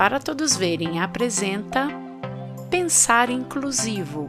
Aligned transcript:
para 0.00 0.18
Todos 0.18 0.56
Verem 0.56 0.98
apresenta 0.98 1.88
Pensar 2.70 3.28
Inclusivo, 3.28 4.28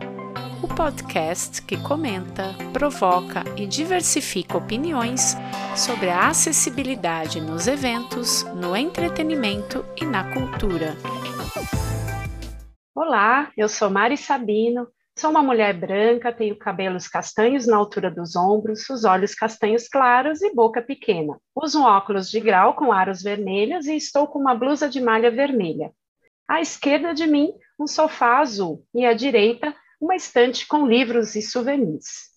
o 0.61 0.67
podcast 0.67 1.61
que 1.61 1.77
comenta, 1.77 2.53
provoca 2.73 3.45
e 3.55 3.65
diversifica 3.65 4.57
opiniões 4.57 5.37
sobre 5.73 6.09
a 6.09 6.27
acessibilidade 6.27 7.39
nos 7.39 7.67
eventos, 7.67 8.43
no 8.53 8.75
entretenimento 8.75 9.85
e 9.95 10.03
na 10.03 10.29
cultura. 10.33 10.93
Olá, 12.93 13.49
eu 13.55 13.69
sou 13.69 13.89
Mari 13.89 14.17
Sabino 14.17 14.89
Sou 15.21 15.29
uma 15.29 15.43
mulher 15.43 15.79
branca, 15.79 16.33
tenho 16.33 16.55
cabelos 16.55 17.07
castanhos 17.07 17.67
na 17.67 17.77
altura 17.77 18.09
dos 18.09 18.35
ombros, 18.35 18.89
os 18.89 19.03
olhos 19.03 19.35
castanhos 19.35 19.87
claros 19.87 20.41
e 20.41 20.51
boca 20.51 20.81
pequena. 20.81 21.39
Uso 21.55 21.77
um 21.77 21.83
óculos 21.83 22.31
de 22.31 22.39
grau 22.39 22.73
com 22.73 22.91
aros 22.91 23.21
vermelhos 23.21 23.85
e 23.85 23.95
estou 23.95 24.25
com 24.25 24.39
uma 24.39 24.55
blusa 24.55 24.89
de 24.89 24.99
malha 24.99 25.29
vermelha. 25.29 25.91
À 26.47 26.59
esquerda 26.59 27.13
de 27.13 27.27
mim, 27.27 27.53
um 27.79 27.85
sofá 27.85 28.39
azul 28.39 28.83
e 28.95 29.05
à 29.05 29.13
direita, 29.13 29.75
uma 30.01 30.15
estante 30.15 30.65
com 30.65 30.87
livros 30.87 31.35
e 31.35 31.43
souvenirs. 31.43 32.31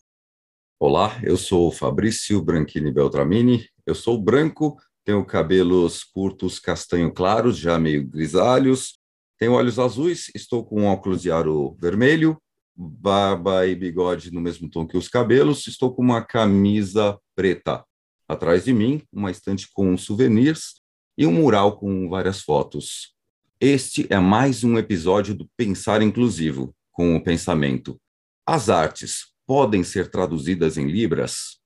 Olá, 0.79 1.19
eu 1.23 1.39
sou 1.39 1.73
Fabrício 1.73 2.43
Branchini 2.43 2.93
Beltramini. 2.93 3.67
Eu 3.87 3.95
sou 3.95 4.21
branco, 4.21 4.77
tenho 5.07 5.25
cabelos 5.25 6.05
curtos 6.05 6.59
castanho 6.59 7.11
claros, 7.11 7.57
já 7.57 7.79
meio 7.79 8.07
grisalhos, 8.07 8.99
tenho 9.39 9.53
olhos 9.53 9.79
azuis, 9.79 10.31
estou 10.35 10.63
com 10.63 10.85
óculos 10.85 11.23
de 11.23 11.31
aro 11.31 11.79
vermelho, 11.81 12.39
barba 12.77 13.67
e 13.67 13.75
bigode 13.75 14.33
no 14.33 14.41
mesmo 14.41 14.69
tom 14.69 14.87
que 14.87 14.97
os 14.97 15.09
cabelos, 15.09 15.67
estou 15.67 15.95
com 15.95 16.03
uma 16.03 16.25
camisa 16.25 17.19
preta. 17.35 17.85
Atrás 18.29 18.65
de 18.65 18.73
mim, 18.73 19.03
uma 19.13 19.31
estante 19.31 19.69
com 19.73 19.97
souvenirs 19.97 20.81
e 21.17 21.27
um 21.27 21.33
mural 21.33 21.79
com 21.79 22.09
várias 22.09 22.41
fotos. 22.41 23.15
Este 23.61 24.07
é 24.13 24.19
mais 24.19 24.65
um 24.65 24.77
episódio 24.77 25.35
do 25.35 25.49
Pensar 25.57 26.03
Inclusivo, 26.03 26.75
com 26.91 27.15
o 27.15 27.23
pensamento. 27.23 28.01
As 28.47 28.69
artes 28.69 29.33
podem 29.47 29.85
ser 29.85 30.11
traduzidas 30.11 30.77
em 30.77 30.87
Libras? 30.87 31.61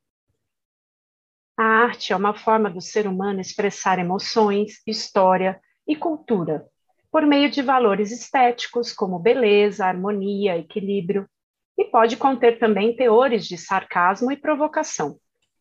A 1.57 1.65
arte 1.65 2.13
é 2.13 2.17
uma 2.17 2.35
forma 2.35 2.71
do 2.71 2.81
ser 2.81 3.07
humano 3.07 3.41
expressar 3.41 3.99
emoções, 3.99 4.81
história 4.87 5.61
e 5.87 5.97
cultura 5.97 6.69
por 7.11 7.27
meio 7.27 7.51
de 7.51 7.63
valores 7.63 8.11
estéticos 8.13 8.93
como 8.93 9.19
beleza, 9.19 9.87
harmonia, 9.87 10.59
equilíbrio, 10.59 11.29
e 11.77 11.85
pode 11.85 12.17
conter 12.17 12.59
também 12.59 12.95
teores 12.95 13.47
de 13.47 13.57
sarcasmo 13.57 14.33
e 14.33 14.37
provocação. 14.37 15.17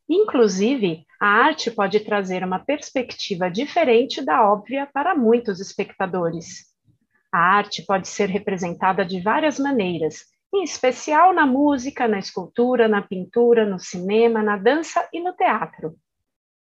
Inclusive, 0.10 1.06
a 1.20 1.28
arte 1.28 1.70
pode 1.70 2.00
trazer 2.00 2.44
uma 2.44 2.60
perspectiva 2.60 3.50
diferente 3.50 4.24
da 4.24 4.50
óbvia 4.50 4.88
para 4.92 5.16
muitos 5.16 5.60
espectadores. 5.60 6.66
A 7.32 7.40
arte 7.40 7.84
pode 7.86 8.08
ser 8.08 8.30
representada 8.30 9.06
de 9.06 9.20
várias 9.22 9.60
maneiras, 9.60 10.26
em 10.54 10.64
especial 10.64 11.34
na 11.34 11.46
música, 11.46 12.08
na 12.08 12.20
escultura, 12.20 12.88
na 12.88 13.02
pintura, 13.02 13.66
no 13.66 13.78
cinema, 13.78 14.42
na 14.42 14.58
dança 14.58 15.08
e 15.14 15.20
no 15.20 15.34
teatro 15.34 15.96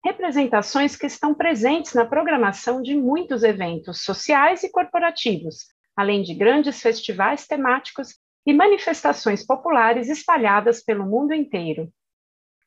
representações 0.04 0.96
que 0.96 1.06
estão 1.06 1.34
presentes 1.34 1.94
na 1.94 2.06
programação 2.06 2.80
de 2.82 2.96
muitos 2.96 3.42
eventos 3.42 4.02
sociais 4.02 4.62
e 4.62 4.70
corporativos, 4.70 5.66
além 5.96 6.22
de 6.22 6.34
grandes 6.34 6.80
festivais 6.80 7.46
temáticos 7.46 8.14
e 8.46 8.52
manifestações 8.52 9.44
populares 9.44 10.08
espalhadas 10.08 10.82
pelo 10.82 11.06
mundo 11.06 11.34
inteiro. 11.34 11.92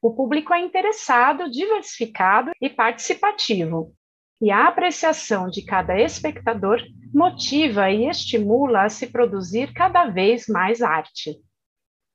O 0.02 0.14
público 0.14 0.54
é 0.54 0.59
interessado, 0.59 1.50
diversificado 1.50 2.52
e 2.61 2.70
participativo, 2.70 3.94
e 4.42 4.52
a 4.52 4.67
apreciação 4.67 5.50
de 5.50 5.64
cada 5.64 5.98
espectador 6.00 6.81
motiva 7.14 7.89
e 7.89 8.10
estimula 8.10 8.83
a 8.83 8.89
se 8.89 9.08
produzir 9.08 9.73
cada 9.73 10.05
vez 10.05 10.48
mais 10.48 10.82
arte. 10.82 11.39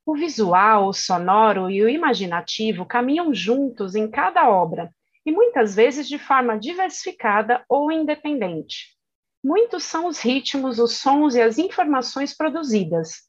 O 0.05 0.15
visual, 0.15 0.89
o 0.89 0.93
sonoro 0.93 1.71
e 1.71 1.83
o 1.83 1.89
imaginativo 1.89 2.85
caminham 2.85 3.33
juntos 3.33 3.95
em 3.95 4.11
cada 4.11 4.49
obra, 4.49 4.93
e 5.29 5.31
muitas 5.31 5.75
vezes 5.75 6.09
de 6.09 6.19
forma 6.19 6.59
diversificada 6.59 7.63
ou 7.69 7.93
independente. 7.93 8.97
Muitos 9.45 9.85
são 9.85 10.07
os 10.07 10.21
ritmos, 10.21 10.79
os 10.79 10.97
sons 11.01 11.35
e 11.35 11.43
as 11.43 11.59
informações 11.59 12.35
produzidas. 12.35 13.29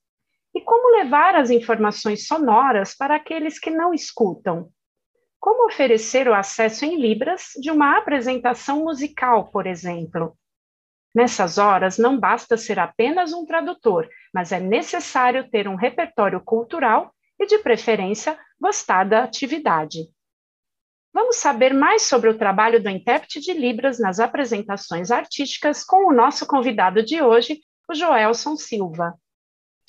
E 0.55 0.61
como 0.61 0.95
levar 0.97 1.35
as 1.35 1.49
informações 1.49 2.25
sonoras 2.25 2.95
para 2.95 3.17
aqueles 3.17 3.59
que 3.59 3.69
não 3.69 3.93
escutam? 3.93 4.69
Como 5.41 5.67
oferecer 5.67 6.29
o 6.29 6.33
acesso 6.33 6.85
em 6.85 6.95
Libras 6.95 7.49
de 7.59 7.69
uma 7.69 7.97
apresentação 7.97 8.79
musical, 8.85 9.51
por 9.51 9.67
exemplo? 9.67 10.38
Nessas 11.13 11.57
horas, 11.57 11.97
não 11.97 12.17
basta 12.17 12.55
ser 12.55 12.79
apenas 12.79 13.33
um 13.33 13.45
tradutor, 13.45 14.07
mas 14.33 14.53
é 14.53 14.59
necessário 14.61 15.49
ter 15.49 15.67
um 15.67 15.75
repertório 15.75 16.39
cultural 16.39 17.13
e, 17.38 17.45
de 17.45 17.57
preferência, 17.57 18.39
gostar 18.57 19.03
da 19.03 19.21
atividade. 19.25 20.07
Vamos 21.11 21.37
saber 21.37 21.73
mais 21.73 22.03
sobre 22.03 22.29
o 22.29 22.37
trabalho 22.37 22.81
do 22.81 22.87
intérprete 22.87 23.39
de 23.39 23.51
Libras 23.51 23.99
nas 23.99 24.19
apresentações 24.19 25.09
artísticas 25.09 25.83
com 25.83 26.07
o 26.07 26.13
nosso 26.13 26.45
convidado 26.45 27.03
de 27.03 27.19
hoje, 27.21 27.61
o 27.89 27.95
Joelson 27.95 28.55
Silva. 28.55 29.15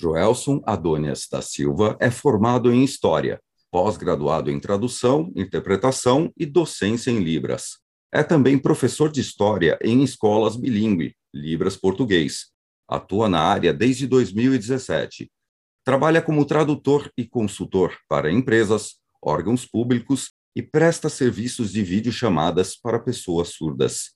Joelson 0.00 0.62
Adonias 0.64 1.28
da 1.30 1.42
Silva 1.42 1.94
é 2.00 2.10
formado 2.10 2.72
em 2.72 2.82
História, 2.82 3.38
pós-graduado 3.70 4.50
em 4.50 4.58
Tradução, 4.58 5.30
Interpretação 5.36 6.32
e 6.38 6.46
Docência 6.46 7.10
em 7.10 7.18
Libras. 7.18 7.78
É 8.10 8.22
também 8.22 8.58
professor 8.58 9.12
de 9.12 9.20
História 9.20 9.78
em 9.82 10.02
escolas 10.02 10.56
bilíngue, 10.56 11.14
Libras 11.34 11.76
Português. 11.76 12.46
Atua 12.88 13.28
na 13.28 13.42
área 13.42 13.74
desde 13.74 14.06
2017. 14.06 15.30
Trabalha 15.84 16.22
como 16.22 16.46
tradutor 16.46 17.12
e 17.14 17.26
consultor 17.26 17.94
para 18.08 18.32
empresas, 18.32 18.94
órgãos 19.22 19.66
públicos 19.66 20.32
e 20.54 20.62
presta 20.62 21.08
serviços 21.08 21.72
de 21.72 21.82
videochamadas 21.82 22.76
para 22.76 22.98
pessoas 22.98 23.48
surdas. 23.50 24.10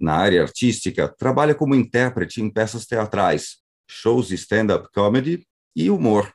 Na 0.00 0.14
área 0.14 0.42
artística, 0.42 1.08
trabalha 1.08 1.54
como 1.54 1.74
intérprete 1.74 2.42
em 2.42 2.50
peças 2.50 2.86
teatrais, 2.86 3.58
shows 3.88 4.28
de 4.28 4.34
stand-up 4.34 4.88
comedy 4.92 5.46
e 5.74 5.90
humor. 5.90 6.32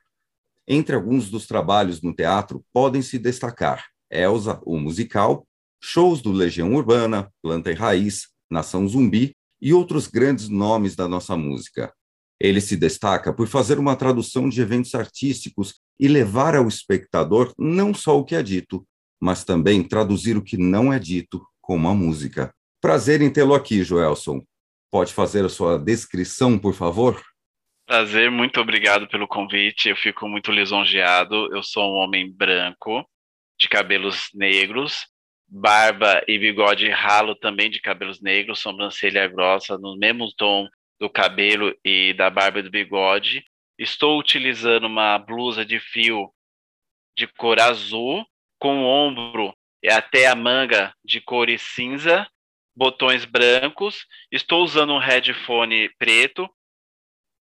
Entre 0.68 0.96
alguns 0.96 1.30
dos 1.30 1.46
trabalhos 1.46 2.02
no 2.02 2.14
teatro 2.14 2.64
podem 2.74 3.02
se 3.02 3.20
destacar 3.20 3.86
Elsa, 4.10 4.62
o 4.66 4.80
musical, 4.80 5.46
shows 5.82 6.22
do 6.22 6.32
Legião 6.32 6.74
Urbana, 6.74 7.32
Planta 7.42 7.72
e 7.72 7.76
Raiz, 7.76 8.28
Nação 8.50 8.88
Zumbi 8.88 9.36
e 9.62 9.74
outros 9.74 10.08
grandes 10.08 10.50
nomes 10.50 10.96
da 10.96 11.08
nossa 11.08 11.36
música. 11.36 11.94
Ele 12.40 12.62
se 12.62 12.78
destaca 12.78 13.34
por 13.34 13.48
fazer 13.48 13.80
uma 13.80 13.96
tradução 13.96 14.48
de 14.48 14.62
eventos 14.62 14.94
artísticos 14.94 15.82
e 16.00 16.08
levar 16.08 16.56
ao 16.56 16.68
espectador 16.68 17.52
não 17.58 17.94
só 17.94 18.18
o 18.18 18.24
que 18.24 18.36
é 18.36 18.44
dito, 18.44 18.88
mas 19.20 19.44
também 19.44 19.84
traduzir 19.84 20.38
o 20.38 20.44
que 20.44 20.58
não 20.58 20.92
é 20.92 21.00
dito 21.00 21.46
como 21.62 21.88
a 21.88 21.94
música. 21.94 22.54
Prazer 22.82 23.22
em 23.22 23.32
tê-lo 23.32 23.54
aqui, 23.54 23.84
Joelson. 23.84 24.42
Pode 24.92 25.14
fazer 25.14 25.44
a 25.44 25.50
sua 25.50 25.78
descrição, 25.78 26.58
por 26.58 26.74
favor? 26.74 27.22
Prazer, 27.86 28.30
muito 28.30 28.60
obrigado 28.60 29.08
pelo 29.08 29.28
convite. 29.28 29.90
Eu 29.90 29.96
fico 29.96 30.28
muito 30.28 30.52
lisonjeado. 30.52 31.54
Eu 31.54 31.64
sou 31.64 31.84
um 31.84 31.98
homem 31.98 32.32
branco, 32.32 33.06
de 33.60 33.68
cabelos 33.68 34.30
negros, 34.34 35.08
barba 35.48 36.22
e 36.28 36.38
bigode 36.38 36.90
ralo 36.90 37.36
também 37.36 37.70
de 37.70 37.80
cabelos 37.80 38.22
negros, 38.22 38.60
sobrancelha 38.60 39.28
grossa, 39.28 39.78
no 39.78 39.98
mesmo 39.98 40.32
tom 40.36 40.68
do 41.00 41.10
cabelo 41.10 41.76
e 41.84 42.14
da 42.14 42.30
barba 42.30 42.60
e 42.60 42.64
do 42.64 42.70
bigode. 42.70 43.44
Estou 43.78 44.20
utilizando 44.20 44.86
uma 44.86 45.18
blusa 45.18 45.66
de 45.66 45.80
fio 45.80 46.32
de 47.18 47.28
cor 47.28 47.60
azul 47.60 48.26
com 48.60 48.84
o 48.84 48.86
ombro 48.86 49.54
até 49.90 50.28
a 50.28 50.36
manga 50.36 50.94
de 51.04 51.22
cores 51.22 51.62
cinza, 51.62 52.28
botões 52.76 53.26
brancos. 53.26 54.06
Estou 54.32 54.64
usando 54.64 54.94
um 54.94 55.00
headphone 55.00 55.90
preto. 55.98 56.50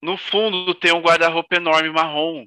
No 0.02 0.16
fundo 0.16 0.74
tem 0.74 0.92
um 0.92 1.02
guarda-roupa 1.02 1.56
enorme 1.56 1.90
marrom. 1.90 2.46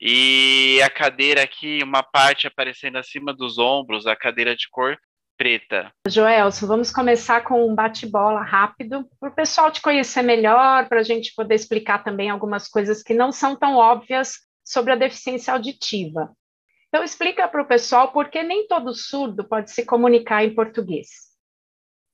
E 0.00 0.80
a 0.82 0.88
cadeira 0.88 1.42
aqui, 1.42 1.80
uma 1.82 2.02
parte 2.02 2.46
aparecendo 2.46 2.96
acima 2.96 3.34
dos 3.34 3.58
ombros, 3.58 4.06
a 4.06 4.16
cadeira 4.16 4.56
de 4.56 4.66
cor 4.70 4.96
preta. 5.36 5.92
Joelson, 6.08 6.66
vamos 6.66 6.90
começar 6.90 7.42
com 7.42 7.66
um 7.66 7.74
bate-bola 7.74 8.42
rápido, 8.42 9.06
para 9.18 9.30
o 9.30 9.34
pessoal 9.34 9.70
te 9.70 9.80
conhecer 9.80 10.22
melhor, 10.22 10.88
para 10.88 11.00
a 11.00 11.02
gente 11.02 11.34
poder 11.34 11.54
explicar 11.54 12.02
também 12.02 12.30
algumas 12.30 12.68
coisas 12.68 13.02
que 13.02 13.12
não 13.12 13.30
são 13.30 13.56
tão 13.56 13.76
óbvias 13.76 14.38
sobre 14.64 14.92
a 14.92 14.96
deficiência 14.96 15.52
auditiva. 15.52 16.30
Então, 16.90 17.04
explica 17.04 17.46
para 17.46 17.62
o 17.62 17.66
pessoal 17.66 18.12
por 18.12 18.28
que 18.28 18.42
nem 18.42 18.66
todo 18.66 18.92
surdo 18.92 19.48
pode 19.48 19.70
se 19.70 19.86
comunicar 19.86 20.44
em 20.44 20.54
português. 20.54 21.08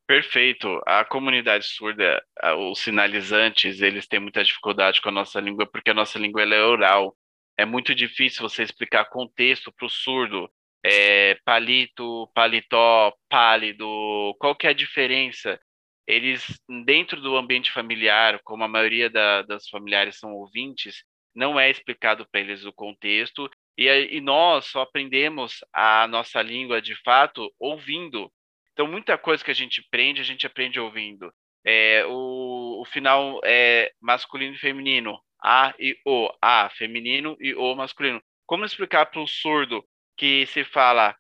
Perfeito. 0.06 0.80
A 0.86 1.04
comunidade 1.04 1.66
surda, 1.66 2.22
os 2.70 2.78
sinalizantes, 2.78 3.80
eles 3.80 4.06
têm 4.06 4.20
muita 4.20 4.44
dificuldade 4.44 5.00
com 5.00 5.08
a 5.08 5.12
nossa 5.12 5.40
língua 5.40 5.66
porque 5.66 5.90
a 5.90 5.94
nossa 5.94 6.18
língua 6.18 6.42
é 6.42 6.62
oral. 6.62 7.16
É 7.56 7.64
muito 7.64 7.94
difícil 7.94 8.42
você 8.42 8.62
explicar 8.62 9.06
contexto 9.06 9.72
para 9.72 9.86
o 9.86 9.90
surdo. 9.90 10.48
É, 10.84 11.36
palito, 11.44 12.30
paletó, 12.32 13.12
pálido, 13.28 14.36
qual 14.38 14.54
que 14.54 14.68
é 14.68 14.70
a 14.70 14.74
diferença 14.74 15.58
eles, 16.06 16.44
dentro 16.84 17.20
do 17.20 17.36
ambiente 17.36 17.72
familiar, 17.72 18.40
como 18.44 18.62
a 18.62 18.68
maioria 18.68 19.10
da, 19.10 19.42
das 19.42 19.68
familiares 19.68 20.18
são 20.18 20.32
ouvintes, 20.32 21.02
não 21.34 21.58
é 21.58 21.68
explicado 21.68 22.26
para 22.30 22.40
eles 22.40 22.64
o 22.64 22.72
contexto, 22.72 23.50
e, 23.76 23.88
e 23.88 24.20
nós 24.20 24.66
só 24.66 24.82
aprendemos 24.82 25.64
a 25.72 26.06
nossa 26.06 26.40
língua 26.40 26.80
de 26.80 26.94
fato 27.02 27.52
ouvindo. 27.58 28.32
Então, 28.72 28.86
muita 28.86 29.16
coisa 29.18 29.44
que 29.44 29.50
a 29.50 29.54
gente 29.54 29.82
aprende, 29.86 30.20
a 30.20 30.24
gente 30.24 30.46
aprende 30.46 30.80
ouvindo. 30.80 31.32
É, 31.64 32.04
o, 32.06 32.80
o 32.80 32.84
final 32.84 33.40
é 33.44 33.92
masculino 34.00 34.54
e 34.54 34.58
feminino, 34.58 35.18
A 35.42 35.74
e 35.78 35.98
O, 36.06 36.30
A 36.40 36.70
feminino 36.70 37.36
e 37.40 37.54
O 37.54 37.74
masculino. 37.74 38.22
Como 38.46 38.64
explicar 38.64 39.06
para 39.06 39.20
o 39.20 39.26
surdo 39.26 39.84
que 40.16 40.46
se 40.46 40.64
fala 40.64 41.16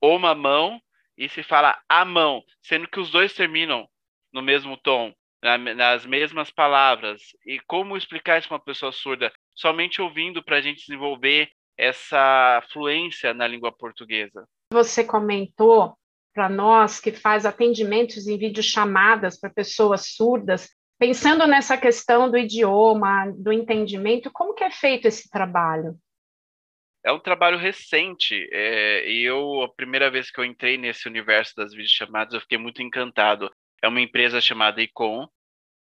o 0.00 0.18
mamão 0.18 0.80
e 1.16 1.28
se 1.28 1.42
fala 1.42 1.80
a 1.88 2.04
mão, 2.04 2.42
sendo 2.62 2.88
que 2.88 3.00
os 3.00 3.10
dois 3.10 3.32
terminam 3.32 3.88
no 4.32 4.42
mesmo 4.42 4.76
tom, 4.76 5.14
na, 5.42 5.58
nas 5.58 6.06
mesmas 6.06 6.50
palavras. 6.50 7.22
E 7.46 7.58
como 7.60 7.96
explicar 7.96 8.38
isso 8.38 8.48
para 8.48 8.56
uma 8.56 8.64
pessoa 8.64 8.92
surda? 8.92 9.32
Somente 9.54 10.00
ouvindo 10.00 10.42
para 10.42 10.56
a 10.56 10.60
gente 10.60 10.80
desenvolver 10.80 11.50
essa 11.76 12.62
fluência 12.72 13.34
na 13.34 13.46
língua 13.46 13.72
portuguesa. 13.72 14.46
Você 14.72 15.04
comentou 15.04 15.96
para 16.34 16.48
nós 16.48 17.00
que 17.00 17.12
faz 17.12 17.46
atendimentos 17.46 18.26
em 18.26 18.36
videochamadas 18.36 19.38
para 19.38 19.50
pessoas 19.50 20.14
surdas, 20.14 20.68
pensando 20.98 21.46
nessa 21.46 21.76
questão 21.76 22.30
do 22.30 22.36
idioma, 22.36 23.32
do 23.36 23.52
entendimento, 23.52 24.30
como 24.32 24.54
que 24.54 24.64
é 24.64 24.70
feito 24.70 25.06
esse 25.06 25.28
trabalho? 25.30 25.96
É 27.04 27.12
um 27.12 27.20
trabalho 27.20 27.58
recente, 27.58 28.48
é, 28.50 29.08
e 29.08 29.22
eu, 29.22 29.62
a 29.62 29.68
primeira 29.68 30.10
vez 30.10 30.30
que 30.30 30.40
eu 30.40 30.44
entrei 30.44 30.78
nesse 30.78 31.06
universo 31.06 31.54
das 31.54 31.72
videochamadas, 31.72 32.34
eu 32.34 32.40
fiquei 32.40 32.58
muito 32.58 32.82
encantado 32.82 33.50
é 33.84 33.88
uma 33.88 34.00
empresa 34.00 34.40
chamada 34.40 34.80
Icon, 34.80 35.28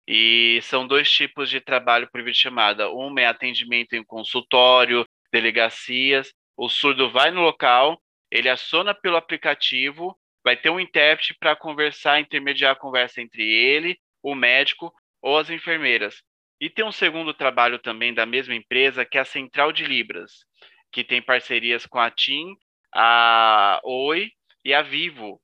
e 0.07 0.59
são 0.63 0.87
dois 0.87 1.11
tipos 1.11 1.49
de 1.49 1.59
trabalho 1.59 2.09
por 2.11 2.23
videochamada. 2.23 2.89
Uma 2.89 3.21
é 3.21 3.25
atendimento 3.27 3.93
em 3.93 4.03
consultório, 4.03 5.05
delegacias. 5.31 6.33
O 6.57 6.69
surdo 6.69 7.11
vai 7.11 7.31
no 7.31 7.41
local, 7.41 8.01
ele 8.31 8.49
aciona 8.49 8.93
pelo 8.93 9.17
aplicativo, 9.17 10.17
vai 10.43 10.55
ter 10.55 10.69
um 10.69 10.79
intérprete 10.79 11.35
para 11.39 11.55
conversar, 11.55 12.19
intermediar 12.19 12.73
a 12.73 12.79
conversa 12.79 13.21
entre 13.21 13.43
ele, 13.43 13.97
o 14.21 14.35
médico 14.35 14.93
ou 15.21 15.37
as 15.37 15.49
enfermeiras. 15.49 16.21
E 16.59 16.69
tem 16.69 16.83
um 16.83 16.91
segundo 16.91 17.33
trabalho 17.33 17.79
também 17.79 18.13
da 18.13 18.25
mesma 18.25 18.53
empresa, 18.53 19.05
que 19.05 19.17
é 19.17 19.21
a 19.21 19.25
Central 19.25 19.71
de 19.71 19.85
Libras, 19.85 20.45
que 20.91 21.03
tem 21.03 21.21
parcerias 21.21 21.85
com 21.85 21.99
a 21.99 22.11
TIM, 22.11 22.55
a 22.93 23.79
Oi 23.83 24.29
e 24.65 24.73
a 24.73 24.81
Vivo, 24.81 25.41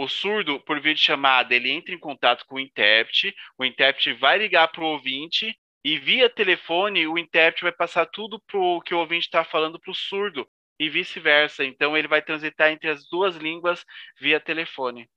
o 0.00 0.06
surdo, 0.06 0.60
por 0.60 0.80
vídeo 0.80 1.02
chamada, 1.02 1.52
ele 1.54 1.70
entra 1.70 1.92
em 1.92 1.98
contato 1.98 2.44
com 2.46 2.54
o 2.54 2.60
intérprete, 2.60 3.34
o 3.58 3.64
intérprete 3.64 4.12
vai 4.12 4.38
ligar 4.38 4.68
para 4.68 4.84
o 4.84 4.92
ouvinte 4.92 5.58
e 5.84 5.98
via 5.98 6.28
telefone 6.28 7.06
o 7.06 7.18
intérprete 7.18 7.62
vai 7.62 7.72
passar 7.72 8.06
tudo 8.06 8.40
pro 8.46 8.80
que 8.82 8.94
o 8.94 8.98
ouvinte 8.98 9.26
está 9.26 9.44
falando 9.44 9.78
para 9.80 9.90
o 9.90 9.94
surdo 9.94 10.46
e 10.78 10.88
vice-versa. 10.88 11.64
Então 11.64 11.96
ele 11.96 12.08
vai 12.08 12.22
transitar 12.22 12.70
entre 12.70 12.90
as 12.90 13.08
duas 13.10 13.36
línguas 13.36 13.84
via 14.20 14.40
telefone. 14.40 15.08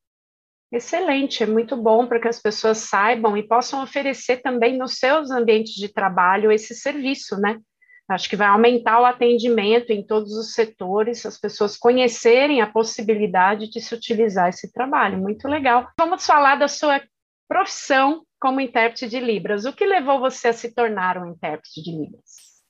Excelente, 0.71 1.43
é 1.43 1.45
muito 1.45 1.75
bom 1.75 2.07
para 2.07 2.19
que 2.19 2.29
as 2.29 2.41
pessoas 2.41 2.77
saibam 2.77 3.35
e 3.35 3.45
possam 3.45 3.83
oferecer 3.83 4.37
também 4.37 4.77
nos 4.77 4.97
seus 4.97 5.29
ambientes 5.29 5.73
de 5.73 5.91
trabalho 5.91 6.49
esse 6.49 6.73
serviço, 6.73 7.35
né? 7.37 7.59
Acho 8.09 8.29
que 8.29 8.35
vai 8.35 8.47
aumentar 8.47 9.01
o 9.01 9.05
atendimento 9.05 9.91
em 9.91 10.05
todos 10.05 10.31
os 10.33 10.53
setores, 10.53 11.25
as 11.25 11.37
pessoas 11.37 11.77
conhecerem 11.77 12.61
a 12.61 12.67
possibilidade 12.67 13.69
de 13.69 13.81
se 13.81 13.93
utilizar 13.93 14.49
esse 14.49 14.71
trabalho. 14.71 15.17
Muito 15.17 15.47
legal. 15.47 15.89
Vamos 15.99 16.25
falar 16.25 16.55
da 16.55 16.67
sua 16.67 17.01
profissão 17.51 18.25
como 18.39 18.61
intérprete 18.61 19.09
de 19.09 19.19
Libras. 19.19 19.65
O 19.65 19.73
que 19.73 19.85
levou 19.85 20.21
você 20.21 20.47
a 20.47 20.53
se 20.53 20.73
tornar 20.73 21.17
um 21.17 21.29
intérprete 21.29 21.81
de 21.83 21.91
Libras? 21.91 22.63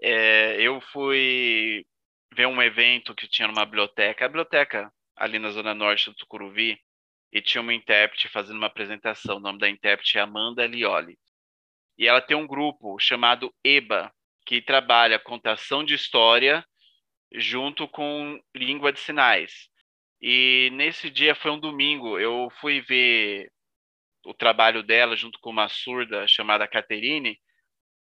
É, 0.00 0.62
eu 0.62 0.80
fui 0.80 1.84
ver 2.32 2.46
um 2.46 2.62
evento 2.62 3.16
que 3.16 3.26
tinha 3.26 3.48
numa 3.48 3.64
biblioteca, 3.64 4.24
a 4.24 4.28
biblioteca 4.28 4.92
ali 5.16 5.40
na 5.40 5.50
zona 5.50 5.74
norte 5.74 6.08
do 6.08 6.14
Tucuruvi, 6.14 6.78
e 7.32 7.42
tinha 7.42 7.60
uma 7.60 7.74
intérprete 7.74 8.28
fazendo 8.28 8.58
uma 8.58 8.68
apresentação. 8.68 9.38
O 9.38 9.40
nome 9.40 9.58
da 9.58 9.68
intérprete 9.68 10.18
é 10.18 10.20
Amanda 10.20 10.64
Lioli. 10.68 11.18
E 11.98 12.06
ela 12.06 12.20
tem 12.20 12.36
um 12.36 12.46
grupo 12.46 12.96
chamado 13.00 13.52
EBA, 13.64 14.08
que 14.46 14.62
trabalha 14.62 15.18
contação 15.18 15.82
de 15.82 15.94
história 15.94 16.64
junto 17.32 17.88
com 17.88 18.40
língua 18.54 18.92
de 18.92 19.00
sinais. 19.00 19.68
E 20.22 20.70
nesse 20.74 21.10
dia 21.10 21.34
foi 21.34 21.50
um 21.50 21.58
domingo, 21.58 22.20
eu 22.20 22.48
fui 22.60 22.80
ver 22.80 23.50
o 24.24 24.34
trabalho 24.34 24.82
dela 24.82 25.16
junto 25.16 25.38
com 25.40 25.50
uma 25.50 25.68
surda 25.68 26.26
chamada 26.26 26.68
Caterine, 26.68 27.38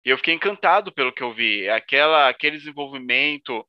e 0.05 0.11
eu 0.11 0.17
fiquei 0.17 0.35
encantado 0.35 0.93
pelo 0.93 1.13
que 1.13 1.23
eu 1.23 1.33
vi. 1.33 1.69
Aquela, 1.69 2.29
aquele 2.29 2.59
desenvolvimento 2.59 3.67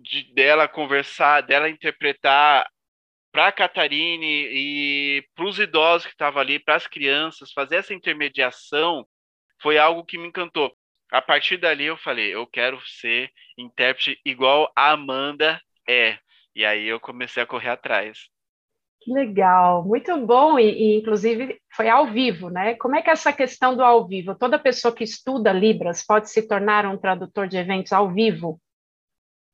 de, 0.00 0.32
dela 0.34 0.66
conversar, 0.66 1.42
dela 1.42 1.68
interpretar 1.68 2.68
para 3.30 3.48
a 3.48 3.52
Catarine 3.52 4.48
e 4.50 5.28
para 5.34 5.44
os 5.44 5.58
idosos 5.58 6.06
que 6.06 6.12
estavam 6.12 6.40
ali, 6.40 6.58
para 6.58 6.76
as 6.76 6.86
crianças, 6.86 7.52
fazer 7.52 7.76
essa 7.76 7.94
intermediação 7.94 9.06
foi 9.60 9.76
algo 9.78 10.04
que 10.04 10.16
me 10.16 10.28
encantou 10.28 10.74
a 11.10 11.22
partir 11.22 11.56
dali 11.56 11.84
eu 11.84 11.96
falei, 11.96 12.34
eu 12.34 12.46
quero 12.46 12.80
ser 12.86 13.32
intérprete 13.56 14.20
igual 14.24 14.70
a 14.76 14.92
Amanda 14.92 15.60
é. 15.88 16.18
E 16.54 16.64
aí 16.64 16.86
eu 16.86 17.00
comecei 17.00 17.42
a 17.42 17.46
correr 17.46 17.70
atrás. 17.70 18.28
Legal, 19.06 19.84
muito 19.84 20.16
bom, 20.26 20.58
e, 20.58 20.70
e, 20.70 20.98
inclusive 20.98 21.58
foi 21.72 21.88
ao 21.88 22.06
vivo, 22.06 22.50
né? 22.50 22.74
Como 22.74 22.96
é 22.96 23.02
que 23.02 23.08
é 23.08 23.12
essa 23.12 23.32
questão 23.32 23.76
do 23.76 23.82
ao 23.82 24.06
vivo? 24.06 24.34
Toda 24.34 24.58
pessoa 24.58 24.94
que 24.94 25.04
estuda 25.04 25.52
Libras 25.52 26.04
pode 26.04 26.30
se 26.30 26.46
tornar 26.46 26.84
um 26.84 26.98
tradutor 26.98 27.48
de 27.48 27.56
eventos 27.56 27.92
ao 27.92 28.12
vivo? 28.12 28.60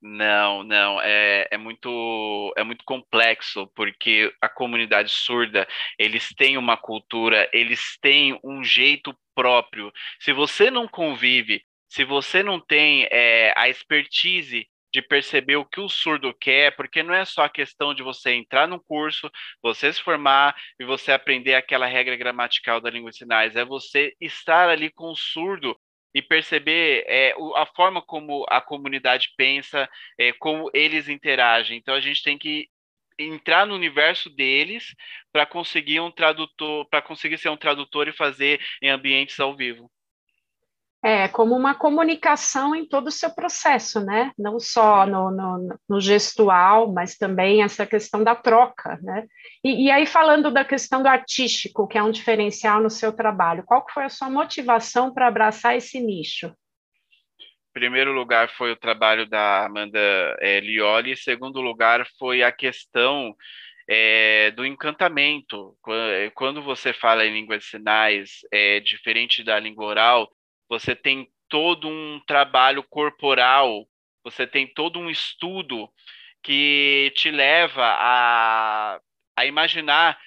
Não, 0.06 0.62
não, 0.62 1.00
é, 1.00 1.48
é, 1.50 1.56
muito, 1.56 2.52
é 2.58 2.62
muito 2.62 2.84
complexo, 2.84 3.66
porque 3.74 4.30
a 4.38 4.50
comunidade 4.50 5.10
surda, 5.10 5.66
eles 5.98 6.34
têm 6.34 6.58
uma 6.58 6.76
cultura, 6.76 7.48
eles 7.54 7.96
têm 8.02 8.38
um 8.44 8.62
jeito 8.62 9.16
próprio. 9.34 9.90
Se 10.20 10.32
você 10.32 10.70
não 10.70 10.86
convive, 10.86 11.62
se 11.88 12.04
você 12.04 12.42
não 12.42 12.60
tem 12.60 13.08
é, 13.10 13.54
a 13.56 13.68
expertise 13.68 14.68
de 14.94 15.02
perceber 15.02 15.56
o 15.56 15.64
que 15.64 15.80
o 15.80 15.88
surdo 15.88 16.32
quer, 16.32 16.76
porque 16.76 17.02
não 17.02 17.12
é 17.12 17.24
só 17.24 17.42
a 17.42 17.48
questão 17.48 17.92
de 17.92 18.00
você 18.00 18.30
entrar 18.30 18.68
no 18.68 18.80
curso, 18.80 19.28
você 19.60 19.92
se 19.92 20.00
formar 20.00 20.54
e 20.78 20.84
você 20.84 21.10
aprender 21.10 21.56
aquela 21.56 21.84
regra 21.84 22.14
gramatical 22.14 22.80
da 22.80 22.90
língua 22.90 23.10
de 23.10 23.16
sinais, 23.16 23.56
é 23.56 23.64
você 23.64 24.14
estar 24.20 24.68
ali 24.68 24.88
com 24.92 25.10
o 25.10 25.16
surdo 25.16 25.76
e 26.14 26.22
perceber 26.22 27.04
é, 27.08 27.34
a 27.56 27.66
forma 27.66 28.00
como 28.00 28.46
a 28.48 28.60
comunidade 28.60 29.30
pensa, 29.36 29.88
é, 30.16 30.32
como 30.34 30.70
eles 30.72 31.08
interagem. 31.08 31.76
Então 31.76 31.92
a 31.94 32.00
gente 32.00 32.22
tem 32.22 32.38
que 32.38 32.68
entrar 33.18 33.66
no 33.66 33.74
universo 33.74 34.30
deles 34.30 34.94
para 35.32 35.44
conseguir 35.44 35.98
um 35.98 36.10
tradutor, 36.12 36.88
para 36.88 37.02
conseguir 37.02 37.38
ser 37.38 37.48
um 37.48 37.56
tradutor 37.56 38.06
e 38.06 38.12
fazer 38.12 38.60
em 38.80 38.90
ambientes 38.90 39.40
ao 39.40 39.56
vivo. 39.56 39.90
É, 41.04 41.28
como 41.28 41.54
uma 41.54 41.74
comunicação 41.74 42.74
em 42.74 42.88
todo 42.88 43.08
o 43.08 43.12
seu 43.12 43.28
processo, 43.34 44.00
né? 44.02 44.32
Não 44.38 44.58
só 44.58 45.04
no, 45.04 45.30
no, 45.30 45.78
no 45.86 46.00
gestual, 46.00 46.90
mas 46.90 47.18
também 47.18 47.62
essa 47.62 47.84
questão 47.84 48.24
da 48.24 48.34
troca, 48.34 48.98
né? 49.02 49.26
E, 49.62 49.84
e, 49.84 49.90
aí, 49.90 50.06
falando 50.06 50.50
da 50.50 50.64
questão 50.64 51.02
do 51.02 51.08
artístico, 51.08 51.86
que 51.86 51.98
é 51.98 52.02
um 52.02 52.10
diferencial 52.10 52.82
no 52.82 52.88
seu 52.88 53.12
trabalho, 53.12 53.64
qual 53.66 53.84
foi 53.92 54.04
a 54.04 54.08
sua 54.08 54.30
motivação 54.30 55.12
para 55.12 55.26
abraçar 55.26 55.76
esse 55.76 56.00
nicho? 56.00 56.54
Primeiro 57.74 58.12
lugar 58.12 58.48
foi 58.50 58.72
o 58.72 58.76
trabalho 58.76 59.28
da 59.28 59.66
Amanda 59.66 59.98
é, 60.40 60.60
Lioli, 60.60 61.16
segundo 61.16 61.60
lugar 61.60 62.06
foi 62.18 62.42
a 62.42 62.52
questão 62.52 63.34
é, 63.88 64.52
do 64.52 64.64
encantamento. 64.64 65.76
Quando 66.34 66.62
você 66.62 66.92
fala 66.92 67.26
em 67.26 67.32
língua 67.32 67.58
de 67.58 67.64
sinais, 67.64 68.38
é, 68.52 68.80
diferente 68.80 69.42
da 69.42 69.58
língua 69.58 69.86
oral, 69.86 70.30
você 70.78 70.96
tem 70.96 71.30
todo 71.48 71.88
um 71.88 72.20
trabalho 72.26 72.82
corporal, 72.82 73.86
você 74.24 74.44
tem 74.44 74.66
todo 74.66 74.98
um 74.98 75.08
estudo 75.08 75.88
que 76.42 77.12
te 77.14 77.30
leva 77.30 77.84
a, 77.84 79.00
a 79.36 79.46
imaginar 79.46 80.18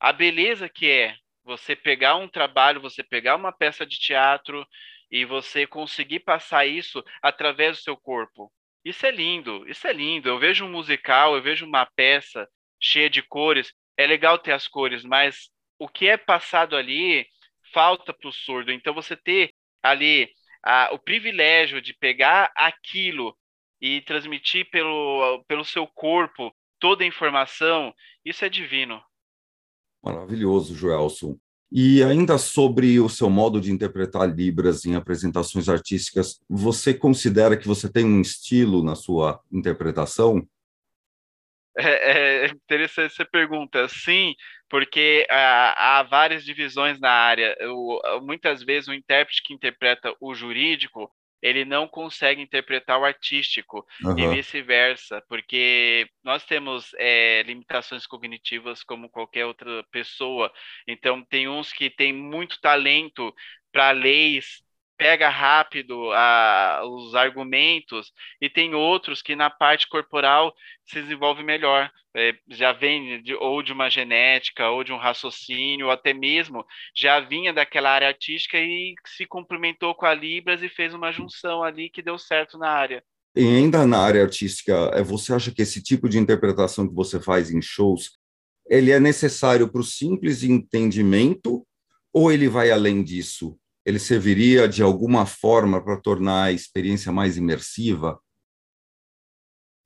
a 0.00 0.12
beleza 0.12 0.68
que 0.68 0.88
é 0.88 1.16
você 1.44 1.76
pegar 1.76 2.16
um 2.16 2.26
trabalho, 2.26 2.80
você 2.80 3.02
pegar 3.02 3.36
uma 3.36 3.52
peça 3.52 3.84
de 3.84 3.98
teatro 3.98 4.66
e 5.10 5.26
você 5.26 5.66
conseguir 5.66 6.20
passar 6.20 6.64
isso 6.64 7.04
através 7.20 7.76
do 7.76 7.82
seu 7.82 7.96
corpo. 7.96 8.50
Isso 8.82 9.04
é 9.04 9.10
lindo, 9.10 9.68
isso 9.68 9.86
é 9.86 9.92
lindo. 9.92 10.28
Eu 10.28 10.38
vejo 10.38 10.64
um 10.64 10.70
musical, 10.70 11.36
eu 11.36 11.42
vejo 11.42 11.66
uma 11.66 11.84
peça 11.84 12.48
cheia 12.80 13.10
de 13.10 13.20
cores. 13.22 13.74
É 13.96 14.06
legal 14.06 14.38
ter 14.38 14.52
as 14.52 14.66
cores, 14.66 15.04
mas 15.04 15.50
o 15.78 15.86
que 15.86 16.08
é 16.08 16.16
passado 16.16 16.76
ali 16.76 17.26
falta 17.74 18.12
para 18.14 18.28
o 18.28 18.32
surdo. 18.32 18.72
Então, 18.72 18.94
você 18.94 19.14
ter 19.14 19.52
ali 19.82 20.28
a, 20.62 20.90
o 20.92 20.98
privilégio 20.98 21.82
de 21.82 21.94
pegar 21.94 22.52
aquilo 22.54 23.36
e 23.80 24.00
transmitir 24.02 24.70
pelo, 24.70 25.44
pelo 25.48 25.64
seu 25.64 25.86
corpo 25.86 26.54
toda 26.78 27.04
a 27.04 27.06
informação, 27.06 27.92
isso 28.24 28.44
é 28.44 28.48
divino. 28.48 29.02
Maravilhoso, 30.02 30.74
Joelson. 30.74 31.36
E 31.74 32.02
ainda 32.02 32.36
sobre 32.36 33.00
o 33.00 33.08
seu 33.08 33.30
modo 33.30 33.60
de 33.60 33.72
interpretar 33.72 34.28
Libras 34.28 34.84
em 34.84 34.94
apresentações 34.94 35.68
artísticas, 35.68 36.38
você 36.48 36.92
considera 36.92 37.56
que 37.56 37.66
você 37.66 37.90
tem 37.90 38.04
um 38.04 38.20
estilo 38.20 38.84
na 38.84 38.94
sua 38.94 39.40
interpretação? 39.50 40.46
É, 41.78 42.44
é 42.44 42.46
interessante 42.48 43.12
essa 43.12 43.24
pergunta. 43.24 43.88
Sim, 43.88 44.34
porque 44.72 45.26
há, 45.28 45.98
há 45.98 46.02
várias 46.02 46.46
divisões 46.46 46.98
na 46.98 47.10
área. 47.10 47.54
Muitas 48.22 48.62
vezes 48.62 48.88
o 48.88 48.94
intérprete 48.94 49.42
que 49.42 49.52
interpreta 49.52 50.16
o 50.18 50.34
jurídico 50.34 51.12
ele 51.42 51.64
não 51.64 51.86
consegue 51.86 52.40
interpretar 52.40 52.98
o 52.98 53.04
artístico 53.04 53.84
uhum. 54.02 54.18
e 54.18 54.28
vice-versa, 54.28 55.22
porque 55.28 56.08
nós 56.24 56.46
temos 56.46 56.94
é, 56.94 57.42
limitações 57.42 58.06
cognitivas 58.06 58.82
como 58.82 59.10
qualquer 59.10 59.44
outra 59.44 59.84
pessoa. 59.90 60.50
Então, 60.86 61.22
tem 61.22 61.48
uns 61.48 61.72
que 61.72 61.90
têm 61.90 62.12
muito 62.12 62.60
talento 62.60 63.34
para 63.72 63.90
leis 63.90 64.62
pega 65.02 65.28
rápido 65.28 66.12
a, 66.12 66.82
os 66.84 67.12
argumentos, 67.16 68.12
e 68.40 68.48
tem 68.48 68.72
outros 68.72 69.20
que 69.20 69.34
na 69.34 69.50
parte 69.50 69.88
corporal 69.88 70.54
se 70.84 71.02
desenvolve 71.02 71.42
melhor. 71.42 71.90
É, 72.14 72.34
já 72.48 72.72
vem 72.72 73.20
de, 73.20 73.34
ou 73.34 73.64
de 73.64 73.72
uma 73.72 73.90
genética, 73.90 74.70
ou 74.70 74.84
de 74.84 74.92
um 74.92 74.96
raciocínio, 74.96 75.86
ou 75.86 75.92
até 75.92 76.14
mesmo 76.14 76.64
já 76.94 77.18
vinha 77.18 77.52
daquela 77.52 77.90
área 77.90 78.06
artística 78.06 78.56
e 78.60 78.94
se 79.04 79.26
complementou 79.26 79.92
com 79.92 80.06
a 80.06 80.14
Libras 80.14 80.62
e 80.62 80.68
fez 80.68 80.94
uma 80.94 81.10
junção 81.10 81.64
ali 81.64 81.90
que 81.90 82.00
deu 82.00 82.16
certo 82.16 82.56
na 82.56 82.68
área. 82.68 83.02
E 83.34 83.40
ainda 83.40 83.84
na 83.84 83.98
área 83.98 84.22
artística, 84.22 84.72
é, 84.94 85.02
você 85.02 85.34
acha 85.34 85.50
que 85.50 85.62
esse 85.62 85.82
tipo 85.82 86.08
de 86.08 86.18
interpretação 86.18 86.86
que 86.86 86.94
você 86.94 87.18
faz 87.18 87.50
em 87.50 87.60
shows, 87.60 88.18
ele 88.70 88.92
é 88.92 89.00
necessário 89.00 89.68
para 89.68 89.80
o 89.80 89.84
simples 89.84 90.44
entendimento 90.44 91.66
ou 92.12 92.30
ele 92.30 92.48
vai 92.48 92.70
além 92.70 93.02
disso? 93.02 93.58
Ele 93.84 93.98
serviria 93.98 94.68
de 94.68 94.82
alguma 94.82 95.26
forma 95.26 95.82
para 95.82 96.00
tornar 96.00 96.44
a 96.44 96.52
experiência 96.52 97.10
mais 97.12 97.36
imersiva? 97.36 98.20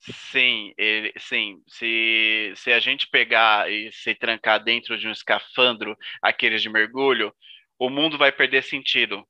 Sim, 0.00 0.72
ele, 0.78 1.12
sim. 1.18 1.60
Se, 1.66 2.52
se 2.54 2.72
a 2.72 2.78
gente 2.78 3.08
pegar 3.08 3.70
e 3.70 3.90
se 3.92 4.14
trancar 4.14 4.62
dentro 4.62 4.96
de 4.98 5.08
um 5.08 5.12
escafandro, 5.12 5.96
aqueles 6.22 6.62
de 6.62 6.68
mergulho, 6.68 7.34
o 7.78 7.90
mundo 7.90 8.16
vai 8.16 8.30
perder 8.30 8.62
sentido. 8.62 9.26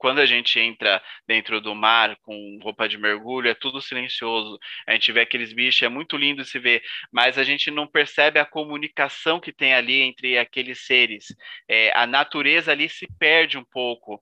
Quando 0.00 0.18
a 0.18 0.24
gente 0.24 0.58
entra 0.58 1.02
dentro 1.28 1.60
do 1.60 1.74
mar 1.74 2.16
com 2.22 2.58
roupa 2.62 2.88
de 2.88 2.96
mergulho, 2.96 3.50
é 3.50 3.54
tudo 3.54 3.82
silencioso. 3.82 4.58
A 4.86 4.94
gente 4.94 5.12
vê 5.12 5.20
aqueles 5.20 5.52
bichos, 5.52 5.82
é 5.82 5.90
muito 5.90 6.16
lindo 6.16 6.42
se 6.42 6.58
ver, 6.58 6.82
mas 7.12 7.36
a 7.36 7.44
gente 7.44 7.70
não 7.70 7.86
percebe 7.86 8.38
a 8.38 8.46
comunicação 8.46 9.38
que 9.38 9.52
tem 9.52 9.74
ali 9.74 10.00
entre 10.00 10.38
aqueles 10.38 10.86
seres. 10.86 11.26
É, 11.68 11.92
a 11.94 12.06
natureza 12.06 12.72
ali 12.72 12.88
se 12.88 13.06
perde 13.18 13.58
um 13.58 13.64
pouco. 13.64 14.18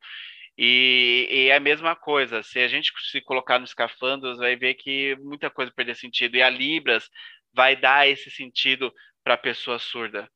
E, 0.59 1.29
e, 1.31 1.49
é 1.51 1.55
a 1.55 1.61
mesma 1.61 1.95
coisa, 1.95 2.43
se 2.43 2.59
a 2.59 2.67
gente 2.67 2.93
se 3.13 3.21
colocar 3.21 3.61
nos 3.61 3.71
escafandros, 3.71 4.39
vai 4.39 4.57
ver 4.57 4.75
que 4.75 5.17
muita 5.21 5.49
coisa 5.49 5.71
perde 5.71 5.95
sentido. 5.95 6.37
E 6.37 6.43
a 6.43 6.51
Libras 6.51 7.09
vai 7.55 7.77
dar 7.77 8.09
esse 8.09 8.33
sentido 8.33 8.93
para 9.23 9.35
a 9.35 9.39
pessoa 9.39 9.79
surda. 9.79 10.29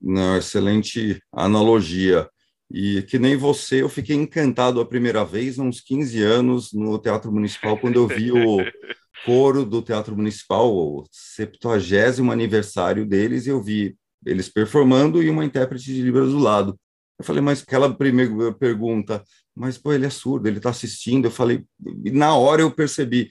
Não, 0.00 0.38
excelente 0.38 1.20
analogia. 1.30 2.26
E 2.70 3.02
que 3.02 3.18
nem 3.18 3.36
você, 3.36 3.82
eu 3.82 3.88
fiquei 3.88 4.16
encantado 4.16 4.80
a 4.80 4.86
primeira 4.86 5.24
vez, 5.24 5.58
uns 5.58 5.80
15 5.80 6.22
anos, 6.22 6.72
no 6.72 6.98
Teatro 6.98 7.30
Municipal, 7.30 7.78
quando 7.78 7.96
eu 7.96 8.08
vi 8.08 8.32
o 8.32 8.58
coro 9.24 9.64
do 9.64 9.82
Teatro 9.82 10.16
Municipal, 10.16 10.74
o 10.74 11.04
70 11.10 12.32
aniversário 12.32 13.06
deles, 13.06 13.46
e 13.46 13.50
eu 13.50 13.62
vi 13.62 13.96
eles 14.24 14.48
performando 14.48 15.22
e 15.22 15.28
uma 15.28 15.44
intérprete 15.44 15.84
de 15.84 16.02
Libras 16.02 16.30
do 16.30 16.38
lado. 16.38 16.78
Eu 17.18 17.24
falei, 17.24 17.42
mas 17.42 17.62
aquela 17.62 17.92
primeira 17.94 18.52
pergunta, 18.52 19.22
mas 19.54 19.78
pô, 19.78 19.92
ele 19.92 20.06
é 20.06 20.10
surdo, 20.10 20.48
ele 20.48 20.56
está 20.56 20.70
assistindo. 20.70 21.26
Eu 21.26 21.30
falei, 21.30 21.64
na 22.12 22.34
hora 22.34 22.62
eu 22.62 22.70
percebi, 22.70 23.30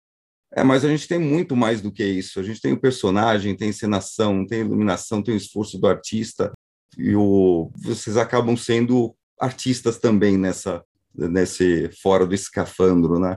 é, 0.55 0.63
mas 0.63 0.85
a 0.85 0.89
gente 0.89 1.07
tem 1.07 1.19
muito 1.19 1.55
mais 1.55 1.81
do 1.81 1.91
que 1.91 2.03
isso. 2.03 2.39
A 2.39 2.43
gente 2.43 2.61
tem 2.61 2.71
o 2.71 2.79
personagem, 2.79 3.55
tem 3.55 3.69
encenação, 3.69 4.45
tem 4.45 4.61
iluminação, 4.61 5.21
tem 5.21 5.33
o 5.33 5.37
esforço 5.37 5.79
do 5.79 5.87
artista. 5.87 6.51
E 6.97 7.15
o, 7.15 7.71
vocês 7.75 8.15
acabam 8.17 8.55
sendo 8.55 9.15
artistas 9.43 9.97
também 9.97 10.38
nessa 10.38 10.83
nesse 11.15 11.91
fora 12.01 12.25
do 12.25 12.33
escafandro, 12.33 13.19
né? 13.19 13.35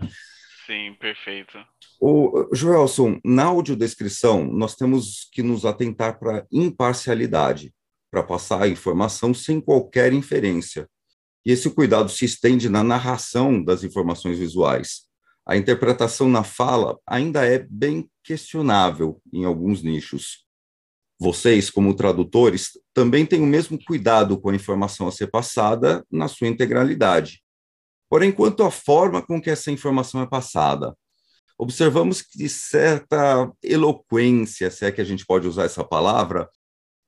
Sim, 0.66 0.94
perfeito. 0.98 1.58
O 2.00 2.48
Joelson, 2.52 3.20
na 3.22 3.44
audiodescrição, 3.44 4.44
nós 4.46 4.75
temos 4.75 5.28
que 5.30 5.42
nos 5.42 5.66
atentar 5.66 6.18
para 6.18 6.46
imparcialidade, 6.50 7.75
para 8.10 8.22
passar 8.22 8.62
a 8.62 8.68
informação 8.68 9.34
sem 9.34 9.60
qualquer 9.60 10.12
inferência. 10.12 10.88
E 11.44 11.52
esse 11.52 11.68
cuidado 11.70 12.08
se 12.08 12.25
estende 12.25 12.68
na 12.68 12.82
narração 12.82 13.62
das 13.62 13.84
informações 13.84 14.38
visuais. 14.38 15.02
A 15.46 15.56
interpretação 15.56 16.28
na 16.28 16.42
fala 16.42 16.98
ainda 17.06 17.44
é 17.44 17.58
bem 17.58 18.10
questionável 18.25 19.20
em 19.32 19.44
alguns 19.44 19.82
nichos 19.82 20.45
vocês, 21.18 21.70
como 21.70 21.94
tradutores, 21.94 22.78
também 22.92 23.25
têm 23.25 23.40
o 23.40 23.46
mesmo 23.46 23.78
cuidado 23.82 24.38
com 24.38 24.50
a 24.50 24.54
informação 24.54 25.08
a 25.08 25.12
ser 25.12 25.28
passada 25.28 26.04
na 26.11 26.28
sua 26.28 26.49
integralidade. 26.49 27.42
Porém, 28.08 28.30
quanto 28.30 28.62
à 28.62 28.70
forma 28.70 29.23
com 29.23 29.40
que 29.40 29.50
essa 29.50 29.70
informação 29.70 30.23
é 30.23 30.26
passada, 30.26 30.94
observamos 31.58 32.23
que 32.23 32.49
certa 32.49 33.50
eloquência, 33.62 34.70
se 34.70 34.85
é 34.85 34.92
que 34.92 35.00
a 35.00 35.04
gente 35.04 35.25
pode 35.25 35.49
usar 35.49 35.64
essa 35.64 35.82
palavra, 35.82 36.49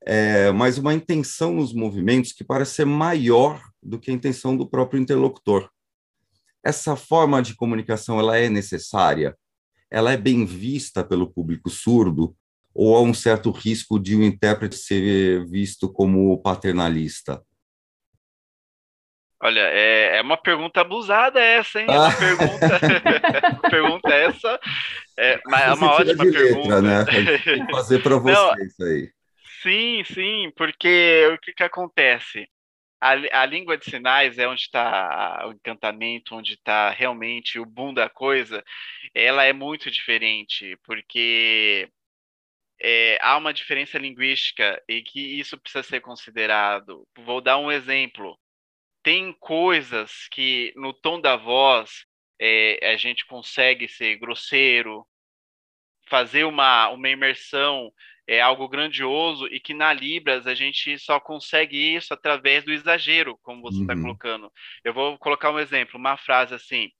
é, 0.02 0.50
mas 0.52 0.78
uma 0.78 0.94
intenção 0.94 1.54
nos 1.54 1.74
movimentos 1.74 2.32
que 2.32 2.42
parece 2.42 2.76
ser 2.76 2.86
maior 2.86 3.62
do 3.82 3.98
que 3.98 4.10
a 4.10 4.14
intenção 4.14 4.56
do 4.56 4.68
próprio 4.68 5.00
interlocutor. 5.00 5.68
Essa 6.64 6.96
forma 6.96 7.42
de 7.42 7.54
comunicação 7.54 8.18
ela 8.18 8.38
é 8.38 8.48
necessária, 8.48 9.36
ela 9.90 10.12
é 10.12 10.16
bem 10.16 10.44
vista 10.44 11.04
pelo 11.04 11.30
público 11.30 11.70
surdo, 11.70 12.34
ou 12.78 12.96
há 12.96 13.02
um 13.02 13.12
certo 13.12 13.50
risco 13.50 13.98
de 13.98 14.14
um 14.14 14.22
intérprete 14.22 14.76
ser 14.76 15.44
visto 15.48 15.92
como 15.92 16.40
paternalista? 16.40 17.42
Olha, 19.42 19.62
é, 19.62 20.18
é 20.18 20.22
uma 20.22 20.36
pergunta 20.36 20.80
abusada 20.80 21.40
essa, 21.40 21.80
hein? 21.80 21.88
É 21.88 21.92
uma 21.92 22.06
ah. 22.06 22.16
pergunta, 22.16 22.78
pergunta 23.68 24.14
essa, 24.14 24.60
é, 25.18 25.40
mas 25.46 25.62
é 25.62 25.72
uma 25.74 25.92
ótima 25.92 26.24
pergunta. 26.24 26.80
né? 26.80 27.04
Tem 27.04 27.66
que 27.66 27.66
fazer 27.74 28.00
para 28.00 28.16
vocês 28.16 28.74
Não, 28.78 28.86
aí. 28.86 29.10
Sim, 29.60 30.04
sim, 30.04 30.52
porque 30.56 31.30
o 31.34 31.38
que, 31.38 31.52
que 31.52 31.64
acontece? 31.64 32.48
A, 33.00 33.42
a 33.42 33.46
língua 33.46 33.76
de 33.76 33.90
sinais 33.90 34.38
é 34.38 34.46
onde 34.46 34.60
está 34.60 35.44
o 35.48 35.50
encantamento, 35.50 36.36
onde 36.36 36.52
está 36.52 36.90
realmente 36.90 37.58
o 37.58 37.66
boom 37.66 37.92
da 37.92 38.08
coisa. 38.08 38.62
Ela 39.12 39.42
é 39.42 39.52
muito 39.52 39.90
diferente, 39.90 40.78
porque 40.84 41.88
é, 42.80 43.18
há 43.20 43.36
uma 43.36 43.52
diferença 43.52 43.98
linguística 43.98 44.82
e 44.88 45.02
que 45.02 45.20
isso 45.38 45.58
precisa 45.58 45.82
ser 45.82 46.00
considerado. 46.00 47.06
Vou 47.18 47.40
dar 47.40 47.58
um 47.58 47.70
exemplo. 47.70 48.38
Tem 49.02 49.32
coisas 49.32 50.28
que 50.30 50.72
no 50.76 50.92
tom 50.92 51.20
da 51.20 51.36
voz 51.36 52.04
é, 52.40 52.92
a 52.92 52.96
gente 52.96 53.26
consegue 53.26 53.88
ser 53.88 54.16
grosseiro, 54.16 55.06
fazer 56.08 56.44
uma, 56.44 56.88
uma 56.90 57.08
imersão 57.08 57.92
é 58.28 58.42
algo 58.42 58.68
grandioso 58.68 59.46
e 59.46 59.58
que 59.58 59.72
na 59.72 59.90
Libras 59.90 60.46
a 60.46 60.54
gente 60.54 60.98
só 60.98 61.18
consegue 61.18 61.96
isso 61.96 62.12
através 62.12 62.62
do 62.62 62.70
exagero, 62.70 63.38
como 63.42 63.62
você 63.62 63.80
está 63.80 63.94
uhum. 63.94 64.02
colocando. 64.02 64.52
Eu 64.84 64.92
vou 64.92 65.16
colocar 65.18 65.50
um 65.50 65.58
exemplo, 65.58 65.98
uma 65.98 66.18
frase 66.18 66.54
assim. 66.54 66.90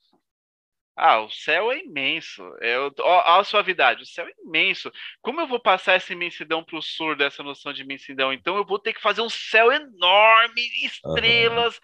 Ah, 1.01 1.21
o 1.21 1.31
céu 1.31 1.71
é 1.71 1.79
imenso. 1.79 2.43
É, 2.61 2.77
ó, 3.01 3.39
a 3.39 3.45
suavidade, 3.45 4.03
o 4.03 4.07
céu 4.07 4.27
é 4.27 4.33
imenso. 4.45 4.91
Como 5.23 5.41
eu 5.41 5.47
vou 5.47 5.61
passar 5.61 5.95
essa 5.95 6.13
imensidão 6.13 6.65
para 6.65 6.77
o 6.77 6.83
surdo, 6.83 7.23
essa 7.23 7.41
noção 7.41 7.73
de 7.73 7.83
imensidão? 7.83 8.33
Então 8.33 8.57
eu 8.57 8.65
vou 8.65 8.81
ter 8.81 8.93
que 8.93 9.01
fazer 9.01 9.21
um 9.23 9.29
céu 9.31 9.71
enorme, 9.71 10.61
estrelas, 10.85 11.77
uhum. 11.77 11.81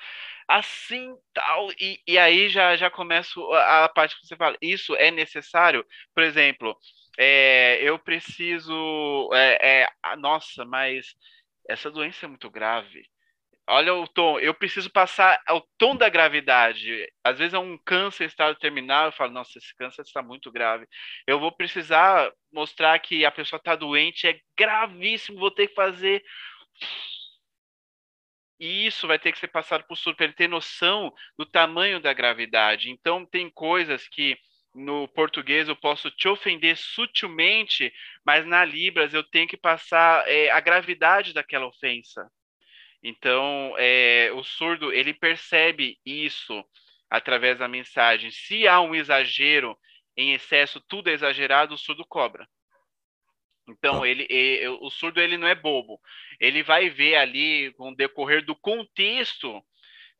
assim, 0.48 1.14
tal. 1.32 1.70
E, 1.78 2.00
e 2.08 2.18
aí 2.18 2.48
já, 2.48 2.76
já 2.76 2.90
começo 2.90 3.40
a, 3.52 3.84
a, 3.84 3.88
parte 3.88 4.18
que 4.18 4.26
você 4.26 4.36
fala. 4.36 4.56
Isso 4.60 4.96
é 4.96 5.12
necessário? 5.12 5.86
Por 6.12 6.24
exemplo, 6.24 6.76
é, 7.16 7.78
eu 7.82 7.98
preciso. 7.98 9.30
É, 9.32 9.84
é, 9.84 10.16
nossa, 10.16 10.64
mas 10.64 11.14
essa 11.68 11.88
doença 11.90 12.26
é 12.26 12.28
muito 12.28 12.50
grave 12.50 13.06
olha 13.66 13.94
o 13.94 14.06
tom, 14.08 14.38
eu 14.38 14.54
preciso 14.54 14.90
passar 14.90 15.40
o 15.50 15.60
tom 15.78 15.96
da 15.96 16.08
gravidade. 16.08 17.06
Às 17.24 17.38
vezes 17.38 17.54
é 17.54 17.58
um 17.58 17.78
câncer 17.78 18.26
estado 18.26 18.58
terminal, 18.58 19.06
eu 19.06 19.12
falo, 19.12 19.32
nossa, 19.32 19.58
esse 19.58 19.74
câncer 19.76 20.02
está 20.02 20.22
muito 20.22 20.50
grave. 20.52 20.86
Eu 21.26 21.40
vou 21.40 21.52
precisar 21.52 22.30
mostrar 22.52 22.98
que 22.98 23.24
a 23.24 23.30
pessoa 23.30 23.58
está 23.58 23.74
doente, 23.76 24.26
é 24.26 24.38
gravíssimo, 24.58 25.38
vou 25.38 25.50
ter 25.50 25.68
que 25.68 25.74
fazer. 25.74 26.22
E 28.60 28.86
isso 28.86 29.06
vai 29.06 29.18
ter 29.18 29.32
que 29.32 29.38
ser 29.38 29.48
passado 29.48 29.84
por 29.86 29.98
para 30.14 30.24
ele 30.24 30.34
ter 30.34 30.48
noção 30.48 31.12
do 31.36 31.44
tamanho 31.46 32.00
da 32.00 32.12
gravidade. 32.12 32.90
Então, 32.90 33.26
tem 33.26 33.50
coisas 33.50 34.06
que 34.08 34.38
no 34.74 35.08
português 35.08 35.68
eu 35.68 35.76
posso 35.76 36.10
te 36.10 36.28
ofender 36.28 36.76
sutilmente, 36.76 37.92
mas 38.24 38.46
na 38.46 38.64
Libras 38.64 39.14
eu 39.14 39.22
tenho 39.22 39.48
que 39.48 39.56
passar 39.56 40.26
é, 40.28 40.50
a 40.50 40.60
gravidade 40.60 41.32
daquela 41.32 41.66
ofensa. 41.66 42.28
Então, 43.06 43.74
é, 43.76 44.30
o 44.32 44.42
surdo 44.42 44.90
ele 44.90 45.12
percebe 45.12 45.98
isso 46.06 46.64
através 47.10 47.58
da 47.58 47.68
mensagem. 47.68 48.30
Se 48.30 48.66
há 48.66 48.80
um 48.80 48.94
exagero 48.94 49.78
em 50.16 50.32
excesso, 50.32 50.80
tudo 50.88 51.10
é 51.10 51.12
exagerado, 51.12 51.74
o 51.74 51.78
surdo 51.78 52.02
cobra. 52.06 52.48
Então, 53.68 54.02
ah. 54.02 54.08
ele, 54.08 54.26
ele, 54.30 54.68
o 54.68 54.88
surdo 54.88 55.20
ele 55.20 55.36
não 55.36 55.46
é 55.46 55.54
bobo. 55.54 56.00
Ele 56.40 56.62
vai 56.62 56.88
ver 56.88 57.16
ali, 57.16 57.74
com 57.74 57.90
o 57.90 57.94
decorrer 57.94 58.42
do 58.42 58.56
contexto, 58.56 59.62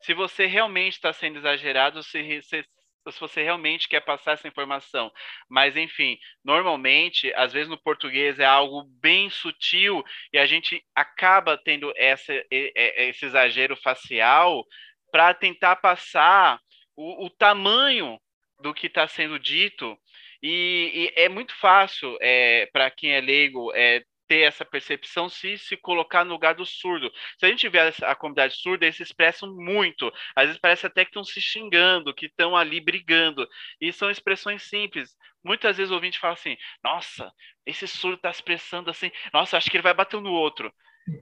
se 0.01 0.13
você 0.13 0.45
realmente 0.45 0.93
está 0.93 1.11
sendo 1.11 1.39
exagerado, 1.39 2.03
se, 2.03 2.41
se, 2.43 2.63
se 3.11 3.19
você 3.19 3.43
realmente 3.43 3.87
quer 3.87 4.01
passar 4.01 4.33
essa 4.33 4.47
informação. 4.47 5.11
Mas, 5.49 5.75
enfim, 5.75 6.17
normalmente, 6.43 7.33
às 7.35 7.53
vezes 7.53 7.69
no 7.69 7.81
português 7.81 8.39
é 8.39 8.45
algo 8.45 8.83
bem 9.01 9.29
sutil 9.29 10.03
e 10.33 10.37
a 10.37 10.45
gente 10.45 10.83
acaba 10.95 11.57
tendo 11.57 11.93
essa, 11.95 12.33
esse 12.49 13.25
exagero 13.25 13.75
facial 13.75 14.65
para 15.11 15.33
tentar 15.33 15.77
passar 15.77 16.59
o, 16.95 17.25
o 17.25 17.29
tamanho 17.29 18.19
do 18.59 18.73
que 18.73 18.87
está 18.87 19.07
sendo 19.07 19.39
dito. 19.39 19.97
E, 20.41 21.11
e, 21.17 21.21
é 21.21 21.29
muito 21.29 21.55
fácil 21.55 22.17
é, 22.21 22.67
para 22.71 22.91
quem 22.91 23.13
é 23.13 23.21
leigo 23.21 23.71
é, 23.73 24.03
ter 24.27 24.41
essa 24.41 24.65
percepção 24.65 25.29
se 25.29 25.57
se 25.57 25.77
colocar 25.77 26.23
no 26.23 26.31
lugar 26.31 26.55
do 26.55 26.65
surdo. 26.65 27.11
Se 27.37 27.45
a 27.45 27.49
gente 27.49 27.67
vê 27.69 27.79
a 27.79 28.15
comunidade 28.15 28.55
surda, 28.55 28.85
eles 28.85 28.95
se 28.95 29.03
expressam 29.03 29.53
muito. 29.55 30.11
Às 30.35 30.47
vezes 30.47 30.59
parece 30.59 30.85
até 30.85 31.03
que 31.03 31.09
estão 31.09 31.23
se 31.23 31.41
xingando, 31.41 32.13
que 32.13 32.25
estão 32.25 32.55
ali 32.55 32.79
brigando. 32.79 33.47
E 33.79 33.91
são 33.93 34.09
expressões 34.09 34.63
simples. 34.63 35.15
Muitas 35.43 35.77
vezes 35.77 35.91
o 35.91 35.95
ouvinte 35.95 36.19
fala 36.19 36.33
assim: 36.33 36.57
Nossa, 36.83 37.31
esse 37.65 37.87
surdo 37.87 38.15
está 38.15 38.29
expressando 38.29 38.89
assim. 38.89 39.11
Nossa, 39.33 39.57
acho 39.57 39.69
que 39.69 39.77
ele 39.77 39.83
vai 39.83 39.93
bater 39.93 40.17
um 40.17 40.21
no 40.21 40.31
outro. 40.31 40.73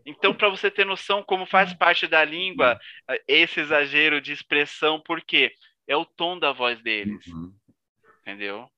Então, 0.05 0.33
para 0.33 0.50
você 0.50 0.72
ter 0.72 0.86
noção 0.86 1.22
como 1.22 1.45
faz 1.45 1.74
parte 1.74 2.07
da 2.07 2.24
língua 2.24 2.79
esse 3.27 3.60
exagero 3.60 4.22
de 4.22 4.31
expressão, 4.31 5.01
por 5.01 5.22
quê? 5.22 5.51
É 5.88 5.95
o 5.98 6.05
tom 6.05 6.39
da 6.39 6.53
voz 6.53 6.81
deles. 6.81 7.27
Uhum. 7.27 7.53
Entendeu? 8.22 8.69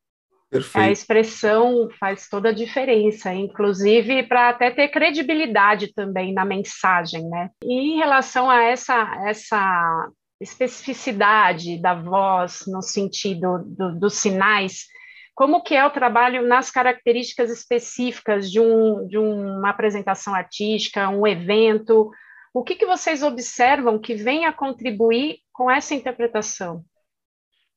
Perfeito. 0.50 0.86
A 0.86 0.92
expressão 0.92 1.90
faz 2.00 2.30
toda 2.30 2.50
a 2.50 2.54
diferença, 2.54 3.34
inclusive 3.34 4.24
para 4.24 4.50
até 4.50 4.72
ter 4.72 4.90
credibilidade 4.90 5.94
também 5.94 6.34
na 6.34 6.46
mensagem, 6.46 7.28
né? 7.28 7.50
E 7.64 7.74
em 7.74 7.98
relação 7.98 8.50
a 8.50 8.62
essa, 8.62 9.24
essa 9.26 10.10
especificidade 10.40 11.82
da 11.82 11.96
voz 11.96 12.64
no 12.68 12.82
sentido 12.82 13.64
do, 13.66 14.00
dos 14.00 14.16
sinais, 14.16 14.86
como 15.34 15.62
que 15.62 15.76
é 15.76 15.86
o 15.86 15.92
trabalho 15.92 16.48
nas 16.48 16.72
características 16.72 17.52
específicas 17.52 18.50
de, 18.50 18.60
um, 18.60 19.06
de 19.06 19.18
uma 19.18 19.70
apresentação 19.70 20.34
artística, 20.34 21.10
um 21.10 21.28
evento? 21.28 22.10
O 22.54 22.64
que, 22.64 22.76
que 22.76 22.86
vocês 22.86 23.22
observam 23.22 24.00
que 24.00 24.16
vem 24.16 24.46
a 24.46 24.54
contribuir 24.54 25.40
com 25.52 25.70
essa 25.70 25.94
interpretação? 25.94 26.86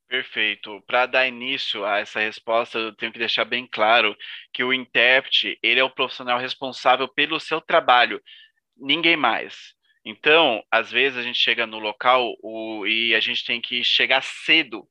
Perfeito. 0.09 0.83
Para 0.87 1.05
dar 1.07 1.29
início 1.29 1.85
a 1.85 1.99
essa 1.99 2.19
resposta, 2.21 2.79
eu 2.79 2.95
tenho 2.95 3.13
que 3.13 3.19
deixar 3.19 3.45
bem 3.45 3.67
claro 3.67 4.17
que 4.53 4.65
o 4.65 4.73
intérprete, 4.73 5.59
ele 5.63 5.81
é 5.81 5.85
o 5.85 5.91
profissional 5.91 6.39
responsável 6.39 7.07
pelo 7.09 7.39
seu 7.39 7.61
trabalho, 7.61 8.23
ninguém 8.77 9.17
mais. 9.17 9.75
Então, 10.05 10.63
às 10.71 10.91
vezes 10.91 11.19
a 11.19 11.23
gente 11.23 11.39
chega 11.39 11.67
no 11.67 11.79
local 11.79 12.35
o, 12.43 12.87
e 12.87 13.15
a 13.15 13.21
gente 13.21 13.45
tem 13.45 13.61
que 13.61 13.85
chegar 13.85 14.23
cedo 14.23 14.89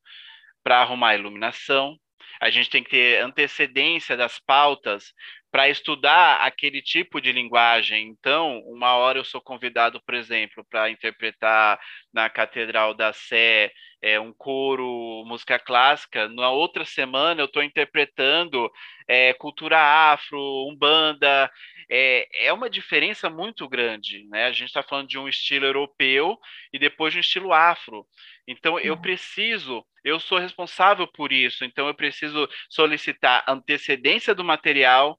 para 0.64 0.82
arrumar 0.82 1.10
a 1.12 1.16
iluminação, 1.16 1.98
a 2.42 2.50
gente 2.52 2.70
tem 2.70 2.84
que 2.84 2.92
ter 2.92 3.24
antecedência 3.24 4.16
das 4.16 4.40
pautas 4.40 5.14
para 5.58 5.70
estudar 5.70 6.42
aquele 6.42 6.84
tipo 6.84 7.20
de 7.20 7.32
linguagem. 7.32 8.10
Então, 8.10 8.60
uma 8.68 8.94
hora 8.94 9.18
eu 9.18 9.24
sou 9.24 9.42
convidado, 9.42 10.00
por 10.06 10.14
exemplo, 10.14 10.64
para 10.70 10.92
interpretar 10.92 11.80
na 12.14 12.30
Catedral 12.30 12.94
da 12.94 13.12
Sé 13.12 13.72
é, 14.00 14.20
um 14.20 14.32
coro, 14.32 15.24
música 15.26 15.58
clássica. 15.58 16.30
Na 16.30 16.52
outra 16.52 16.86
semana 16.86 17.42
eu 17.42 17.46
estou 17.46 17.64
interpretando 17.64 18.72
é, 19.08 19.34
cultura 19.34 19.80
afro, 19.80 20.40
umbanda. 20.72 21.52
É, 21.90 22.46
é 22.50 22.54
uma 22.54 22.70
diferença 22.70 23.28
muito 23.28 23.68
grande, 23.68 24.28
né? 24.30 24.46
A 24.46 24.52
gente 24.52 24.68
está 24.68 24.84
falando 24.84 25.08
de 25.08 25.18
um 25.18 25.28
estilo 25.28 25.66
europeu 25.66 26.38
e 26.72 26.78
depois 26.78 27.14
de 27.14 27.18
um 27.18 27.22
estilo 27.22 27.52
afro. 27.52 28.06
Então 28.48 28.80
eu 28.80 28.96
preciso, 28.96 29.84
eu 30.04 30.20
sou 30.20 30.38
responsável 30.38 31.08
por 31.08 31.32
isso. 31.34 31.66
Então 31.66 31.88
eu 31.88 31.96
preciso 31.96 32.48
solicitar 32.70 33.44
antecedência 33.48 34.36
do 34.36 34.44
material 34.44 35.18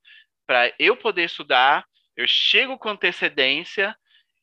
para 0.49 0.75
eu 0.79 0.97
poder 0.97 1.25
estudar. 1.25 1.87
Eu 2.17 2.27
chego 2.27 2.79
com 2.79 2.89
antecedência 2.89 3.95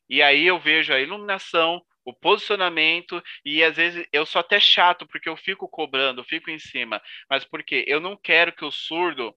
e 0.08 0.22
aí 0.22 0.46
eu 0.46 0.56
vejo 0.56 0.94
a 0.94 1.00
iluminação, 1.00 1.82
o 2.04 2.14
posicionamento, 2.14 3.20
e 3.44 3.64
às 3.64 3.76
vezes 3.76 4.06
eu 4.12 4.24
sou 4.24 4.38
até 4.38 4.60
chato, 4.60 5.04
porque 5.08 5.28
eu 5.28 5.36
fico 5.36 5.68
cobrando, 5.68 6.22
fico 6.22 6.48
em 6.48 6.60
cima, 6.60 7.02
mas 7.28 7.44
porque 7.44 7.84
eu 7.88 7.98
não 7.98 8.16
quero 8.16 8.52
que 8.52 8.64
o 8.64 8.70
surdo 8.70 9.36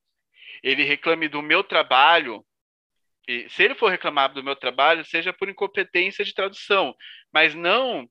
ele 0.61 0.83
reclame 0.83 1.27
do 1.27 1.41
meu 1.41 1.63
trabalho, 1.63 2.45
e 3.27 3.49
se 3.49 3.63
ele 3.63 3.73
for 3.73 3.89
reclamar 3.89 4.31
do 4.31 4.43
meu 4.43 4.55
trabalho, 4.55 5.03
seja 5.03 5.33
por 5.33 5.49
incompetência 5.49 6.23
de 6.23 6.33
tradução, 6.33 6.95
mas 7.33 7.55
não 7.55 8.07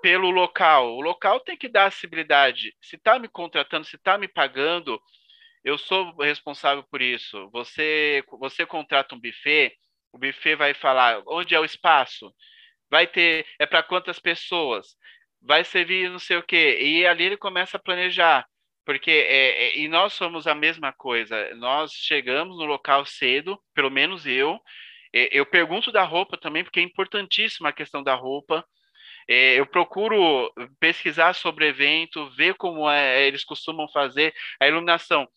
pelo 0.00 0.30
local. 0.30 0.96
O 0.96 1.00
local 1.00 1.40
tem 1.40 1.56
que 1.56 1.68
dar 1.68 1.86
acessibilidade. 1.86 2.72
Se 2.80 2.94
está 2.94 3.18
me 3.18 3.28
contratando, 3.28 3.84
se 3.84 3.96
está 3.96 4.16
me 4.16 4.28
pagando, 4.28 5.00
eu 5.64 5.78
sou 5.78 6.14
responsável 6.16 6.84
por 6.84 7.02
isso. 7.02 7.48
Você, 7.50 8.22
você 8.38 8.66
contrata 8.66 9.14
um 9.14 9.20
buffet, 9.20 9.72
o 10.12 10.18
buffet 10.18 10.56
vai 10.56 10.74
falar 10.74 11.22
onde 11.26 11.54
é 11.54 11.60
o 11.60 11.64
espaço, 11.64 12.32
vai 12.90 13.06
ter, 13.06 13.46
é 13.58 13.66
para 13.66 13.82
quantas 13.82 14.18
pessoas, 14.18 14.96
vai 15.40 15.64
servir 15.64 16.10
não 16.10 16.18
sei 16.18 16.36
o 16.36 16.42
quê. 16.42 16.78
E 16.80 17.06
ali 17.06 17.24
ele 17.24 17.36
começa 17.36 17.76
a 17.76 17.80
planejar, 17.80 18.46
porque 18.84 19.10
é, 19.10 19.66
é, 19.66 19.78
e 19.78 19.88
nós 19.88 20.14
somos 20.14 20.46
a 20.46 20.54
mesma 20.54 20.92
coisa. 20.92 21.54
Nós 21.56 21.92
chegamos 21.92 22.56
no 22.56 22.64
local 22.64 23.04
cedo, 23.04 23.60
pelo 23.74 23.90
menos 23.90 24.26
eu. 24.26 24.58
Eu 25.12 25.46
pergunto 25.46 25.90
da 25.90 26.02
roupa 26.04 26.36
também, 26.36 26.62
porque 26.62 26.80
é 26.80 26.82
importantíssima 26.82 27.70
a 27.70 27.72
questão 27.72 28.02
da 28.02 28.14
roupa. 28.14 28.64
É, 29.28 29.58
eu 29.58 29.66
procuro 29.66 30.52
pesquisar 30.80 31.34
sobre 31.34 31.64
o 31.64 31.68
evento, 31.68 32.30
ver 32.30 32.54
como 32.54 32.88
é, 32.88 33.26
eles 33.26 33.44
costumam 33.44 33.88
fazer 33.88 34.34
a 34.60 34.66
iluminação. 34.66 35.28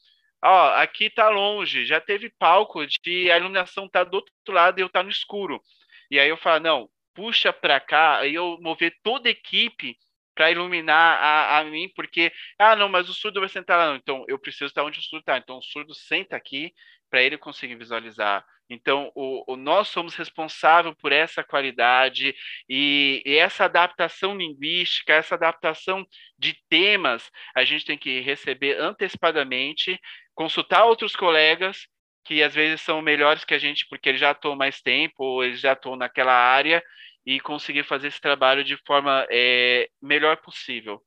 Ó, 0.44 0.74
aqui 0.76 1.06
está 1.06 1.30
longe, 1.30 1.86
já 1.86 2.02
teve 2.02 2.30
palco 2.30 2.86
de 2.86 3.30
a 3.32 3.38
iluminação 3.38 3.88
tá 3.88 4.04
do 4.04 4.16
outro 4.16 4.34
lado 4.54 4.80
e 4.80 4.82
eu 4.82 4.90
tá 4.90 5.04
no 5.04 5.10
escuro. 5.10 5.62
E 6.10 6.20
aí 6.20 6.30
eu 6.30 6.38
falo, 6.38 6.60
não, 6.64 6.90
puxa 7.14 7.54
para 7.54 7.80
cá, 7.80 8.18
aí 8.20 8.34
eu 8.36 8.58
mover 8.62 8.98
toda 9.04 9.30
a 9.30 9.32
equipe 9.32 9.96
para 10.34 10.52
iluminar 10.52 11.22
a, 11.22 11.60
a, 11.60 11.64
mim, 11.66 11.90
porque, 11.96 12.32
ah, 12.58 12.76
não, 12.76 12.90
mas 12.90 13.10
o 13.10 13.14
surdo 13.14 13.40
vai 13.40 13.50
sentar 13.50 13.78
lá. 13.78 13.88
Não. 13.88 13.96
Então, 13.96 14.26
eu 14.28 14.40
preciso 14.40 14.66
estar 14.66 14.84
onde 14.84 15.00
o 15.00 15.02
surdo 15.02 15.22
está. 15.22 15.38
Então, 15.38 15.58
o 15.58 15.62
surdo 15.62 15.94
senta 15.94 16.36
aqui 16.36 16.74
para 17.10 17.22
ele 17.22 17.38
conseguir 17.38 17.76
visualizar. 17.76 18.46
Então, 18.70 19.12
o, 19.14 19.54
o, 19.54 19.58
nós 19.58 19.90
somos 19.90 20.16
responsáveis 20.16 20.96
por 20.96 21.12
essa 21.12 21.44
qualidade 21.44 22.34
e, 22.70 23.22
e, 23.26 23.36
essa 23.36 23.66
adaptação 23.66 24.36
linguística, 24.36 25.14
essa 25.14 25.36
adaptação 25.36 26.08
de 26.40 26.56
temas, 26.70 27.30
a 27.54 27.66
gente 27.66 27.86
tem 27.86 27.98
que 27.98 28.22
receber 28.22 28.80
antecipadamente, 28.80 30.00
consultar 30.36 30.86
outros 30.86 31.16
colegas 31.16 31.88
que 32.24 32.44
às 32.44 32.54
vezes 32.54 32.82
são 32.82 33.02
melhores 33.02 33.44
que 33.44 33.54
a 33.54 33.60
gente 33.60 33.88
porque 33.90 34.10
eles 34.10 34.22
já 34.22 34.32
atuam 34.32 34.56
mais 34.56 34.82
tempo 34.82 35.24
ou 35.24 35.44
eles 35.44 35.60
já 35.60 35.72
atuam 35.72 35.96
naquela 35.96 36.34
área 36.34 36.84
e 37.26 37.40
conseguir 37.40 37.84
fazer 37.84 38.08
esse 38.08 38.22
trabalho 38.22 38.64
de 38.64 38.78
forma 38.86 39.26
é, 39.30 39.90
melhor 40.02 40.38
possível. 40.38 41.02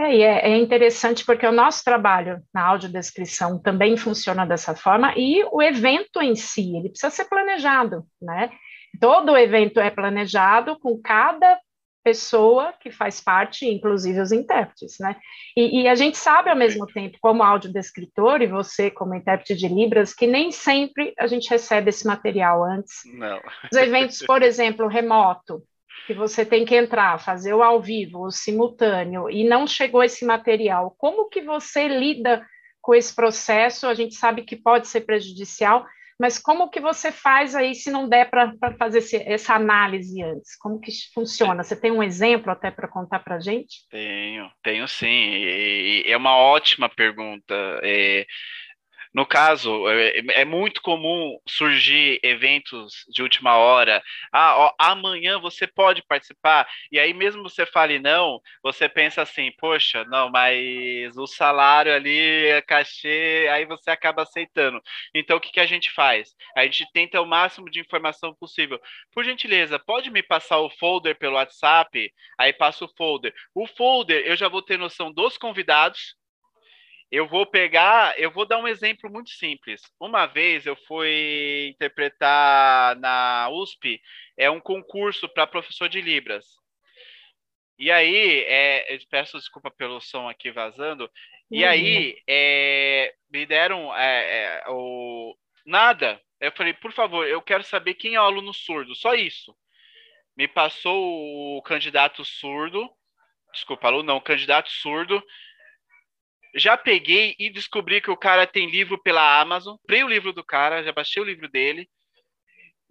É, 0.00 0.16
é, 0.16 0.50
é, 0.52 0.56
interessante 0.56 1.24
porque 1.24 1.44
o 1.44 1.52
nosso 1.52 1.82
trabalho 1.82 2.40
na 2.54 2.64
audiodescrição 2.64 3.60
também 3.60 3.96
funciona 3.96 4.46
dessa 4.46 4.74
forma 4.74 5.12
e 5.16 5.42
o 5.50 5.60
evento 5.60 6.22
em 6.22 6.36
si, 6.36 6.76
ele 6.76 6.90
precisa 6.90 7.10
ser 7.10 7.24
planejado, 7.24 8.06
né? 8.22 8.50
Todo 9.00 9.32
o 9.32 9.36
evento 9.36 9.80
é 9.80 9.90
planejado 9.90 10.78
com 10.78 11.00
cada 11.02 11.58
pessoa 12.08 12.72
que 12.80 12.90
faz 12.90 13.20
parte, 13.20 13.66
inclusive 13.66 14.18
os 14.18 14.32
intérpretes, 14.32 14.96
né? 14.98 15.14
E, 15.54 15.82
e, 15.82 15.88
a 15.88 15.94
gente 15.94 16.16
sabe 16.16 16.48
ao 16.48 16.56
mesmo 16.56 16.86
tempo, 16.86 17.18
como 17.20 17.42
audiodescritor 17.42 18.40
e 18.40 18.46
você 18.46 18.90
como 18.90 19.14
intérprete 19.14 19.54
de 19.54 19.68
Libras, 19.68 20.14
que 20.14 20.26
nem 20.26 20.50
sempre 20.50 21.12
a 21.18 21.26
gente 21.26 21.50
recebe 21.50 21.90
esse 21.90 22.06
material 22.06 22.64
antes. 22.64 23.02
Não. 23.12 23.38
Os 23.70 23.76
eventos, 23.76 24.22
por 24.24 24.42
exemplo, 24.42 24.86
remoto, 24.86 25.62
que 26.06 26.14
você 26.14 26.46
tem 26.46 26.64
que 26.64 26.74
entrar, 26.74 27.20
fazer 27.20 27.52
o 27.52 27.62
ao 27.62 27.82
vivo, 27.82 28.24
o 28.24 28.30
simultâneo, 28.30 29.28
e 29.28 29.46
não 29.46 29.66
chegou 29.66 30.02
esse 30.02 30.24
material, 30.24 30.94
como 30.96 31.28
que 31.28 31.42
você 31.42 31.88
lida 31.88 32.42
com 32.80 32.94
esse 32.94 33.14
processo? 33.14 33.86
A 33.86 33.92
gente 33.92 34.14
sabe 34.14 34.44
que 34.44 34.56
pode 34.56 34.88
ser 34.88 35.02
prejudicial, 35.02 35.84
Mas 36.18 36.38
como 36.38 36.68
que 36.68 36.80
você 36.80 37.12
faz 37.12 37.54
aí 37.54 37.74
se 37.74 37.90
não 37.90 38.08
der 38.08 38.28
para 38.28 38.52
fazer 38.76 38.98
esse, 38.98 39.16
essa 39.16 39.54
análise 39.54 40.20
antes? 40.20 40.56
Como 40.56 40.80
que 40.80 40.90
funciona? 41.14 41.62
Você 41.62 41.76
tem 41.76 41.92
um 41.92 42.02
exemplo 42.02 42.50
até 42.50 42.70
para 42.70 42.88
contar 42.88 43.20
para 43.20 43.38
gente? 43.38 43.86
Tenho, 43.88 44.50
tenho 44.62 44.88
sim. 44.88 45.06
E, 45.06 46.02
e 46.06 46.12
é 46.12 46.16
uma 46.16 46.36
ótima 46.36 46.88
pergunta. 46.88 47.54
É, 47.84 48.26
no 49.14 49.24
caso, 49.26 49.88
é, 49.88 50.40
é, 50.40 50.44
muito 50.44 50.82
comum 50.82 51.38
surgir 51.48 52.20
eventos 52.22 53.04
de 53.08 53.22
última 53.22 53.56
hora. 53.56 54.02
Ah, 54.32 54.56
ó, 54.56 54.74
amanhã 54.78 55.38
você 55.38 55.66
pode 55.66 56.02
participar. 56.06 56.68
E 56.92 56.98
aí, 56.98 57.14
mesmo 57.14 57.42
você 57.42 57.64
fale 57.64 57.98
não, 57.98 58.40
você 58.62 58.88
pensa 58.88 59.22
assim: 59.22 59.50
poxa, 59.58 60.04
não, 60.04 60.30
mas 60.30 61.16
o 61.16 61.26
salário 61.26 61.94
ali, 61.94 62.46
é 62.46 62.60
cachê, 62.62 63.48
aí 63.50 63.64
você 63.64 63.90
acaba 63.90 64.22
aceitando. 64.22 64.80
Então, 65.14 65.36
o 65.36 65.40
que, 65.40 65.52
que 65.52 65.60
a 65.60 65.66
gente 65.66 65.90
faz? 65.90 66.34
A 66.56 66.64
gente 66.64 66.86
tenta 66.92 67.20
o 67.20 67.26
máximo 67.26 67.70
de 67.70 67.80
informação 67.80 68.34
possível. 68.34 68.80
Por 69.12 69.24
gentileza, 69.24 69.78
pode 69.78 70.10
me 70.10 70.22
passar 70.22 70.58
o 70.58 70.70
folder 70.70 71.16
pelo 71.18 71.34
WhatsApp? 71.36 72.12
Aí 72.38 72.52
passa 72.52 72.84
o 72.84 72.92
folder. 72.96 73.34
O 73.54 73.66
folder, 73.66 74.26
eu 74.26 74.36
já 74.36 74.48
vou 74.48 74.62
ter 74.62 74.78
noção 74.78 75.12
dos 75.12 75.38
convidados 75.38 76.17
eu 77.10 77.26
vou 77.26 77.46
pegar, 77.46 78.18
eu 78.18 78.30
vou 78.30 78.44
dar 78.44 78.58
um 78.58 78.68
exemplo 78.68 79.10
muito 79.10 79.30
simples. 79.30 79.80
Uma 79.98 80.26
vez 80.26 80.66
eu 80.66 80.76
fui 80.76 81.68
interpretar 81.70 82.96
na 82.96 83.48
USP, 83.50 84.00
é 84.36 84.50
um 84.50 84.60
concurso 84.60 85.28
para 85.28 85.46
professor 85.46 85.88
de 85.88 86.00
Libras. 86.00 86.46
E 87.78 87.90
aí, 87.90 88.40
é, 88.46 88.94
eu 88.94 88.98
peço 89.08 89.38
desculpa 89.38 89.70
pelo 89.70 90.00
som 90.00 90.28
aqui 90.28 90.50
vazando. 90.50 91.10
E 91.50 91.62
uhum. 91.62 91.70
aí, 91.70 92.22
é, 92.28 93.14
me 93.30 93.46
deram 93.46 93.94
é, 93.96 94.60
é, 94.60 94.64
o 94.68 95.34
nada. 95.64 96.20
Eu 96.40 96.52
falei, 96.52 96.74
por 96.74 96.92
favor, 96.92 97.26
eu 97.26 97.40
quero 97.40 97.64
saber 97.64 97.94
quem 97.94 98.16
é 98.16 98.20
o 98.20 98.24
aluno 98.24 98.52
surdo, 98.52 98.94
só 98.94 99.14
isso. 99.14 99.56
Me 100.36 100.46
passou 100.46 101.56
o 101.56 101.62
candidato 101.62 102.24
surdo, 102.24 102.88
desculpa, 103.52 103.88
aluno 103.88 104.04
não, 104.04 104.16
o 104.18 104.22
candidato 104.22 104.68
surdo 104.70 105.22
já 106.54 106.76
peguei 106.76 107.34
e 107.38 107.50
descobri 107.50 108.00
que 108.00 108.10
o 108.10 108.16
cara 108.16 108.46
tem 108.46 108.70
livro 108.70 109.00
pela 109.02 109.40
Amazon. 109.40 109.76
Comprei 109.76 110.02
o 110.04 110.08
livro 110.08 110.32
do 110.32 110.44
cara, 110.44 110.82
já 110.82 110.92
baixei 110.92 111.22
o 111.22 111.26
livro 111.26 111.48
dele. 111.48 111.88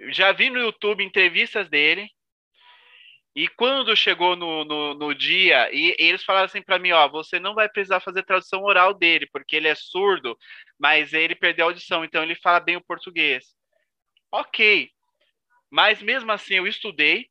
Já 0.09 0.31
vi 0.31 0.49
no 0.49 0.59
YouTube 0.59 1.03
entrevistas 1.03 1.69
dele. 1.69 2.07
E 3.35 3.47
quando 3.47 3.95
chegou 3.95 4.35
no, 4.35 4.65
no, 4.65 4.93
no 4.95 5.13
dia, 5.13 5.69
e, 5.71 5.95
e, 5.99 6.03
eles 6.05 6.23
falaram 6.23 6.45
assim 6.45 6.61
para 6.61 6.79
mim: 6.79 6.91
ó, 6.91 7.07
você 7.07 7.39
não 7.39 7.53
vai 7.53 7.69
precisar 7.69 7.99
fazer 7.99 8.23
tradução 8.23 8.63
oral 8.63 8.95
dele, 8.95 9.27
porque 9.31 9.55
ele 9.55 9.67
é 9.67 9.75
surdo, 9.75 10.35
mas 10.79 11.13
ele 11.13 11.35
perdeu 11.35 11.67
a 11.67 11.69
audição, 11.69 12.03
então 12.03 12.23
ele 12.23 12.33
fala 12.35 12.59
bem 12.59 12.77
o 12.77 12.83
português. 12.83 13.45
Ok. 14.31 14.89
Mas 15.69 16.01
mesmo 16.01 16.31
assim, 16.31 16.55
eu 16.55 16.67
estudei. 16.67 17.27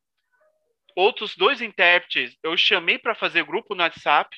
Outros 0.94 1.36
dois 1.36 1.60
intérpretes 1.60 2.36
eu 2.42 2.56
chamei 2.56 2.98
para 2.98 3.14
fazer 3.14 3.44
grupo 3.44 3.74
no 3.74 3.82
WhatsApp. 3.82 4.34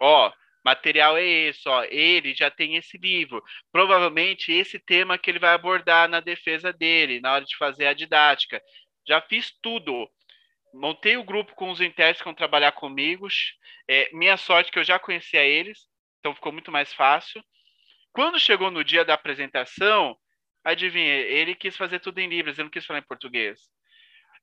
Ó, 0.00 0.32
material 0.68 1.16
é 1.16 1.24
esse, 1.24 1.66
ó, 1.66 1.82
ele 1.84 2.34
já 2.34 2.50
tem 2.50 2.76
esse 2.76 2.98
livro. 2.98 3.42
Provavelmente 3.72 4.52
esse 4.52 4.78
tema 4.78 5.16
que 5.16 5.30
ele 5.30 5.38
vai 5.38 5.54
abordar 5.54 6.08
na 6.08 6.20
defesa 6.20 6.72
dele, 6.72 7.20
na 7.20 7.32
hora 7.32 7.44
de 7.44 7.56
fazer 7.56 7.86
a 7.86 7.94
didática. 7.94 8.62
Já 9.06 9.20
fiz 9.22 9.50
tudo. 9.62 10.08
Montei 10.74 11.16
o 11.16 11.24
grupo 11.24 11.54
com 11.54 11.70
os 11.70 11.80
intérpretes 11.80 12.20
que 12.20 12.26
vão 12.26 12.34
trabalhar 12.34 12.72
comigo. 12.72 13.26
É, 13.88 14.10
minha 14.12 14.36
sorte 14.36 14.70
que 14.70 14.78
eu 14.78 14.84
já 14.84 14.98
conhecia 14.98 15.42
eles, 15.42 15.86
então 16.18 16.34
ficou 16.34 16.52
muito 16.52 16.70
mais 16.70 16.92
fácil. 16.92 17.42
Quando 18.12 18.38
chegou 18.38 18.70
no 18.70 18.84
dia 18.84 19.04
da 19.04 19.14
apresentação, 19.14 20.16
adivinha, 20.62 21.14
ele 21.14 21.54
quis 21.54 21.76
fazer 21.76 22.00
tudo 22.00 22.18
em 22.18 22.28
Libras, 22.28 22.58
ele 22.58 22.64
não 22.64 22.70
quis 22.70 22.84
falar 22.84 22.98
em 22.98 23.08
português. 23.08 23.58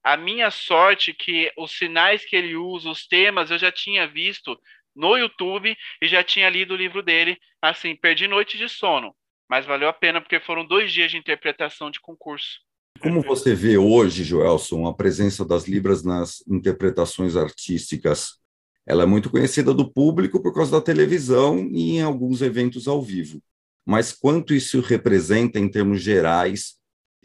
A 0.03 0.17
minha 0.17 0.49
sorte 0.49 1.11
é 1.11 1.13
que 1.13 1.51
os 1.55 1.77
sinais 1.77 2.25
que 2.25 2.35
ele 2.35 2.55
usa, 2.55 2.89
os 2.89 3.05
temas, 3.07 3.51
eu 3.51 3.59
já 3.59 3.71
tinha 3.71 4.07
visto 4.07 4.59
no 4.95 5.17
YouTube 5.17 5.75
e 6.01 6.07
já 6.07 6.23
tinha 6.23 6.49
lido 6.49 6.73
o 6.73 6.77
livro 6.77 7.03
dele. 7.03 7.37
Assim, 7.61 7.95
perdi 7.95 8.27
noite 8.27 8.57
de 8.57 8.69
sono, 8.69 9.13
mas 9.49 9.65
valeu 9.65 9.89
a 9.89 9.93
pena 9.93 10.21
porque 10.21 10.39
foram 10.39 10.65
dois 10.65 10.91
dias 10.91 11.11
de 11.11 11.17
interpretação 11.17 11.91
de 11.91 11.99
concurso. 11.99 12.59
Como 12.99 13.21
você 13.21 13.53
vê 13.53 13.77
hoje, 13.77 14.23
Joelson, 14.23 14.87
a 14.87 14.93
presença 14.93 15.43
das 15.43 15.67
Libras 15.67 16.03
nas 16.03 16.43
interpretações 16.47 17.35
artísticas? 17.35 18.39
Ela 18.87 19.03
é 19.03 19.05
muito 19.05 19.29
conhecida 19.29 19.73
do 19.73 19.91
público 19.91 20.41
por 20.41 20.53
causa 20.53 20.71
da 20.71 20.81
televisão 20.81 21.67
e 21.71 21.97
em 21.97 22.01
alguns 22.01 22.41
eventos 22.41 22.87
ao 22.87 23.01
vivo. 23.01 23.41
Mas 23.85 24.11
quanto 24.11 24.53
isso 24.53 24.79
representa 24.79 25.59
em 25.59 25.69
termos 25.69 26.01
gerais 26.01 26.75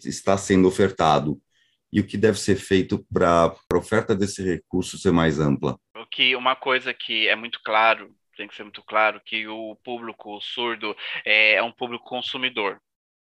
está 0.04 0.36
sendo 0.36 0.66
ofertado? 0.66 1.40
E 1.92 2.00
o 2.00 2.06
que 2.06 2.16
deve 2.16 2.38
ser 2.38 2.56
feito 2.56 3.04
para 3.12 3.54
a 3.72 3.76
oferta 3.76 4.14
desse 4.14 4.42
recurso 4.42 4.98
ser 4.98 5.12
mais 5.12 5.38
ampla? 5.38 5.78
Que 6.10 6.34
uma 6.34 6.56
coisa 6.56 6.92
que 6.92 7.28
é 7.28 7.36
muito 7.36 7.60
claro, 7.62 8.14
tem 8.36 8.48
que 8.48 8.54
ser 8.54 8.62
muito 8.62 8.82
claro, 8.82 9.20
que 9.24 9.46
o 9.46 9.76
público 9.84 10.40
surdo 10.40 10.96
é, 11.24 11.54
é 11.54 11.62
um 11.62 11.72
público 11.72 12.04
consumidor. 12.04 12.80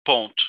Ponto. 0.04 0.42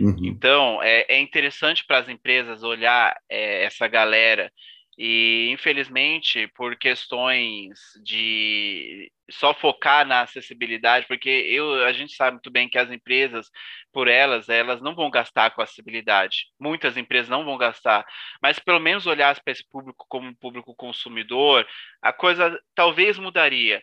Uhum. 0.00 0.16
Então, 0.22 0.82
é, 0.82 1.06
é 1.08 1.18
interessante 1.18 1.84
para 1.84 1.98
as 1.98 2.08
empresas 2.08 2.62
olhar 2.62 3.16
é, 3.28 3.64
essa 3.64 3.88
galera 3.88 4.52
e, 4.98 5.50
infelizmente, 5.52 6.48
por 6.48 6.76
questões 6.76 7.78
de 8.02 9.12
só 9.30 9.54
focar 9.54 10.04
na 10.04 10.22
acessibilidade, 10.22 11.06
porque 11.06 11.28
eu, 11.28 11.84
a 11.84 11.92
gente 11.92 12.14
sabe 12.14 12.32
muito 12.32 12.50
bem 12.50 12.68
que 12.68 12.76
as 12.76 12.90
empresas, 12.90 13.48
por 13.92 14.08
elas, 14.08 14.48
elas 14.48 14.80
não 14.82 14.96
vão 14.96 15.08
gastar 15.08 15.52
com 15.52 15.62
acessibilidade. 15.62 16.46
Muitas 16.58 16.96
empresas 16.96 17.28
não 17.28 17.44
vão 17.44 17.56
gastar, 17.56 18.04
mas 18.42 18.58
pelo 18.58 18.80
menos 18.80 19.06
olhar 19.06 19.40
para 19.40 19.52
esse 19.52 19.64
público 19.70 20.04
como 20.08 20.26
um 20.26 20.34
público 20.34 20.74
consumidor, 20.74 21.64
a 22.02 22.12
coisa 22.12 22.58
talvez 22.74 23.18
mudaria. 23.18 23.80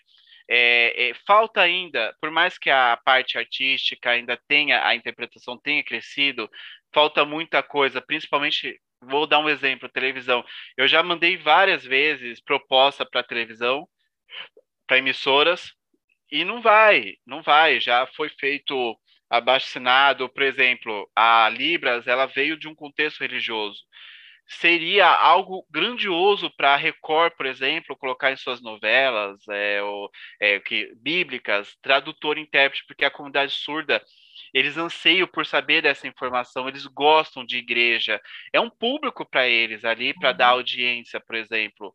É, 0.49 1.09
é, 1.09 1.13
falta 1.25 1.61
ainda, 1.61 2.13
por 2.19 2.29
mais 2.29 2.57
que 2.57 2.69
a 2.69 2.99
parte 3.05 3.37
artística 3.37 4.11
ainda 4.11 4.37
tenha, 4.47 4.85
a 4.85 4.93
interpretação 4.93 5.57
tenha 5.57 5.83
crescido, 5.83 6.49
falta 6.93 7.25
muita 7.25 7.63
coisa, 7.63 8.01
principalmente 8.01 8.79
vou 9.01 9.27
dar 9.27 9.39
um 9.39 9.49
exemplo, 9.49 9.89
televisão. 9.89 10.43
Eu 10.77 10.87
já 10.87 11.03
mandei 11.03 11.37
várias 11.37 11.83
vezes 11.83 12.41
proposta 12.41 13.05
para 13.05 13.23
televisão, 13.23 13.87
para 14.87 14.97
emissoras, 14.97 15.73
e 16.31 16.43
não 16.43 16.61
vai, 16.61 17.13
não 17.25 17.41
vai. 17.41 17.79
Já 17.79 18.07
foi 18.07 18.29
feito 18.29 18.97
abaixo-assinado, 19.29 20.29
por 20.29 20.43
exemplo, 20.43 21.09
a 21.15 21.49
Libras, 21.49 22.07
ela 22.07 22.25
veio 22.25 22.57
de 22.57 22.67
um 22.67 22.75
contexto 22.75 23.21
religioso. 23.21 23.81
Seria 24.47 25.07
algo 25.07 25.65
grandioso 25.71 26.51
para 26.55 26.73
a 26.73 26.77
Record, 26.77 27.33
por 27.35 27.47
exemplo, 27.47 27.97
colocar 27.97 28.31
em 28.31 28.37
suas 28.37 28.61
novelas 28.61 29.39
é, 29.49 29.81
ou, 29.81 30.09
é, 30.39 30.59
que, 30.59 30.93
bíblicas, 30.97 31.75
tradutor 31.81 32.37
intérprete, 32.37 32.85
porque 32.87 33.05
a 33.05 33.11
comunidade 33.11 33.51
surda 33.53 34.03
eles 34.55 34.77
anseiam 34.77 35.27
por 35.27 35.45
saber 35.45 35.81
dessa 35.81 36.07
informação, 36.07 36.69
eles 36.69 36.85
gostam 36.85 37.45
de 37.45 37.57
igreja. 37.57 38.21
É 38.53 38.59
um 38.61 38.69
público 38.69 39.25
para 39.25 39.45
eles 39.45 39.83
ali, 39.83 40.13
para 40.13 40.31
dar 40.31 40.51
uhum. 40.53 40.59
audiência, 40.59 41.19
por 41.19 41.35
exemplo. 41.35 41.93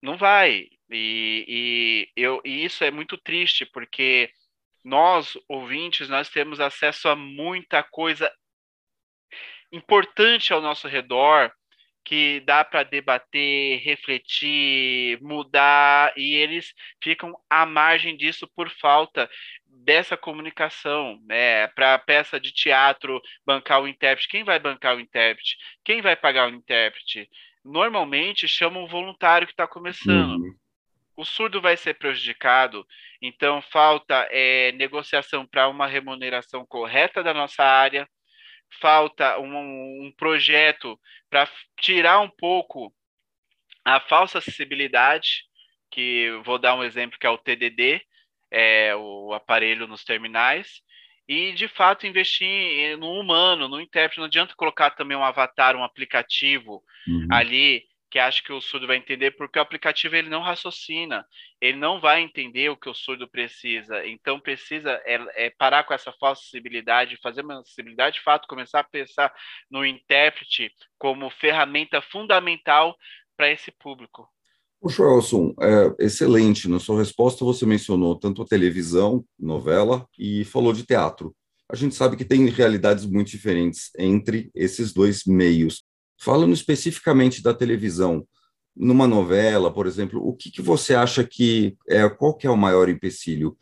Não 0.00 0.16
vai. 0.16 0.68
E, 0.90 1.44
e, 1.46 2.12
eu, 2.16 2.40
e 2.46 2.64
isso 2.64 2.82
é 2.82 2.90
muito 2.90 3.18
triste, 3.18 3.66
porque 3.66 4.30
nós, 4.82 5.36
ouvintes, 5.46 6.08
nós 6.08 6.30
temos 6.30 6.60
acesso 6.60 7.10
a 7.10 7.14
muita 7.14 7.82
coisa 7.82 8.32
importante 9.70 10.54
ao 10.54 10.62
nosso 10.62 10.88
redor 10.88 11.52
que 12.06 12.38
dá 12.46 12.64
para 12.64 12.84
debater, 12.84 13.80
refletir, 13.80 15.20
mudar, 15.20 16.12
e 16.16 16.36
eles 16.36 16.72
ficam 17.02 17.36
à 17.50 17.66
margem 17.66 18.16
disso 18.16 18.48
por 18.54 18.70
falta 18.70 19.28
dessa 19.66 20.16
comunicação, 20.16 21.20
né? 21.26 21.66
Para 21.68 21.94
a 21.94 21.98
peça 21.98 22.38
de 22.38 22.52
teatro 22.52 23.20
bancar 23.44 23.82
o 23.82 23.88
intérprete, 23.88 24.28
quem 24.28 24.44
vai 24.44 24.56
bancar 24.60 24.96
o 24.96 25.00
intérprete? 25.00 25.56
Quem 25.84 26.00
vai 26.00 26.14
pagar 26.14 26.48
o 26.48 26.54
intérprete? 26.54 27.28
Normalmente 27.64 28.46
chama 28.46 28.78
um 28.78 28.86
voluntário 28.86 29.48
que 29.48 29.52
está 29.52 29.66
começando. 29.66 30.42
Uhum. 30.42 30.54
O 31.16 31.24
surdo 31.24 31.60
vai 31.60 31.76
ser 31.76 31.94
prejudicado, 31.94 32.86
então 33.20 33.60
falta 33.60 34.28
é, 34.30 34.70
negociação 34.72 35.44
para 35.44 35.66
uma 35.66 35.88
remuneração 35.88 36.64
correta 36.64 37.20
da 37.20 37.34
nossa 37.34 37.64
área, 37.64 38.08
falta 38.80 39.38
um, 39.38 40.06
um 40.06 40.12
projeto 40.16 40.98
para 41.30 41.48
tirar 41.80 42.20
um 42.20 42.28
pouco 42.28 42.92
a 43.84 44.00
falsa 44.00 44.38
acessibilidade, 44.38 45.44
que 45.90 46.30
vou 46.44 46.58
dar 46.58 46.74
um 46.74 46.84
exemplo 46.84 47.18
que 47.18 47.26
é 47.26 47.30
o 47.30 47.38
TDD, 47.38 48.00
é, 48.50 48.94
o 48.96 49.32
aparelho 49.32 49.86
nos 49.86 50.04
terminais 50.04 50.82
e 51.28 51.52
de 51.52 51.66
fato 51.68 52.06
investir 52.06 52.96
no 52.98 53.12
humano, 53.18 53.68
no 53.68 53.80
intérprete. 53.80 54.18
Não 54.18 54.26
adianta 54.26 54.54
colocar 54.56 54.90
também 54.90 55.16
um 55.16 55.24
avatar, 55.24 55.76
um 55.76 55.84
aplicativo 55.84 56.82
uhum. 57.06 57.28
ali 57.30 57.84
que 58.10 58.18
acha 58.18 58.42
que 58.42 58.52
o 58.52 58.60
surdo 58.60 58.86
vai 58.86 58.96
entender, 58.96 59.32
porque 59.32 59.58
o 59.58 59.62
aplicativo 59.62 60.14
ele 60.14 60.28
não 60.28 60.40
raciocina, 60.40 61.26
ele 61.60 61.76
não 61.76 62.00
vai 62.00 62.22
entender 62.22 62.68
o 62.68 62.76
que 62.76 62.88
o 62.88 62.94
surdo 62.94 63.28
precisa. 63.28 64.06
Então 64.06 64.38
precisa 64.40 65.00
é, 65.04 65.46
é 65.46 65.50
parar 65.50 65.84
com 65.84 65.92
essa 65.92 66.12
falsa 66.12 66.42
sensibilidade, 66.42 67.18
fazer 67.22 67.42
uma 67.42 67.64
sensibilidade 67.64 68.16
de 68.16 68.22
fato, 68.22 68.48
começar 68.48 68.80
a 68.80 68.84
pensar 68.84 69.32
no 69.70 69.84
intérprete 69.84 70.70
como 70.98 71.30
ferramenta 71.30 72.00
fundamental 72.00 72.96
para 73.36 73.50
esse 73.50 73.70
público. 73.72 74.28
O 74.80 74.88
Joelson, 74.88 75.54
é 75.60 76.04
excelente. 76.04 76.68
Na 76.68 76.78
sua 76.78 76.98
resposta, 76.98 77.44
você 77.44 77.66
mencionou 77.66 78.14
tanto 78.14 78.42
a 78.42 78.46
televisão, 78.46 79.24
novela, 79.38 80.06
e 80.18 80.44
falou 80.44 80.72
de 80.72 80.84
teatro. 80.84 81.34
A 81.68 81.74
gente 81.74 81.94
sabe 81.94 82.16
que 82.16 82.24
tem 82.24 82.46
realidades 82.46 83.04
muito 83.04 83.28
diferentes 83.28 83.90
entre 83.98 84.50
esses 84.54 84.92
dois 84.92 85.24
meios. 85.24 85.82
Falando 86.18 86.52
especificamente 86.52 87.42
da 87.42 87.52
televisão, 87.52 88.26
numa 88.74 89.06
novela, 89.06 89.72
por 89.72 89.86
exemplo, 89.86 90.20
o 90.26 90.34
que, 90.36 90.50
que 90.50 90.60
você 90.60 90.94
acha 90.94 91.24
que 91.24 91.76
é 91.88 92.08
qual 92.08 92.36
que 92.36 92.46
é 92.46 92.50
o 92.50 92.56
maior 92.56 92.88
empecilho? 92.88 93.56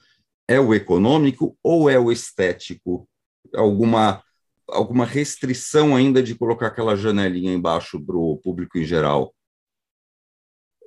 É 0.48 0.58
o 0.60 0.74
econômico 0.74 1.56
ou 1.62 1.88
é 1.88 1.98
o 1.98 2.10
estético? 2.10 3.08
Alguma 3.54 4.22
alguma 4.68 5.04
restrição 5.04 5.94
ainda 5.94 6.22
de 6.22 6.34
colocar 6.34 6.68
aquela 6.68 6.96
janelinha 6.96 7.52
embaixo 7.52 8.04
para 8.04 8.16
o 8.16 8.38
público 8.38 8.78
em 8.78 8.84
geral? 8.84 9.34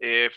É, 0.01 0.29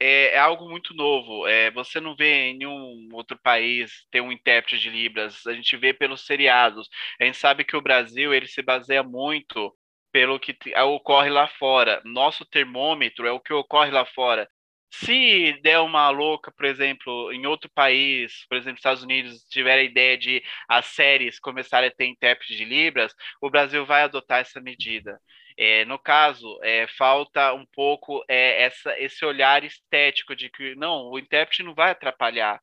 é, 0.00 0.34
é, 0.34 0.38
algo 0.38 0.68
muito 0.68 0.94
novo. 0.94 1.46
É, 1.46 1.70
você 1.70 2.00
não 2.00 2.14
vê 2.14 2.48
em 2.48 2.58
nenhum 2.58 3.08
outro 3.12 3.38
país 3.38 4.06
ter 4.10 4.20
um 4.20 4.32
intérprete 4.32 4.78
de 4.78 4.90
Libras. 4.90 5.46
A 5.46 5.52
gente 5.52 5.76
vê 5.76 5.92
pelos 5.92 6.26
seriados. 6.26 6.88
A 7.20 7.24
gente 7.24 7.38
sabe 7.38 7.64
que 7.64 7.76
o 7.76 7.82
Brasil 7.82 8.32
ele 8.32 8.46
se 8.46 8.62
baseia 8.62 9.02
muito 9.02 9.74
pelo 10.12 10.38
que 10.38 10.56
ocorre 10.76 11.30
lá 11.30 11.48
fora. 11.48 12.00
Nosso 12.04 12.44
termômetro 12.44 13.26
é 13.26 13.32
o 13.32 13.40
que 13.40 13.52
ocorre 13.52 13.90
lá 13.90 14.04
fora. 14.04 14.48
Se 14.94 15.58
der 15.62 15.80
uma 15.80 16.10
louca, 16.10 16.52
por 16.52 16.66
exemplo, 16.66 17.32
em 17.32 17.46
outro 17.46 17.70
país, 17.74 18.44
por 18.46 18.58
exemplo, 18.58 18.76
Estados 18.76 19.02
Unidos, 19.02 19.42
tiver 19.48 19.78
a 19.78 19.82
ideia 19.82 20.18
de 20.18 20.42
as 20.68 20.86
séries 20.86 21.40
começarem 21.40 21.88
a 21.88 21.92
ter 21.92 22.06
intérprete 22.06 22.54
de 22.54 22.64
Libras, 22.64 23.14
o 23.40 23.50
Brasil 23.50 23.86
vai 23.86 24.02
adotar 24.02 24.40
essa 24.40 24.60
medida. 24.60 25.18
É, 25.56 25.84
no 25.86 25.98
caso, 25.98 26.58
é, 26.62 26.86
falta 26.86 27.54
um 27.54 27.64
pouco 27.66 28.22
é, 28.28 28.62
essa, 28.64 28.98
esse 28.98 29.24
olhar 29.24 29.64
estético 29.64 30.36
de 30.36 30.50
que 30.50 30.74
não, 30.74 31.10
o 31.10 31.18
intérprete 31.18 31.62
não 31.62 31.74
vai 31.74 31.90
atrapalhar. 31.90 32.60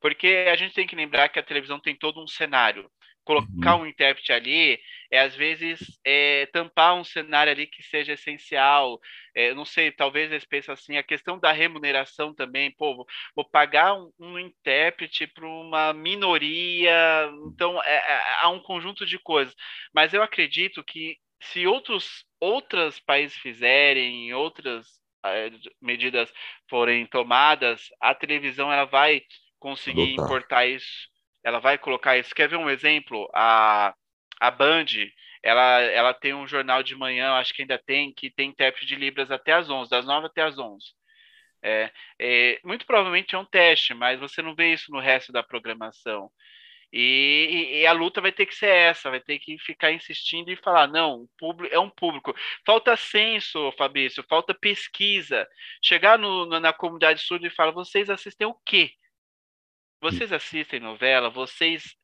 Porque 0.00 0.46
a 0.50 0.56
gente 0.56 0.74
tem 0.74 0.86
que 0.86 0.96
lembrar 0.96 1.28
que 1.28 1.38
a 1.38 1.42
televisão 1.42 1.80
tem 1.80 1.94
todo 1.96 2.22
um 2.22 2.26
cenário 2.26 2.90
colocar 3.28 3.76
uhum. 3.76 3.82
um 3.82 3.86
intérprete 3.86 4.32
ali 4.32 4.80
é 5.10 5.20
às 5.20 5.36
vezes 5.36 5.78
é, 6.02 6.46
tampar 6.46 6.94
um 6.94 7.04
cenário 7.04 7.52
ali 7.52 7.66
que 7.66 7.82
seja 7.82 8.14
essencial. 8.14 8.98
É, 9.34 9.52
não 9.52 9.66
sei, 9.66 9.92
talvez 9.92 10.30
eles 10.32 10.46
pensem 10.46 10.72
assim, 10.72 10.96
a 10.96 11.02
questão 11.02 11.38
da 11.38 11.52
remuneração 11.52 12.34
também, 12.34 12.70
pô, 12.70 12.96
vou, 12.96 13.06
vou 13.36 13.44
pagar 13.44 13.94
um, 13.94 14.10
um 14.18 14.38
intérprete 14.38 15.26
para 15.26 15.46
uma 15.46 15.92
minoria, 15.92 17.30
então 17.46 17.82
é, 17.82 17.96
é, 17.96 18.22
há 18.40 18.48
um 18.48 18.60
conjunto 18.60 19.04
de 19.04 19.18
coisas. 19.18 19.54
Mas 19.92 20.14
eu 20.14 20.22
acredito 20.22 20.82
que 20.82 21.18
se 21.42 21.66
outros 21.66 22.24
outros 22.40 22.98
países 22.98 23.36
fizerem, 23.36 24.32
outras 24.32 24.86
é, 25.26 25.50
medidas 25.82 26.32
forem 26.68 27.06
tomadas, 27.06 27.88
a 28.00 28.14
televisão 28.14 28.72
ela 28.72 28.86
vai 28.86 29.22
conseguir 29.58 30.14
Adotar. 30.14 30.24
importar 30.24 30.66
isso 30.66 31.17
ela 31.48 31.60
vai 31.60 31.78
colocar 31.78 32.16
isso. 32.18 32.34
Quer 32.34 32.48
ver 32.48 32.56
um 32.56 32.70
exemplo? 32.70 33.28
A, 33.34 33.94
a 34.40 34.50
Band, 34.50 34.86
ela, 35.42 35.80
ela 35.82 36.14
tem 36.14 36.34
um 36.34 36.46
jornal 36.46 36.82
de 36.82 36.94
manhã, 36.94 37.32
acho 37.34 37.54
que 37.54 37.62
ainda 37.62 37.78
tem, 37.78 38.12
que 38.12 38.30
tem 38.30 38.50
intérprete 38.50 38.86
de 38.86 38.94
Libras 38.94 39.30
até 39.30 39.52
as 39.52 39.70
11, 39.70 39.90
das 39.90 40.06
9 40.06 40.26
até 40.26 40.42
as 40.42 40.58
11. 40.58 40.84
É, 41.62 41.90
é, 42.20 42.60
muito 42.64 42.86
provavelmente 42.86 43.34
é 43.34 43.38
um 43.38 43.44
teste, 43.44 43.94
mas 43.94 44.20
você 44.20 44.42
não 44.42 44.54
vê 44.54 44.72
isso 44.72 44.92
no 44.92 45.00
resto 45.00 45.32
da 45.32 45.42
programação. 45.42 46.30
E, 46.92 47.80
e, 47.82 47.86
a 47.86 47.92
luta 47.92 48.20
vai 48.20 48.32
ter 48.32 48.46
que 48.46 48.54
ser 48.54 48.70
essa, 48.70 49.10
vai 49.10 49.20
ter 49.20 49.38
que 49.38 49.58
ficar 49.58 49.92
insistindo 49.92 50.50
e 50.50 50.56
falar, 50.56 50.86
não, 50.86 51.28
público, 51.38 51.74
é 51.74 51.78
um 51.78 51.90
público. 51.90 52.34
Falta 52.64 52.96
censo, 52.96 53.72
Fabrício, 53.72 54.24
falta 54.28 54.54
pesquisa. 54.54 55.46
Chegar 55.82 56.18
no, 56.18 56.46
na 56.60 56.72
comunidade 56.72 57.20
surda 57.20 57.46
e 57.46 57.50
falar, 57.50 57.72
vocês 57.72 58.08
assistem 58.08 58.46
o 58.46 58.54
quê? 58.64 58.92
Vocês 60.00 60.32
assistem 60.32 60.80
novela, 60.80 61.28
vocês, 61.28 61.94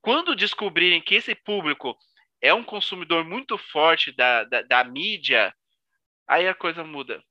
quando 0.00 0.34
descobrirem 0.34 1.02
que 1.02 1.14
esse 1.14 1.34
público 1.34 1.96
é 2.40 2.52
um 2.52 2.64
consumidor 2.64 3.24
muito 3.24 3.56
forte 3.58 4.10
da, 4.16 4.44
da, 4.44 4.62
da 4.62 4.84
mídia, 4.84 5.54
aí 6.26 6.48
a 6.48 6.54
coisa 6.54 6.82
muda. 6.82 7.22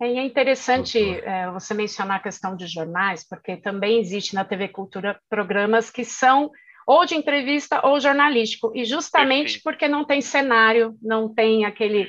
É, 0.00 0.06
é 0.06 0.24
interessante 0.24 0.98
é, 0.98 1.50
você 1.50 1.72
mencionar 1.74 2.18
a 2.18 2.22
questão 2.22 2.56
de 2.56 2.66
jornais, 2.66 3.26
porque 3.28 3.56
também 3.56 4.00
existe 4.00 4.34
na 4.34 4.44
TV 4.44 4.68
Cultura 4.68 5.20
programas 5.28 5.90
que 5.90 6.04
são 6.04 6.50
ou 6.86 7.04
de 7.04 7.14
entrevista 7.14 7.80
ou 7.86 7.98
jornalístico, 7.98 8.72
e 8.74 8.84
justamente 8.84 9.54
Perfeito. 9.54 9.62
porque 9.62 9.88
não 9.88 10.04
tem 10.04 10.20
cenário, 10.20 10.94
não 11.02 11.32
tem 11.32 11.64
aquele 11.64 12.08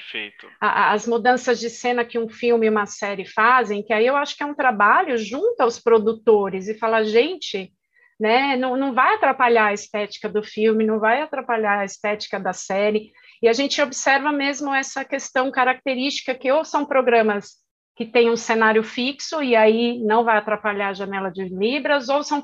a, 0.60 0.92
as 0.94 1.08
mudanças 1.08 1.60
de 1.60 1.70
cena 1.70 2.04
que 2.04 2.20
um 2.20 2.30
filme 2.30 2.66
e 2.66 2.70
uma 2.70 2.86
série 2.86 3.26
fazem, 3.26 3.84
que 3.84 3.94
aí 3.94 4.06
eu 4.06 4.16
acho 4.16 4.36
que 4.36 4.44
é 4.44 4.46
um 4.46 4.56
trabalho 4.56 5.18
junto 5.18 5.62
aos 5.62 5.80
produtores 5.80 6.68
e 6.68 6.78
falar, 6.78 7.04
gente, 7.04 7.72
né, 8.20 8.56
não, 8.56 8.76
não 8.76 8.94
vai 8.94 9.16
atrapalhar 9.16 9.68
a 9.68 9.74
estética 9.74 10.28
do 10.30 10.44
filme, 10.44 10.86
não 10.86 11.00
vai 11.00 11.22
atrapalhar 11.22 11.80
a 11.80 11.86
estética 11.86 12.40
da 12.40 12.54
série, 12.54 13.12
e 13.42 13.48
a 13.48 13.54
gente 13.54 13.82
observa 13.82 14.32
mesmo 14.32 14.74
essa 14.74 15.06
questão 15.06 15.52
característica 15.52 16.34
que 16.34 16.52
ou 16.52 16.66
são 16.66 16.86
programas 16.86 17.64
que 17.96 18.06
têm 18.06 18.30
um 18.30 18.36
cenário 18.36 18.84
fixo 18.84 19.42
e 19.42 19.56
aí 19.56 20.00
não 20.04 20.26
vai 20.26 20.38
atrapalhar 20.38 20.90
a 20.90 20.94
janela 20.94 21.30
de 21.30 21.46
Libras, 21.46 22.10
ou 22.10 22.24
são 22.24 22.42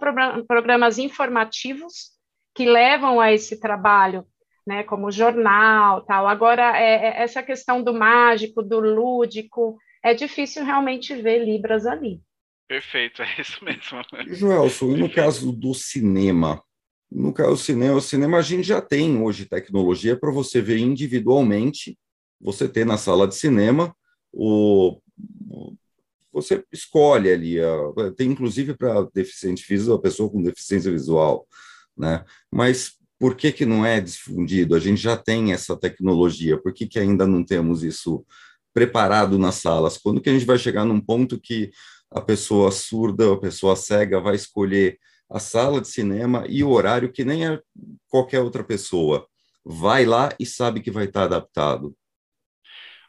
programas 0.47 0.97
informativos 0.97 2.11
que 2.53 2.65
levam 2.65 3.19
a 3.19 3.31
esse 3.31 3.59
trabalho, 3.59 4.25
né, 4.65 4.83
como 4.83 5.11
jornal, 5.11 6.01
tal. 6.05 6.27
Agora, 6.27 6.77
é, 6.77 7.07
é, 7.07 7.23
essa 7.23 7.41
questão 7.41 7.81
do 7.83 7.93
mágico, 7.93 8.61
do 8.61 8.79
lúdico, 8.79 9.77
é 10.03 10.13
difícil 10.13 10.63
realmente 10.63 11.15
ver 11.15 11.43
Libras 11.43 11.85
ali. 11.85 12.21
Perfeito, 12.67 13.21
é 13.21 13.41
isso 13.41 13.63
mesmo. 13.63 14.01
Joelson, 14.35 14.95
e 14.95 14.97
no 14.97 15.11
caso 15.11 15.51
do 15.51 15.73
cinema? 15.73 16.61
No 17.11 17.33
caso 17.33 17.51
do 17.51 17.57
cinema, 17.57 17.95
o 17.95 18.01
cinema 18.01 18.37
a 18.37 18.41
gente 18.41 18.63
já 18.63 18.81
tem 18.81 19.21
hoje 19.21 19.45
tecnologia 19.45 20.17
para 20.17 20.31
você 20.31 20.61
ver 20.61 20.77
individualmente, 20.77 21.97
você 22.39 22.69
ter 22.69 22.85
na 22.85 22.97
sala 22.97 23.27
de 23.27 23.35
cinema 23.35 23.93
o 24.31 25.01
você 26.31 26.63
escolhe 26.71 27.29
ali, 27.29 27.57
tem 28.15 28.29
inclusive 28.29 28.73
para 28.73 29.05
deficiente 29.13 29.63
físico, 29.63 29.93
a 29.93 30.01
pessoa 30.01 30.29
com 30.29 30.41
deficiência 30.41 30.89
visual, 30.89 31.45
né? 32.01 32.25
Mas 32.51 32.93
por 33.19 33.35
que, 33.35 33.51
que 33.51 33.65
não 33.65 33.85
é 33.85 34.01
difundido? 34.01 34.75
A 34.75 34.79
gente 34.79 34.99
já 34.99 35.15
tem 35.15 35.53
essa 35.53 35.77
tecnologia, 35.77 36.59
por 36.59 36.73
que, 36.73 36.87
que 36.87 36.97
ainda 36.97 37.27
não 37.27 37.43
temos 37.43 37.83
isso 37.83 38.25
preparado 38.73 39.37
nas 39.37 39.55
salas? 39.55 39.99
Quando 39.99 40.19
que 40.19 40.29
a 40.29 40.33
gente 40.33 40.45
vai 40.45 40.57
chegar 40.57 40.83
num 40.83 40.99
ponto 40.99 41.39
que 41.39 41.69
a 42.09 42.19
pessoa 42.19 42.71
surda, 42.71 43.31
a 43.31 43.37
pessoa 43.37 43.75
cega 43.75 44.19
vai 44.19 44.35
escolher 44.35 44.97
a 45.29 45.39
sala 45.39 45.79
de 45.79 45.87
cinema 45.87 46.43
e 46.49 46.63
o 46.63 46.71
horário 46.71 47.11
que 47.11 47.23
nem 47.23 47.45
é 47.47 47.61
qualquer 48.09 48.39
outra 48.39 48.63
pessoa? 48.63 49.27
Vai 49.63 50.03
lá 50.03 50.33
e 50.39 50.45
sabe 50.45 50.81
que 50.81 50.89
vai 50.89 51.05
estar 51.05 51.25
adaptado. 51.25 51.95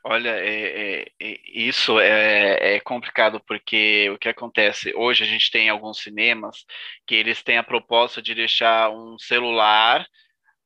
Olha, 0.04 0.30
é, 0.30 1.02
é, 1.02 1.12
é, 1.20 1.40
isso 1.46 2.00
é, 2.00 2.76
é, 2.76 2.80
complicado 2.80 3.40
porque 3.46 4.10
o 4.10 4.18
que 4.18 4.28
acontece 4.28 4.92
hoje 4.96 5.22
a 5.22 5.26
gente 5.26 5.48
tem 5.50 5.68
alguns 5.68 5.98
cinemas 6.00 6.64
que 7.06 7.14
eles 7.14 7.42
têm 7.42 7.56
a 7.56 7.62
proposta 7.62 8.20
de 8.20 8.34
deixar 8.34 8.90
um 8.90 9.16
celular 9.18 10.04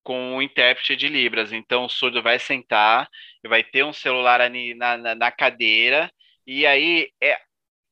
com 0.03 0.37
um 0.37 0.43
intérprete 0.43 0.97
de 0.97 1.09
libras. 1.09 1.53
Então 1.53 1.85
o 1.85 1.89
surdo 1.89 2.23
vai 2.23 2.39
sentar 2.39 3.09
e 3.45 3.49
vai 3.49 3.63
ter 3.63 3.85
um 3.85 3.93
celular 3.93 4.41
ali 4.41 4.75
na, 4.75 4.97
na, 4.97 5.15
na 5.15 5.31
cadeira 5.31 6.11
e 6.47 6.65
aí 6.67 7.11
é 7.23 7.39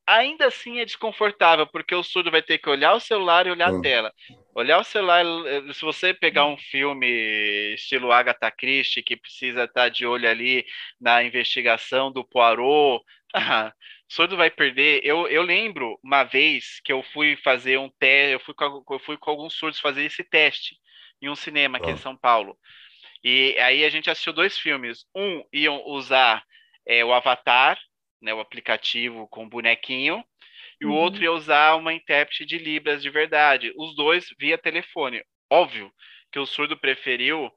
ainda 0.06 0.46
assim 0.46 0.80
é 0.80 0.84
desconfortável, 0.84 1.66
porque 1.66 1.94
o 1.94 2.02
surdo 2.02 2.30
vai 2.30 2.42
ter 2.42 2.58
que 2.58 2.68
olhar 2.68 2.94
o 2.94 3.00
celular 3.00 3.46
e 3.46 3.50
olhar 3.50 3.74
a 3.74 3.80
tela. 3.80 4.12
Olhar 4.54 4.78
o 4.78 4.84
celular, 4.84 5.24
eh, 5.46 5.72
se 5.72 5.80
você 5.80 6.14
pegar 6.14 6.46
um 6.46 6.56
filme 6.56 7.74
estilo 7.74 8.12
Agatha 8.12 8.50
Christie, 8.52 9.02
que 9.02 9.16
precisa 9.16 9.64
estar 9.64 9.88
de 9.88 10.06
olho 10.06 10.28
ali 10.28 10.64
na 11.00 11.24
investigação 11.24 12.12
do 12.12 12.24
Poirot, 12.24 13.04
ah, 13.34 13.74
surdo 14.08 14.36
vai 14.36 14.50
perder. 14.50 15.00
Eu, 15.04 15.26
eu 15.26 15.42
lembro 15.42 15.98
uma 16.04 16.22
vez 16.22 16.80
que 16.84 16.92
eu 16.92 17.02
fui 17.12 17.36
fazer 17.36 17.78
um 17.78 17.90
teste, 17.98 18.32
eu 18.34 18.40
fui 18.40 18.54
com, 18.54 18.84
eu 18.90 18.98
fui 19.00 19.16
com 19.16 19.30
alguns 19.30 19.54
surdos 19.54 19.80
fazer 19.80 20.04
esse 20.04 20.22
teste 20.22 20.76
em 21.20 21.28
um 21.28 21.34
cinema 21.34 21.78
aqui 21.78 21.90
em 21.90 21.96
São 21.96 22.16
Paulo. 22.16 22.56
E 23.24 23.58
aí 23.58 23.84
a 23.84 23.90
gente 23.90 24.08
assistiu 24.08 24.32
dois 24.32 24.56
filmes. 24.56 25.04
Um 25.14 25.42
iam 25.52 25.82
usar 25.86 26.44
é, 26.86 27.04
o 27.04 27.12
Avatar, 27.12 27.78
né, 28.22 28.32
o 28.32 28.40
aplicativo 28.40 29.26
com 29.28 29.48
bonequinho, 29.48 30.24
e 30.80 30.86
uhum. 30.86 30.92
o 30.92 30.94
outro 30.96 31.22
ia 31.22 31.32
usar 31.32 31.76
uma 31.76 31.92
intérprete 31.92 32.44
de 32.44 32.58
Libras 32.58 33.02
de 33.02 33.10
verdade. 33.10 33.72
Os 33.76 33.94
dois 33.94 34.26
via 34.38 34.58
telefone. 34.58 35.22
Óbvio 35.50 35.92
que 36.32 36.38
o 36.38 36.46
surdo 36.46 36.76
preferiu 36.76 37.50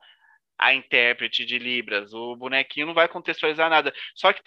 a 0.58 0.74
intérprete 0.74 1.46
de 1.46 1.60
Libras, 1.60 2.14
o 2.14 2.36
bonequinho 2.36 2.88
não 2.88 2.94
vai 2.94 3.08
contextualizar 3.08 3.70
nada. 3.70 3.94
Só 4.16 4.34
que 4.34 4.42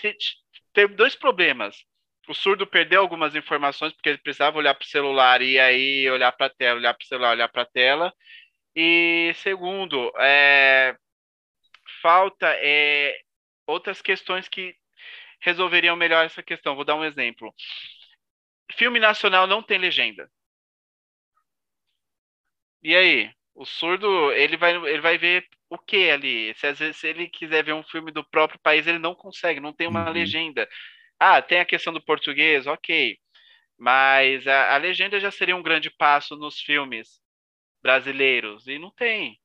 teve 0.73 0.95
dois 0.95 1.15
problemas. 1.15 1.77
O 2.29 2.35
surdo 2.35 2.67
perdeu 2.67 3.01
algumas 3.01 3.35
informações 3.35 3.93
porque 3.93 4.09
ele 4.09 4.19
precisava 4.19 4.59
olhar 4.59 4.75
para 4.75 4.85
o 4.85 4.89
celular 4.89 5.43
e 5.43 5.59
aí 5.59 6.09
olhar 6.11 6.33
para 6.33 6.47
a 6.47 6.51
tela, 6.51 6.79
olhar 6.79 6.95
para 6.95 7.05
o 7.05 7.07
celular, 7.07 7.31
olhar 7.33 7.49
para 7.49 7.63
a 7.63 7.67
tela. 7.67 8.13
E 8.75 9.33
segundo, 9.37 10.13
é, 10.19 10.97
falta 12.03 12.47
é, 12.59 13.17
outras 13.67 14.01
questões 14.03 14.49
que 14.49 14.75
resolveriam 15.41 15.97
melhor 15.97 16.25
essa 16.25 16.43
questão. 16.43 16.77
Vou 16.77 16.85
dar 16.85 16.95
um 16.97 17.05
exemplo. 17.05 17.53
Filme 18.77 18.99
nacional 19.01 19.47
não 19.47 19.63
tem 19.63 19.79
legenda. 19.79 20.31
E 22.83 22.95
aí? 22.95 23.31
O 23.55 23.65
surdo, 23.65 24.33
ele 24.33 24.57
vai, 24.57 24.75
ele 24.75 25.01
vai 25.01 25.19
ver 25.19 25.47
o 25.69 25.79
que 25.79 26.11
ali? 26.11 26.55
Se 26.55 26.67
às 26.67 26.79
vezes 26.79 26.97
se 26.97 27.09
ele 27.09 27.29
quiser 27.29 27.65
ver 27.65 27.75
um 27.75 27.83
filme 27.83 28.11
do 28.11 28.25
próprio 28.25 28.59
país, 28.61 28.87
ele 28.87 28.99
não 28.99 29.15
consegue, 29.15 29.61
não 29.61 29.73
tem 29.73 29.87
uma 29.87 30.07
uhum. 30.07 30.13
legenda. 30.13 30.69
Ah, 31.19 31.43
tem 31.43 31.61
a 31.61 31.65
questão 31.65 31.93
do 31.93 32.03
português, 32.03 32.67
ok. 32.67 33.19
Mas 33.79 34.47
a, 34.47 34.75
a 34.75 34.77
legenda 34.79 35.21
já 35.21 35.31
seria 35.31 35.57
um 35.57 35.63
grande 35.63 35.91
passo 35.91 36.37
nos 36.37 36.61
filmes 36.61 37.21
brasileiros, 37.83 38.67
e 38.67 38.79
não 38.79 38.91
tem. 38.91 39.39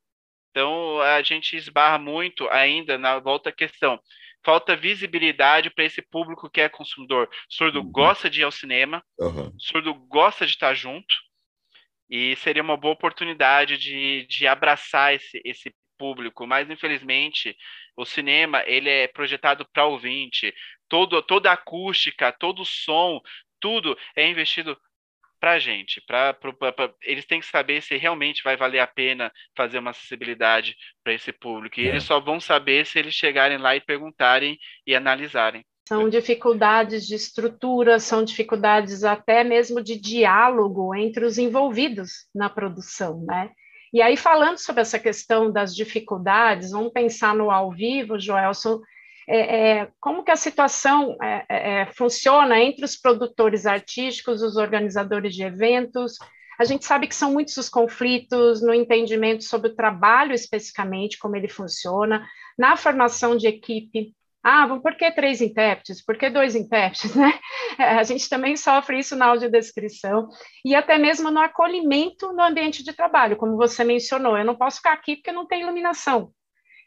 Então 0.51 1.01
a 1.01 1.21
gente 1.21 1.55
esbarra 1.55 1.99
muito 1.99 2.47
ainda 2.49 2.97
na 2.97 3.19
volta 3.19 3.49
à 3.49 3.53
questão. 3.53 3.99
Falta 4.45 4.75
visibilidade 4.75 5.71
para 5.71 5.83
esse 5.83 6.03
público 6.03 6.49
que 6.49 6.61
é 6.61 6.69
consumidor. 6.69 7.27
Surdo 7.49 7.79
uhum. 7.79 7.91
gosta 7.91 8.29
de 8.29 8.41
ir 8.41 8.43
ao 8.43 8.51
cinema, 8.51 9.03
uhum. 9.19 9.51
surdo 9.57 9.93
gosta 9.93 10.45
de 10.45 10.51
estar 10.51 10.75
junto, 10.75 11.13
e 12.07 12.35
seria 12.35 12.61
uma 12.61 12.77
boa 12.77 12.93
oportunidade 12.93 13.77
de, 13.77 14.27
de 14.27 14.45
abraçar 14.45 15.15
esse, 15.15 15.41
esse 15.43 15.75
público, 15.97 16.45
mas 16.45 16.69
infelizmente 16.69 17.57
o 17.97 18.05
cinema 18.05 18.63
ele 18.67 18.89
é 18.89 19.07
projetado 19.07 19.65
para 19.73 19.85
ouvinte, 19.85 20.53
todo, 20.87 21.21
toda 21.23 21.49
a 21.49 21.53
acústica, 21.53 22.31
todo 22.31 22.61
o 22.61 22.65
som, 22.65 23.19
tudo 23.59 23.97
é 24.15 24.27
investido 24.29 24.77
para 25.39 25.53
a 25.53 25.59
gente, 25.59 26.01
para 26.05 26.35
eles 27.03 27.25
têm 27.25 27.39
que 27.39 27.45
saber 27.45 27.81
se 27.81 27.97
realmente 27.97 28.43
vai 28.43 28.57
valer 28.57 28.79
a 28.79 28.87
pena 28.87 29.31
fazer 29.55 29.79
uma 29.79 29.91
acessibilidade 29.91 30.75
para 31.03 31.13
esse 31.13 31.31
público. 31.31 31.79
E 31.79 31.85
é. 31.85 31.89
eles 31.89 32.03
só 32.03 32.19
vão 32.19 32.39
saber 32.39 32.85
se 32.85 32.97
eles 32.99 33.13
chegarem 33.13 33.57
lá 33.57 33.75
e 33.75 33.81
perguntarem 33.81 34.57
e 34.85 34.95
analisarem. 34.95 35.63
São 35.87 36.09
dificuldades 36.09 37.05
de 37.05 37.13
estrutura, 37.13 37.99
são 37.99 38.23
dificuldades 38.23 39.03
até 39.03 39.43
mesmo 39.43 39.83
de 39.83 39.99
diálogo 39.99 40.95
entre 40.95 41.23
os 41.23 41.37
envolvidos 41.37 42.27
na 42.33 42.49
produção, 42.49 43.23
né? 43.23 43.51
E 43.93 44.01
aí, 44.01 44.17
falando 44.17 44.57
sobre 44.57 44.81
essa 44.81 44.99
questão 44.99 45.51
das 45.51 45.75
dificuldades, 45.75 46.71
vamos 46.71 46.91
pensar 46.91 47.35
no 47.35 47.51
ao 47.51 47.71
vivo, 47.71 48.19
Joelson, 48.19 48.81
é, 49.27 49.79
é, 49.79 49.91
como 49.99 50.23
que 50.23 50.31
a 50.31 50.35
situação 50.35 51.17
é, 51.21 51.45
é, 51.49 51.81
é, 51.81 51.85
funciona 51.87 52.59
entre 52.59 52.85
os 52.85 52.95
produtores 52.95 53.65
artísticos, 53.65 54.41
os 54.41 54.55
organizadores 54.55 55.33
de 55.33 55.43
eventos. 55.43 56.13
A 56.59 56.63
gente 56.63 56.85
sabe 56.85 57.07
que 57.07 57.15
são 57.15 57.33
muitos 57.33 57.57
os 57.57 57.69
conflitos 57.69 58.61
no 58.61 58.73
entendimento 58.73 59.43
sobre 59.43 59.69
o 59.69 59.75
trabalho 59.75 60.33
especificamente, 60.33 61.17
como 61.17 61.35
ele 61.35 61.47
funciona, 61.47 62.25
na 62.57 62.77
formação 62.77 63.35
de 63.35 63.47
equipe, 63.47 64.13
ah, 64.47 64.67
por 64.79 64.95
que 64.95 65.11
três 65.11 65.41
intérpretes? 65.41 66.05
Por 66.05 66.15
que 66.19 66.29
dois 66.29 66.55
intérpretes? 66.55 67.15
Né? 67.15 67.33
A 67.79 68.03
gente 68.03 68.29
também 68.29 68.55
sofre 68.55 68.99
isso 68.99 69.15
na 69.15 69.25
audiodescrição 69.25 70.29
e 70.63 70.75
até 70.75 70.99
mesmo 70.99 71.31
no 71.31 71.39
acolhimento 71.39 72.31
no 72.31 72.43
ambiente 72.43 72.83
de 72.83 72.93
trabalho, 72.93 73.37
como 73.37 73.57
você 73.57 73.83
mencionou. 73.83 74.37
Eu 74.37 74.45
não 74.45 74.55
posso 74.55 74.77
ficar 74.77 74.93
aqui 74.93 75.15
porque 75.15 75.31
não 75.31 75.47
tem 75.47 75.61
iluminação. 75.61 76.31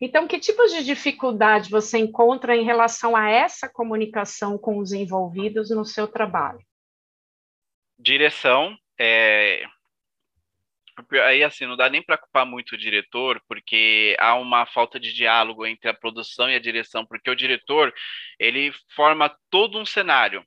Então, 0.01 0.29
que 0.29 0.39
tipos 0.39 0.71
de 0.73 0.85
dificuldade 0.85 1.71
você 1.71 1.99
encontra 1.99 2.57
em 2.57 2.65
relação 2.65 3.17
a 3.17 3.29
essa 3.29 3.69
comunicação 3.69 4.57
com 4.57 4.79
os 4.79 4.93
envolvidos 4.93 5.71
no 5.71 5.85
seu 5.85 6.07
trabalho? 6.07 6.61
Direção, 7.99 8.77
é, 8.97 9.65
aí 11.25 11.43
assim, 11.43 11.67
não 11.67 11.77
dá 11.77 11.89
nem 11.89 12.03
para 12.03 12.17
culpar 12.17 12.47
muito 12.47 12.73
o 12.73 12.79
diretor, 12.79 13.43
porque 13.49 14.17
há 14.21 14.35
uma 14.37 14.67
falta 14.67 15.01
de 15.01 15.13
diálogo 15.13 15.67
entre 15.67 15.89
a 15.91 15.95
produção 15.95 16.49
e 16.49 16.55
a 16.55 16.61
direção, 16.61 17.05
porque 17.05 17.29
o 17.29 17.37
diretor, 17.37 17.93
ele 18.39 18.73
forma 18.95 19.35
todo 19.51 19.79
um 19.79 19.85
cenário. 19.85 20.45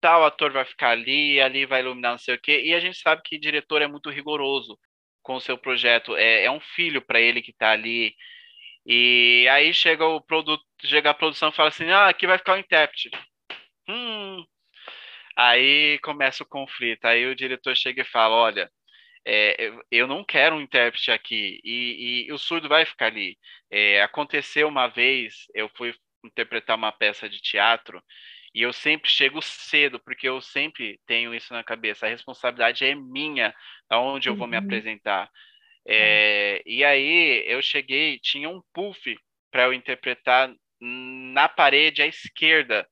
Tal 0.00 0.24
ator 0.24 0.50
vai 0.50 0.64
ficar 0.64 0.90
ali, 0.90 1.38
ali 1.42 1.66
vai 1.66 1.80
iluminar 1.80 2.12
não 2.12 2.18
sei 2.18 2.36
o 2.36 2.40
quê, 2.40 2.62
e 2.64 2.74
a 2.74 2.80
gente 2.80 2.98
sabe 2.98 3.20
que 3.22 3.38
diretor 3.38 3.82
é 3.82 3.86
muito 3.86 4.08
rigoroso 4.08 4.78
com 5.22 5.36
o 5.36 5.40
seu 5.40 5.58
projeto, 5.58 6.16
é, 6.16 6.44
é 6.44 6.50
um 6.50 6.60
filho 6.60 7.02
para 7.02 7.20
ele 7.20 7.42
que 7.42 7.50
está 7.50 7.72
ali, 7.72 8.14
e 8.86 9.46
aí 9.50 9.74
chega 9.74 10.06
o 10.06 10.20
produto, 10.20 10.64
chega 10.84 11.10
a 11.10 11.14
produção 11.14 11.50
e 11.50 11.52
fala 11.52 11.68
assim, 11.68 11.90
ah, 11.90 12.08
aqui 12.08 12.26
vai 12.26 12.38
ficar 12.38 12.54
o 12.54 12.58
intérprete. 12.58 13.10
Hum, 13.88 14.44
Aí 15.36 15.98
começa 16.00 16.42
o 16.42 16.46
conflito. 16.46 17.06
Aí 17.06 17.26
o 17.26 17.34
diretor 17.34 17.74
chega 17.76 18.02
e 18.02 18.04
fala: 18.04 18.34
Olha, 18.36 18.70
é, 19.26 19.72
eu 19.90 20.06
não 20.06 20.24
quero 20.24 20.56
um 20.56 20.60
intérprete 20.60 21.10
aqui, 21.10 21.60
e, 21.64 22.26
e 22.28 22.32
o 22.32 22.38
surdo 22.38 22.68
vai 22.68 22.84
ficar 22.84 23.06
ali. 23.06 23.38
É, 23.70 24.02
aconteceu 24.02 24.68
uma 24.68 24.86
vez, 24.88 25.46
eu 25.54 25.70
fui 25.76 25.94
interpretar 26.24 26.76
uma 26.76 26.92
peça 26.92 27.28
de 27.28 27.40
teatro, 27.40 28.02
e 28.54 28.62
eu 28.62 28.72
sempre 28.72 29.10
chego 29.10 29.40
cedo, 29.40 30.00
porque 30.00 30.28
eu 30.28 30.40
sempre 30.40 30.98
tenho 31.06 31.34
isso 31.34 31.52
na 31.52 31.62
cabeça, 31.62 32.06
a 32.06 32.08
responsabilidade 32.08 32.84
é 32.84 32.94
minha, 32.94 33.54
aonde 33.88 34.28
eu 34.28 34.34
vou 34.34 34.46
me 34.46 34.56
uhum. 34.56 34.64
apresentar. 34.64 35.30
É, 35.86 36.62
e 36.66 36.84
aí 36.84 37.44
eu 37.46 37.62
cheguei, 37.62 38.18
tinha 38.18 38.48
um 38.48 38.60
puff 38.72 39.16
para 39.50 39.64
eu 39.64 39.72
interpretar 39.72 40.52
na 40.80 41.48
parede 41.48 42.02
à 42.02 42.06
esquerda, 42.06 42.86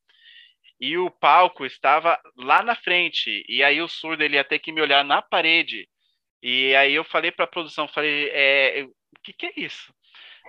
e 0.81 0.97
o 0.97 1.11
palco 1.11 1.67
estava 1.67 2.21
lá 2.37 2.63
na 2.63 2.77
frente, 2.77 3.45
e 3.49 3.65
aí 3.65 3.81
o 3.83 3.89
surdo 3.89 4.23
ele 4.23 4.37
ia 4.37 4.45
ter 4.45 4.61
que 4.61 4.71
me 4.71 4.81
olhar 4.81 5.05
na 5.05 5.21
parede, 5.21 5.89
e 6.43 6.75
aí 6.77 6.95
eu 6.95 7.03
falei 7.03 7.33
para 7.33 7.47
a 7.47 7.49
produção, 7.49 7.89
falei, 7.89 8.31
é, 8.33 8.85
o 8.85 9.21
que, 9.25 9.33
que 9.33 9.47
é 9.47 9.53
isso? 9.57 9.93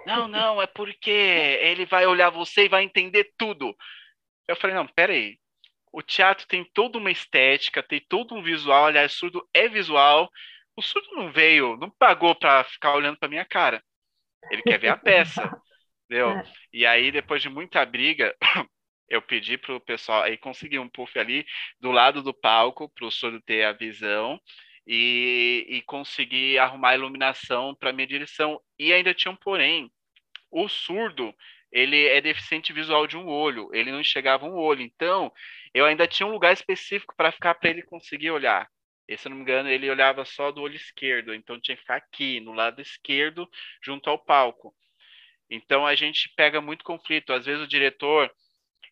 Não, 0.05 0.27
não, 0.27 0.61
é 0.61 0.67
porque 0.67 1.09
ele 1.09 1.85
vai 1.85 2.05
olhar 2.05 2.29
você 2.29 2.65
e 2.65 2.69
vai 2.69 2.83
entender 2.83 3.31
tudo. 3.37 3.75
Eu 4.49 4.55
falei, 4.55 4.75
não, 4.75 4.87
peraí. 4.87 5.37
O 5.93 6.01
teatro 6.01 6.47
tem 6.47 6.63
toda 6.73 6.97
uma 6.97 7.11
estética, 7.11 7.83
tem 7.83 7.99
todo 8.09 8.33
um 8.33 8.41
visual. 8.41 8.87
Aliás, 8.87 9.13
surdo 9.13 9.47
é 9.53 9.67
visual. 9.67 10.27
O 10.75 10.81
surdo 10.81 11.07
não 11.15 11.31
veio, 11.31 11.77
não 11.77 11.91
pagou 11.91 12.33
para 12.33 12.63
ficar 12.63 12.95
olhando 12.95 13.19
para 13.19 13.29
minha 13.29 13.45
cara. 13.45 13.83
Ele 14.49 14.63
quer 14.63 14.79
ver 14.79 14.87
a 14.87 14.97
peça, 14.97 15.43
entendeu? 16.05 16.31
É. 16.31 16.43
E 16.73 16.83
aí, 16.83 17.11
depois 17.11 17.43
de 17.43 17.49
muita 17.49 17.85
briga, 17.85 18.35
eu 19.07 19.21
pedi 19.21 19.55
para 19.55 19.75
o 19.75 19.79
pessoal, 19.79 20.23
aí 20.23 20.35
consegui 20.35 20.79
um 20.79 20.89
puff 20.89 21.19
ali 21.19 21.45
do 21.79 21.91
lado 21.91 22.23
do 22.23 22.33
palco 22.33 22.89
para 22.89 23.05
o 23.05 23.11
surdo 23.11 23.39
ter 23.41 23.65
a 23.65 23.71
visão 23.71 24.41
e, 24.87 25.63
e 25.69 25.81
consegui 25.83 26.57
arrumar 26.57 26.89
a 26.89 26.95
iluminação 26.95 27.75
para 27.75 27.93
minha 27.93 28.07
direção. 28.07 28.59
E 28.79 28.91
ainda 28.91 29.13
tinha 29.13 29.31
um 29.31 29.35
porém. 29.35 29.91
O 30.49 30.67
surdo, 30.67 31.35
ele 31.71 32.07
é 32.07 32.21
deficiente 32.21 32.73
visual 32.73 33.07
de 33.07 33.17
um 33.17 33.27
olho, 33.27 33.69
ele 33.73 33.91
não 33.91 34.01
enxergava 34.01 34.45
um 34.45 34.55
olho. 34.55 34.81
Então, 34.81 35.31
eu 35.73 35.85
ainda 35.85 36.07
tinha 36.07 36.27
um 36.27 36.31
lugar 36.31 36.53
específico 36.53 37.15
para 37.15 37.31
ficar 37.31 37.55
para 37.55 37.69
ele 37.69 37.83
conseguir 37.83 38.31
olhar. 38.31 38.67
E, 39.07 39.17
se 39.17 39.27
não 39.27 39.35
me 39.37 39.41
engano, 39.41 39.69
ele 39.69 39.89
olhava 39.89 40.23
só 40.25 40.51
do 40.51 40.61
olho 40.61 40.75
esquerdo, 40.75 41.33
então 41.33 41.59
tinha 41.59 41.75
que 41.75 41.81
ficar 41.81 41.95
aqui, 41.95 42.39
no 42.39 42.53
lado 42.53 42.81
esquerdo, 42.81 43.49
junto 43.83 44.09
ao 44.09 44.19
palco. 44.19 44.73
Então 45.49 45.85
a 45.85 45.95
gente 45.95 46.29
pega 46.35 46.61
muito 46.61 46.83
conflito. 46.83 47.33
Às 47.33 47.45
vezes 47.45 47.63
o 47.63 47.67
diretor 47.67 48.31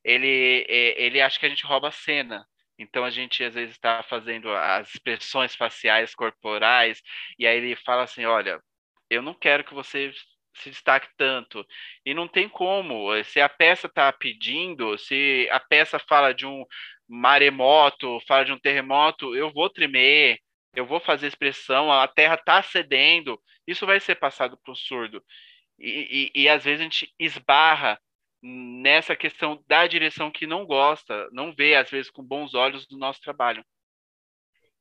ele, 0.03 0.65
é, 0.67 1.01
ele 1.03 1.21
acha 1.21 1.39
que 1.39 1.45
a 1.45 1.49
gente 1.49 1.65
rouba 1.65 1.89
a 1.89 1.91
cena. 1.91 2.45
Então 2.79 3.03
a 3.03 3.09
gente 3.09 3.43
às 3.43 3.53
vezes 3.55 3.75
está 3.75 4.03
fazendo 4.03 4.51
as 4.51 4.89
expressões 4.89 5.55
faciais 5.55 6.13
corporais 6.15 7.01
e 7.37 7.47
aí 7.47 7.57
ele 7.57 7.75
fala 7.75 8.03
assim, 8.03 8.25
olha, 8.25 8.61
eu 9.09 9.21
não 9.21 9.33
quero 9.33 9.63
que 9.63 9.73
você 9.73 10.13
se 10.57 10.69
destaque 10.69 11.07
tanto. 11.17 11.65
E 12.05 12.13
não 12.13 12.27
tem 12.27 12.49
como. 12.49 13.11
Se 13.23 13.39
a 13.39 13.49
peça 13.49 13.87
está 13.87 14.11
pedindo, 14.11 14.97
se 14.97 15.47
a 15.51 15.59
peça 15.59 15.99
fala 15.99 16.33
de 16.33 16.45
um 16.45 16.65
maremoto, 17.07 18.19
fala 18.27 18.45
de 18.45 18.51
um 18.51 18.59
terremoto, 18.59 19.35
eu 19.35 19.51
vou 19.51 19.69
tremer, 19.69 20.39
eu 20.75 20.85
vou 20.85 20.99
fazer 20.99 21.27
expressão, 21.27 21.91
a 21.91 22.07
terra 22.07 22.35
está 22.35 22.61
cedendo, 22.61 23.41
isso 23.65 23.85
vai 23.85 23.99
ser 23.99 24.15
passado 24.15 24.57
para 24.63 24.71
o 24.71 24.75
surdo. 24.75 25.23
E, 25.79 26.31
e, 26.35 26.41
e 26.43 26.49
às 26.49 26.63
vezes 26.63 26.81
a 26.81 26.83
gente 26.83 27.13
esbarra 27.19 27.99
nessa 28.41 29.15
questão 29.15 29.63
da 29.67 29.87
direção 29.87 30.31
que 30.31 30.45
não 30.45 30.65
gosta, 30.65 31.27
não 31.31 31.53
vê, 31.53 31.75
às 31.75 31.89
vezes, 31.89 32.11
com 32.11 32.23
bons 32.23 32.53
olhos 32.53 32.85
do 32.87 32.97
nosso 32.97 33.19
trabalho. 33.21 33.63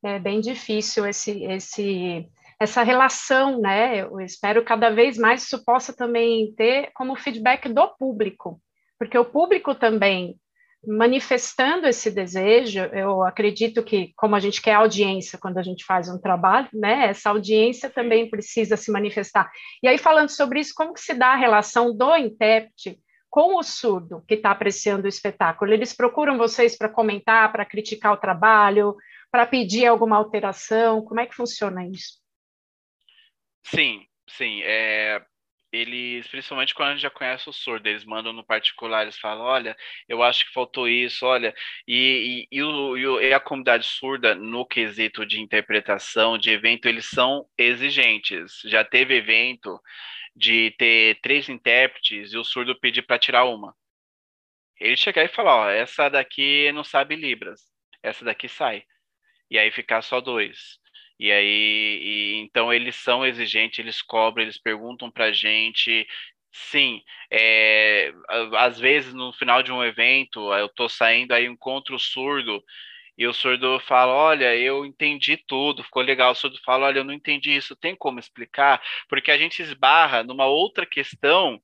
É 0.05 0.18
bem 0.18 0.41
difícil 0.41 1.07
esse, 1.07 1.43
esse, 1.45 2.29
essa 2.59 2.82
relação, 2.82 3.61
né? 3.61 4.02
Eu 4.02 4.20
espero 4.20 4.64
cada 4.64 4.90
vez 4.90 5.18
mais 5.18 5.44
isso 5.44 5.64
possa 5.64 5.94
também 5.94 6.54
ter 6.54 6.90
como 6.94 7.16
feedback 7.16 7.68
do 7.68 7.88
público, 7.98 8.61
porque 8.98 9.18
o 9.18 9.24
público 9.24 9.74
também 9.74 10.38
manifestando 10.86 11.86
esse 11.86 12.11
desejo, 12.11 12.78
eu 12.92 13.22
acredito 13.22 13.82
que, 13.82 14.12
como 14.16 14.36
a 14.36 14.40
gente 14.40 14.62
quer 14.62 14.74
audiência 14.74 15.38
quando 15.38 15.59
a 15.59 15.62
gente 15.62 15.84
faz 15.84 16.09
um 16.09 16.18
trabalho, 16.18 16.68
né, 16.72 17.07
essa 17.07 17.30
audiência 17.30 17.90
também 17.90 18.30
precisa 18.30 18.76
se 18.76 18.90
manifestar. 18.90 19.50
E 19.82 19.88
aí, 19.88 19.98
falando 19.98 20.28
sobre 20.28 20.61
isso, 20.61 20.72
como 20.74 20.94
que 20.94 21.00
se 21.00 21.12
dá 21.12 21.28
a 21.28 21.36
relação 21.36 21.96
do 21.96 22.16
intérprete 22.16 23.00
com 23.28 23.59
o 23.59 23.62
surdo 23.62 24.22
que 24.28 24.34
está 24.34 24.52
apreciando 24.52 25.07
o 25.07 25.09
espetáculo? 25.09 25.72
Eles 25.72 25.92
procuram 25.92 26.38
vocês 26.38 26.78
para 26.78 26.88
comentar, 26.88 27.50
para 27.50 27.64
criticar 27.64 28.12
o 28.12 28.18
trabalho, 28.18 28.94
para 29.30 29.44
pedir 29.44 29.86
alguma 29.86 30.16
alteração? 30.16 31.02
Como 31.02 31.20
é 31.20 31.26
que 31.26 31.34
funciona 31.34 31.84
isso? 31.84 32.26
Sim, 33.67 34.07
sim. 34.29 34.62
É, 34.62 35.21
eles, 35.73 36.27
principalmente 36.29 36.75
quando 36.75 36.91
a 36.91 36.93
gente 36.93 37.03
já 37.03 37.11
conhece 37.11 37.49
o 37.49 37.53
surdo, 37.53 37.89
eles 37.89 38.05
mandam 38.05 38.33
no 38.33 38.45
particular, 38.45 39.03
eles 39.03 39.19
falam, 39.19 39.45
olha, 39.45 39.77
eu 40.09 40.23
acho 40.23 40.47
que 40.47 40.53
faltou 40.53 40.89
isso, 40.89 41.27
olha, 41.27 41.55
e, 41.87 42.47
e, 42.51 42.57
e, 42.59 42.62
o, 42.62 43.21
e, 43.21 43.33
a 43.35 43.41
comunidade 43.41 43.85
surda, 43.87 44.35
no 44.35 44.64
quesito 44.67 45.27
de 45.27 45.41
interpretação, 45.41 46.39
de 46.39 46.51
evento, 46.51 46.87
eles 46.87 47.07
são 47.07 47.47
exigentes. 47.59 48.61
Já 48.64 48.85
teve 48.85 49.17
evento 49.17 49.81
de 50.37 50.73
ter 50.79 51.21
três 51.23 51.49
intérpretes 51.49 52.33
e 52.33 52.39
o 52.39 52.45
surdo 52.45 52.79
pedir 52.81 53.03
para 53.03 53.19
tirar 53.19 53.45
uma. 53.47 53.75
Ele 54.81 54.97
chegar 54.97 55.25
e 55.25 55.29
falar, 55.29 55.55
ó, 55.57 55.71
essa 55.71 56.09
daqui 56.09 56.71
não 56.73 56.85
sabe 56.85 57.17
Libras, 57.17 57.62
essa 58.03 58.25
daqui 58.25 58.49
sai. 58.49 58.85
E 59.51 59.59
aí 59.59 59.71
ficar 59.71 60.03
só 60.03 60.21
dois. 60.21 60.79
E 61.19 61.33
aí, 61.33 62.01
e, 62.03 62.35
então 62.43 62.73
eles 62.73 62.97
são 62.97 63.25
exigentes, 63.25 63.79
eles 63.79 64.03
cobram, 64.03 64.45
eles 64.45 64.59
perguntam 64.59 65.11
para 65.11 65.27
a 65.27 65.33
gente. 65.33 66.07
Sim, 66.53 67.03
é, 67.31 68.12
às 68.57 68.79
vezes 68.79 69.12
no 69.14 69.33
final 69.33 69.62
de 69.62 69.73
um 69.73 69.85
evento, 69.85 70.53
eu 70.55 70.67
estou 70.67 70.89
saindo, 70.89 71.33
aí 71.33 71.47
encontro 71.47 71.97
o 71.97 71.99
surdo, 71.99 72.62
e 73.19 73.27
o 73.27 73.33
surdo 73.33 73.81
fala: 73.81 74.12
Olha, 74.12 74.55
eu 74.57 74.85
entendi 74.85 75.37
tudo, 75.37 75.83
ficou 75.83 76.03
legal. 76.03 76.33
O 76.33 76.35
surdo 76.35 76.59
fala: 76.64 76.87
Olha, 76.87 76.99
eu 77.01 77.05
não 77.05 77.14
entendi 77.14 77.55
isso, 77.57 77.75
tem 77.77 77.97
como 77.97 78.19
explicar? 78.19 78.83
Porque 79.09 79.31
a 79.31 79.39
gente 79.39 79.62
esbarra 79.62 80.23
numa 80.23 80.47
outra 80.47 80.85
questão, 80.87 81.61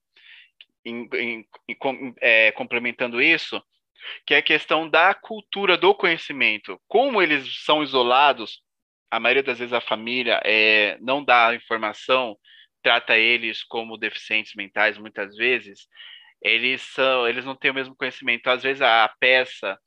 em, 0.85 1.07
em, 1.13 1.47
em, 1.69 2.15
é, 2.21 2.51
complementando 2.53 3.21
isso, 3.21 3.61
que 4.25 4.33
é 4.33 4.37
a 4.37 4.41
questão 4.43 4.89
da 4.89 5.13
cultura 5.13 5.77
do 5.77 5.93
conhecimento. 5.95 6.79
Como 6.87 7.21
eles 7.21 7.63
são 7.63 7.83
isolados 7.83 8.61
a 9.13 9.19
maioria 9.19 9.43
das 9.43 9.59
vezes 9.59 9.73
a 9.73 9.79
família 9.79 10.41
é, 10.43 10.97
não 10.99 11.23
dá 11.23 11.49
a 11.49 11.55
informação, 11.55 12.35
trata 12.81 13.15
eles 13.15 13.63
como 13.63 13.95
deficientes 13.95 14.55
mentais, 14.55 14.97
muitas 14.97 15.35
vezes, 15.35 15.87
eles 16.41 16.81
são, 16.81 17.27
eles 17.27 17.45
não 17.45 17.55
têm 17.55 17.69
o 17.69 17.75
mesmo 17.75 17.95
conhecimento. 17.95 18.47
Às 18.47 18.63
vezes 18.63 18.81
a 18.81 19.07
peça 19.19 19.77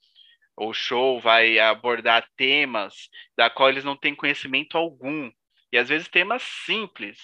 ou 0.57 0.73
show 0.73 1.21
vai 1.21 1.59
abordar 1.59 2.25
temas 2.37 3.11
da 3.37 3.51
qual 3.51 3.69
eles 3.69 3.83
não 3.83 3.97
têm 3.97 4.15
conhecimento 4.15 4.79
algum. 4.79 5.29
E 5.73 5.79
às 5.79 5.89
vezes 5.89 6.07
temas 6.07 6.43
simples. 6.65 7.19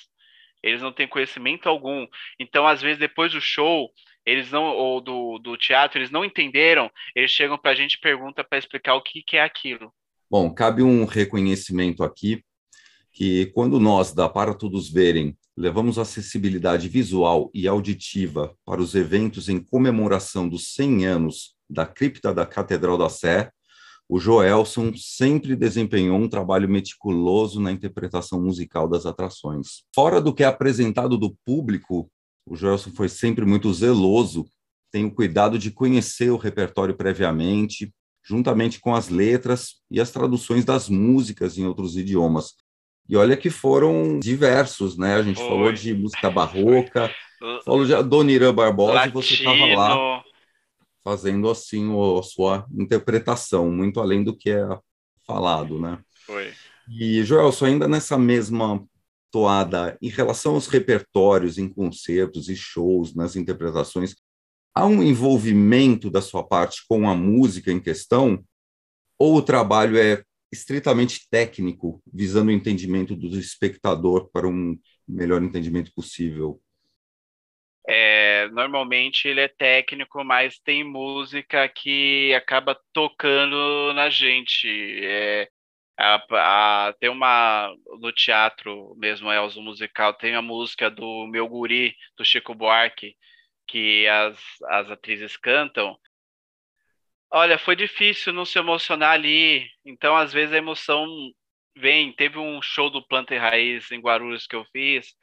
Eles 0.60 0.82
não 0.82 0.92
têm 0.92 1.06
conhecimento 1.06 1.68
algum. 1.68 2.06
Então, 2.38 2.66
às 2.66 2.82
vezes, 2.82 2.98
depois 2.98 3.32
do 3.32 3.40
show, 3.40 3.90
eles 4.26 4.50
não, 4.50 4.64
ou 4.64 5.00
do, 5.00 5.38
do 5.38 5.56
teatro, 5.56 5.98
eles 5.98 6.10
não 6.10 6.24
entenderam, 6.24 6.90
eles 7.14 7.30
chegam 7.30 7.58
para 7.58 7.72
a 7.72 7.74
gente 7.74 7.94
e 7.94 8.00
perguntam 8.00 8.44
para 8.44 8.58
explicar 8.58 8.94
o 8.94 9.02
que, 9.02 9.22
que 9.22 9.36
é 9.36 9.42
aquilo. 9.42 9.92
Bom, 10.32 10.48
cabe 10.48 10.82
um 10.82 11.04
reconhecimento 11.04 12.02
aqui 12.02 12.42
que 13.12 13.52
quando 13.52 13.78
nós, 13.78 14.14
da 14.14 14.30
Para 14.30 14.54
Todos 14.54 14.90
Verem, 14.90 15.36
levamos 15.54 15.98
acessibilidade 15.98 16.88
visual 16.88 17.50
e 17.52 17.68
auditiva 17.68 18.56
para 18.64 18.80
os 18.80 18.94
eventos 18.94 19.50
em 19.50 19.62
comemoração 19.62 20.48
dos 20.48 20.72
100 20.72 21.04
anos 21.04 21.54
da 21.68 21.84
cripta 21.84 22.32
da 22.32 22.46
Catedral 22.46 22.96
da 22.96 23.10
Sé, 23.10 23.50
o 24.08 24.18
Joelson 24.18 24.94
sempre 24.96 25.54
desempenhou 25.54 26.16
um 26.16 26.30
trabalho 26.30 26.66
meticuloso 26.66 27.60
na 27.60 27.70
interpretação 27.70 28.40
musical 28.40 28.88
das 28.88 29.04
atrações. 29.04 29.82
Fora 29.94 30.18
do 30.18 30.32
que 30.32 30.42
é 30.42 30.46
apresentado 30.46 31.18
do 31.18 31.36
público, 31.44 32.10
o 32.46 32.56
Joelson 32.56 32.90
foi 32.92 33.10
sempre 33.10 33.44
muito 33.44 33.70
zeloso, 33.74 34.46
tem 34.90 35.04
o 35.04 35.14
cuidado 35.14 35.58
de 35.58 35.70
conhecer 35.70 36.30
o 36.30 36.38
repertório 36.38 36.96
previamente, 36.96 37.92
juntamente 38.24 38.80
com 38.80 38.94
as 38.94 39.08
letras 39.08 39.76
e 39.90 40.00
as 40.00 40.10
traduções 40.10 40.64
das 40.64 40.88
músicas 40.88 41.58
em 41.58 41.66
outros 41.66 41.96
idiomas. 41.96 42.54
E 43.08 43.16
olha 43.16 43.36
que 43.36 43.50
foram 43.50 44.18
diversos, 44.20 44.96
né? 44.96 45.16
A 45.16 45.22
gente 45.22 45.38
Foi. 45.38 45.48
falou 45.48 45.72
de 45.72 45.92
música 45.92 46.30
barroca, 46.30 47.12
falou 47.64 47.84
de 47.84 47.94
Adoniran 47.94 48.54
Barbosa 48.54 48.92
Latino. 48.94 49.20
e 49.20 49.22
você 49.22 49.34
estava 49.34 49.66
lá 49.74 50.24
fazendo 51.04 51.50
assim 51.50 51.90
a 52.18 52.22
sua 52.22 52.64
interpretação, 52.72 53.70
muito 53.70 54.00
além 54.00 54.22
do 54.22 54.36
que 54.36 54.50
é 54.50 54.66
falado, 55.26 55.80
né? 55.80 55.98
Foi. 56.24 56.52
E, 56.88 57.22
Joelson, 57.24 57.66
ainda 57.66 57.88
nessa 57.88 58.16
mesma 58.16 58.84
toada, 59.30 59.96
em 60.00 60.08
relação 60.08 60.54
aos 60.54 60.66
repertórios 60.66 61.58
em 61.58 61.68
concertos 61.68 62.48
e 62.48 62.54
shows, 62.54 63.14
nas 63.14 63.34
interpretações, 63.34 64.14
há 64.74 64.86
um 64.86 65.02
envolvimento 65.02 66.10
da 66.10 66.20
sua 66.20 66.46
parte 66.46 66.82
com 66.88 67.08
a 67.08 67.14
música 67.14 67.70
em 67.70 67.80
questão, 67.80 68.42
ou 69.18 69.36
o 69.36 69.42
trabalho 69.42 69.98
é 69.98 70.22
estritamente 70.52 71.28
técnico, 71.30 72.02
visando 72.12 72.50
o 72.50 72.54
entendimento 72.54 73.16
do 73.16 73.38
espectador 73.38 74.30
para 74.30 74.46
um 74.46 74.78
melhor 75.08 75.42
entendimento 75.42 75.90
possível? 75.94 76.60
É, 77.88 78.48
normalmente 78.50 79.26
ele 79.26 79.40
é 79.40 79.48
técnico, 79.48 80.22
mas 80.22 80.58
tem 80.58 80.84
música 80.84 81.68
que 81.68 82.32
acaba 82.34 82.78
tocando 82.92 83.92
na 83.94 84.08
gente. 84.08 84.68
É, 85.02 85.48
a, 85.98 86.88
a, 86.88 86.94
tem 87.00 87.10
uma 87.10 87.74
no 88.00 88.12
teatro 88.12 88.94
mesmo, 88.96 89.30
é 89.30 89.40
musical, 89.56 90.14
tem 90.14 90.34
a 90.34 90.42
música 90.42 90.90
do 90.90 91.26
Meu 91.26 91.48
Guri, 91.48 91.94
do 92.16 92.24
Chico 92.24 92.54
Buarque, 92.54 93.16
que 93.72 94.06
as, 94.06 94.38
as 94.68 94.90
atrizes 94.90 95.34
cantam, 95.34 95.98
olha, 97.30 97.58
foi 97.58 97.74
difícil 97.74 98.30
não 98.30 98.44
se 98.44 98.58
emocionar 98.58 99.12
ali. 99.12 99.66
Então, 99.82 100.14
às 100.14 100.30
vezes, 100.30 100.52
a 100.52 100.58
emoção 100.58 101.06
vem. 101.74 102.12
Teve 102.12 102.38
um 102.38 102.60
show 102.60 102.90
do 102.90 103.02
Planta 103.06 103.34
e 103.34 103.38
Raiz 103.38 103.90
em 103.90 103.98
Guarulhos 103.98 104.46
que 104.46 104.54
eu 104.54 104.66
fiz. 104.66 105.14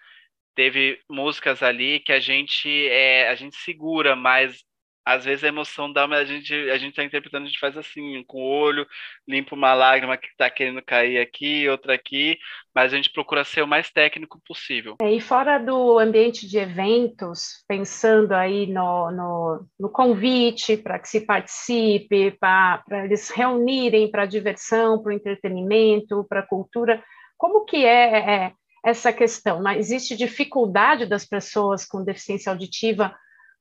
Teve 0.55 0.99
músicas 1.07 1.61
ali 1.61 1.99
que 1.99 2.11
a 2.11 2.19
gente 2.19 2.67
é, 2.89 3.29
a 3.29 3.35
gente 3.35 3.55
segura, 3.57 4.15
mas 4.15 4.63
às 5.09 5.25
vezes 5.25 5.43
a 5.43 5.47
emoção 5.47 5.91
dá, 5.91 6.07
mas 6.07 6.21
a 6.21 6.25
gente, 6.25 6.53
a 6.69 6.77
gente 6.77 6.95
tá 6.95 7.03
interpretando, 7.03 7.43
a 7.43 7.47
gente 7.47 7.59
faz 7.59 7.75
assim, 7.75 8.23
com 8.27 8.37
o 8.37 8.47
olho, 8.47 8.85
limpa 9.27 9.55
uma 9.55 9.73
lágrima 9.73 10.15
que 10.17 10.27
está 10.27 10.49
querendo 10.49 10.81
cair 10.83 11.19
aqui, 11.19 11.67
outra 11.67 11.95
aqui, 11.95 12.37
mas 12.73 12.93
a 12.93 12.95
gente 12.95 13.11
procura 13.11 13.43
ser 13.43 13.63
o 13.63 13.67
mais 13.67 13.89
técnico 13.89 14.39
possível. 14.45 14.97
É, 15.01 15.11
e 15.11 15.19
fora 15.19 15.57
do 15.57 15.97
ambiente 15.97 16.47
de 16.47 16.59
eventos, 16.59 17.63
pensando 17.67 18.33
aí 18.33 18.67
no, 18.67 19.11
no, 19.11 19.65
no 19.79 19.89
convite 19.89 20.77
para 20.77 20.99
que 20.99 21.09
se 21.09 21.21
participe, 21.21 22.31
para 22.39 22.83
eles 23.03 23.29
reunirem 23.29 24.11
para 24.11 24.27
diversão, 24.27 25.01
para 25.01 25.09
o 25.09 25.15
entretenimento, 25.15 26.25
para 26.29 26.41
a 26.41 26.47
cultura, 26.47 27.03
como 27.35 27.65
que 27.65 27.83
é, 27.83 28.45
é 28.45 28.51
essa 28.85 29.11
questão? 29.11 29.67
Existe 29.71 30.15
dificuldade 30.15 31.05
das 31.05 31.25
pessoas 31.25 31.83
com 31.85 32.03
deficiência 32.03 32.51
auditiva 32.51 33.15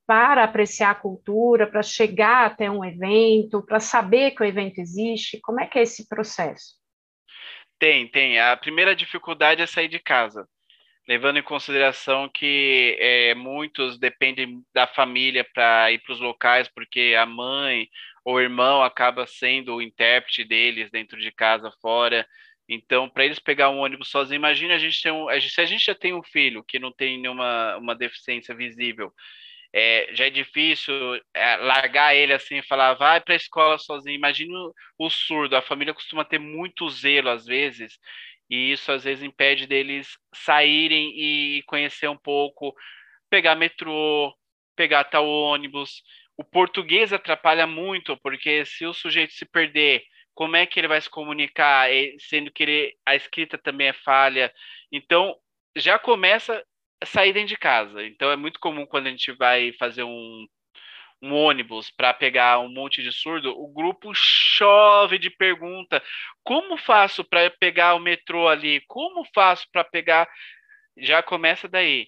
para 0.09 0.43
apreciar 0.43 0.89
a 0.89 0.95
cultura, 0.95 1.67
para 1.67 1.83
chegar 1.83 2.47
até 2.47 2.67
um 2.67 2.83
evento, 2.83 3.63
para 3.63 3.79
saber 3.79 4.31
que 4.31 4.41
o 4.41 4.45
evento 4.45 4.79
existe? 4.79 5.39
Como 5.39 5.61
é 5.61 5.67
que 5.67 5.77
é 5.77 5.83
esse 5.83 6.09
processo? 6.09 6.73
Tem, 7.77 8.07
tem. 8.07 8.39
A 8.39 8.57
primeira 8.57 8.95
dificuldade 8.95 9.61
é 9.61 9.67
sair 9.67 9.87
de 9.87 9.99
casa, 9.99 10.47
levando 11.07 11.37
em 11.37 11.43
consideração 11.43 12.27
que 12.27 12.97
é, 12.99 13.35
muitos 13.35 13.99
dependem 13.99 14.63
da 14.73 14.87
família 14.87 15.45
para 15.53 15.91
ir 15.91 15.99
para 15.99 16.13
os 16.13 16.19
locais, 16.19 16.67
porque 16.67 17.15
a 17.15 17.27
mãe 17.27 17.87
ou 18.25 18.37
o 18.37 18.41
irmão 18.41 18.81
acaba 18.81 19.27
sendo 19.27 19.75
o 19.75 19.81
intérprete 19.81 20.43
deles 20.43 20.89
dentro 20.89 21.19
de 21.19 21.31
casa, 21.31 21.71
fora. 21.83 22.27
Então, 22.67 23.07
para 23.07 23.25
eles 23.25 23.37
pegar 23.37 23.69
um 23.69 23.77
ônibus 23.77 24.09
sozinho, 24.09 24.37
imagina 24.37 24.73
a 24.73 24.79
gente 24.79 24.99
ter 25.03 25.11
um, 25.11 25.27
se 25.39 25.61
a 25.61 25.65
gente 25.65 25.85
já 25.85 25.93
tem 25.93 26.15
um 26.15 26.23
filho 26.23 26.63
que 26.63 26.79
não 26.79 26.91
tem 26.91 27.21
nenhuma 27.21 27.77
uma 27.77 27.93
deficiência 27.93 28.55
visível 28.55 29.13
é, 29.73 30.09
já 30.13 30.25
é 30.25 30.29
difícil 30.29 30.93
é, 31.33 31.57
largar 31.57 32.15
ele 32.15 32.33
assim 32.33 32.57
e 32.57 32.67
falar, 32.67 32.93
vai 32.95 33.21
para 33.21 33.33
a 33.33 33.37
escola 33.37 33.77
sozinho. 33.77 34.15
Imagina 34.15 34.57
o, 34.57 34.73
o 34.97 35.09
surdo, 35.09 35.55
a 35.55 35.61
família 35.61 35.93
costuma 35.93 36.25
ter 36.25 36.39
muito 36.39 36.89
zelo 36.89 37.29
às 37.29 37.45
vezes, 37.45 37.97
e 38.49 38.71
isso 38.71 38.91
às 38.91 39.03
vezes 39.03 39.23
impede 39.23 39.67
deles 39.67 40.07
saírem 40.33 41.11
e 41.15 41.63
conhecer 41.67 42.07
um 42.09 42.17
pouco, 42.17 42.73
pegar 43.29 43.55
metrô, 43.55 44.33
pegar 44.75 45.03
tal 45.03 45.27
ônibus. 45.27 46.01
O 46.37 46.43
português 46.43 47.13
atrapalha 47.13 47.67
muito, 47.67 48.17
porque 48.23 48.65
se 48.65 48.85
o 48.85 48.93
sujeito 48.93 49.33
se 49.33 49.45
perder, 49.45 50.03
como 50.33 50.55
é 50.55 50.65
que 50.65 50.79
ele 50.79 50.87
vai 50.87 51.01
se 51.01 51.09
comunicar, 51.09 51.89
sendo 52.19 52.51
que 52.51 52.63
ele, 52.63 52.95
a 53.05 53.15
escrita 53.15 53.57
também 53.57 53.87
é 53.87 53.93
falha? 53.93 54.51
Então, 54.91 55.35
já 55.75 55.99
começa 55.99 56.63
dentro 57.33 57.49
de 57.49 57.57
casa. 57.57 58.05
Então 58.05 58.31
é 58.31 58.35
muito 58.35 58.59
comum 58.59 58.85
quando 58.85 59.07
a 59.07 59.09
gente 59.09 59.31
vai 59.33 59.73
fazer 59.73 60.03
um, 60.03 60.47
um 61.21 61.33
ônibus 61.33 61.91
para 61.91 62.13
pegar 62.13 62.59
um 62.59 62.69
monte 62.69 63.03
de 63.03 63.11
surdo, 63.11 63.51
o 63.51 63.71
grupo 63.71 64.11
chove 64.13 65.17
de 65.17 65.29
pergunta. 65.29 66.01
Como 66.43 66.77
faço 66.77 67.23
para 67.23 67.49
pegar 67.49 67.95
o 67.95 67.99
metrô 67.99 68.47
ali? 68.47 68.81
Como 68.87 69.25
faço 69.33 69.67
para 69.71 69.83
pegar? 69.83 70.29
Já 70.97 71.21
começa 71.21 71.67
daí. 71.67 72.07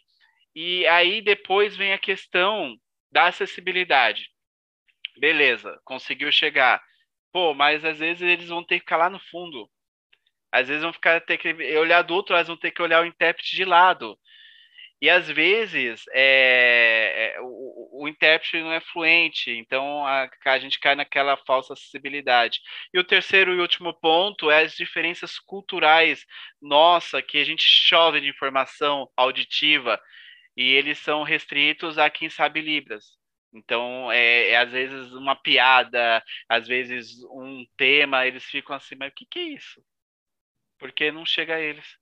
E 0.56 0.86
aí 0.88 1.22
depois 1.22 1.76
vem 1.76 1.94
a 1.94 1.98
questão 1.98 2.76
da 3.12 3.28
acessibilidade. 3.28 4.30
Beleza, 5.18 5.80
conseguiu 5.84 6.32
chegar. 6.32 6.82
Pô, 7.32 7.54
mas 7.54 7.84
às 7.86 8.00
vezes 8.00 8.22
eles 8.22 8.50
vão 8.50 8.64
ter 8.64 8.76
que 8.76 8.82
ficar 8.82 8.98
lá 8.98 9.10
no 9.10 9.20
fundo. 9.20 9.70
Às 10.52 10.68
vezes 10.68 10.84
vão 10.84 10.92
ficar 10.92 11.22
ter 11.22 11.38
que 11.38 11.50
olhar 11.78 12.02
do 12.02 12.14
outro, 12.14 12.36
lado, 12.36 12.48
vão 12.48 12.58
ter 12.58 12.72
que 12.72 12.82
olhar 12.82 13.02
o 13.02 13.06
intérprete 13.06 13.56
de 13.56 13.64
lado. 13.64 14.18
E 15.02 15.10
às 15.10 15.28
vezes 15.28 16.04
é, 16.12 17.34
é, 17.36 17.42
o, 17.42 18.04
o, 18.04 18.08
intérprete 18.08 18.62
não 18.62 18.72
é 18.72 18.80
fluente, 18.80 19.50
então 19.50 20.06
a, 20.06 20.30
a, 20.46 20.60
gente 20.60 20.80
cai 20.80 20.94
naquela 20.94 21.36
falsa 21.38 21.74
acessibilidade. 21.74 22.60
E 22.94 23.00
o 23.00 23.04
terceiro 23.04 23.54
e 23.54 23.60
último 23.60 23.94
ponto 23.94 24.52
é 24.52 24.64
as 24.64 24.76
diferenças 24.76 25.40
culturais, 25.40 26.24
nossa, 26.62 27.22
que 27.22 27.40
a 27.40 27.44
gente 27.44 27.64
chove 27.64 28.22
de 28.22 28.30
informação 28.30 29.10
auditiva 29.18 30.00
e 30.56 30.64
eles 30.64 31.00
são 31.00 31.24
restritos 31.24 31.98
a 31.98 32.10
quem 32.10 32.30
sabe 32.30 32.62
Libras. 32.62 33.18
Então, 33.54 34.12
é, 34.12 34.50
é, 34.52 34.58
às 34.58 34.72
vezes 34.72 35.12
uma 35.14 35.36
piada, 35.36 36.24
às 36.48 36.68
vezes 36.68 37.24
um 37.26 37.66
tema, 37.78 38.26
eles 38.28 38.46
ficam 38.46 38.76
assim, 38.76 38.96
mas 38.96 39.12
o 39.12 39.16
que, 39.16 39.26
que 39.26 39.40
é 39.40 39.44
isso? 39.44 39.84
Porque 40.80 41.12
não 41.12 41.26
chega 41.26 41.56
a 41.56 41.62
eles. 41.62 42.01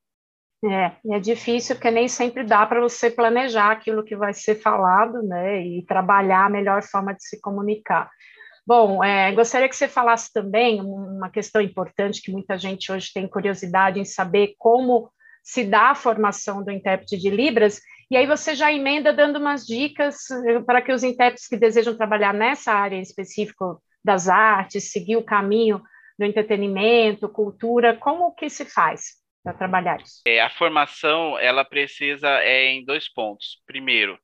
É, 0.62 1.16
é 1.16 1.20
difícil 1.20 1.76
porque 1.76 1.90
nem 1.90 2.10
sempre 2.10 2.44
dá 2.44 2.66
para 2.66 2.82
você 2.82 3.10
planejar 3.10 3.72
aquilo 3.72 4.04
que 4.04 4.16
vai 4.16 4.34
ser 4.34 4.56
falado, 4.56 5.24
né, 5.24 5.66
e 5.66 5.86
trabalhar 5.86 6.46
a 6.46 6.50
melhor 6.50 6.84
forma 6.84 7.14
de 7.14 7.24
se 7.24 7.40
comunicar. 7.40 8.10
Bom, 8.68 9.04
é, 9.04 9.32
gostaria 9.32 9.70
que 9.70 9.76
você 9.76 9.88
falasse 9.88 10.32
também 10.34 10.82
uma 10.82 11.30
questão 11.30 11.62
importante 11.62 12.22
que 12.22 12.32
muita 12.32 12.58
gente 12.58 12.92
hoje 12.92 13.10
tem 13.14 13.28
curiosidade 13.28 14.00
em 14.00 14.06
saber 14.06 14.54
como 14.58 15.10
se 15.42 15.64
dá 15.64 15.92
a 15.92 15.96
formação 15.96 16.62
do 16.64 16.70
intérprete 16.70 17.18
de 17.18 17.30
Libras, 17.30 17.82
e 18.12 18.18
aí 18.18 18.28
você 18.28 18.54
já 18.54 18.72
emenda 18.72 19.14
dando 19.14 19.38
umas 19.38 19.66
dicas 19.66 20.30
eh, 20.30 20.60
para 20.60 20.82
que 20.82 20.92
os 20.92 21.04
intérpretes 21.04 21.48
que 21.48 21.58
desejam 21.58 21.96
trabalhar 21.96 22.34
nessa 22.34 22.74
área 22.74 22.96
em 22.96 23.02
específico 23.02 23.82
das 24.04 24.28
artes, 24.28 24.92
seguir 24.92 25.16
o 25.16 25.24
caminho 25.24 25.82
do 26.18 26.26
entretenimento, 26.26 27.30
cultura, 27.30 27.96
como 27.96 28.34
que 28.34 28.50
se 28.50 28.66
faz? 28.66 29.20
Para 29.50 29.58
trabalhar 29.58 30.02
isso? 30.02 30.22
É, 30.26 30.40
a 30.40 30.50
formação 30.50 31.38
ela 31.40 31.66
precisa 31.66 32.30
é 32.42 32.66
em 32.66 32.86
dois 32.86 33.12
pontos. 33.12 33.62
Primeiro, 33.66 34.20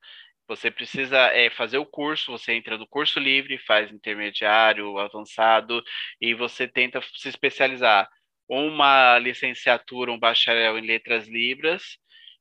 você 0.47 0.69
precisa 0.69 1.17
é, 1.33 1.49
fazer 1.49 1.77
o 1.77 1.85
curso, 1.85 2.31
você 2.31 2.53
entra 2.53 2.77
no 2.77 2.87
curso 2.87 3.19
livre, 3.19 3.57
faz 3.57 3.91
intermediário, 3.91 4.97
avançado, 4.99 5.83
e 6.21 6.33
você 6.33 6.67
tenta 6.67 7.01
se 7.15 7.29
especializar. 7.29 8.07
Uma 8.47 9.17
licenciatura, 9.17 10.11
um 10.11 10.19
bacharel 10.19 10.77
em 10.77 10.85
letras 10.85 11.27
libras, 11.27 11.97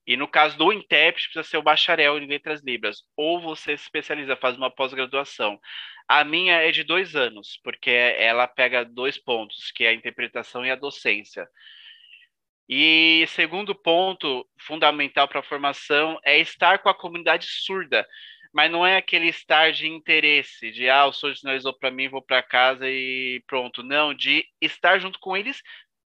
e 0.07 0.19
no 0.19 0.29
caso 0.29 0.59
do 0.59 0.71
intérprete, 0.71 1.29
precisa 1.29 1.43
ser 1.43 1.57
o 1.57 1.63
bacharel 1.63 2.19
em 2.19 2.27
letras 2.27 2.63
libras, 2.63 2.99
ou 3.17 3.41
você 3.41 3.75
se 3.75 3.85
especializa, 3.85 4.37
faz 4.37 4.55
uma 4.55 4.71
pós-graduação. 4.71 5.59
A 6.07 6.23
minha 6.23 6.57
é 6.57 6.71
de 6.71 6.85
dois 6.85 7.17
anos, 7.17 7.59
porque 7.65 7.91
ela 7.91 8.47
pega 8.47 8.85
dois 8.85 9.17
pontos, 9.17 9.73
que 9.75 9.85
é 9.85 9.89
a 9.89 9.95
interpretação 9.95 10.67
e 10.67 10.71
a 10.71 10.77
docência. 10.77 11.49
E 12.69 13.27
segundo 13.29 13.75
ponto 13.75 14.49
fundamental 14.59 15.29
para 15.29 15.41
a 15.41 15.43
formação 15.43 16.19
é 16.25 16.39
estar 16.39 16.79
com 16.79 16.89
a 16.89 16.95
comunidade 16.95 17.47
surda, 17.47 18.07
mas 18.53 18.71
não 18.71 18.87
é 18.87 18.97
aquele 18.97 19.29
estar 19.29 19.73
de 19.73 19.87
interesse, 19.87 20.71
de 20.71 20.89
ah, 20.89 21.07
o 21.07 21.13
surdo 21.13 21.37
sinalizou 21.37 21.75
para 21.75 21.91
mim, 21.91 22.09
vou 22.09 22.23
para 22.23 22.43
casa 22.43 22.89
e 22.89 23.43
pronto. 23.47 23.83
Não, 23.83 24.15
de 24.15 24.47
estar 24.61 24.99
junto 24.99 25.19
com 25.19 25.37
eles 25.37 25.63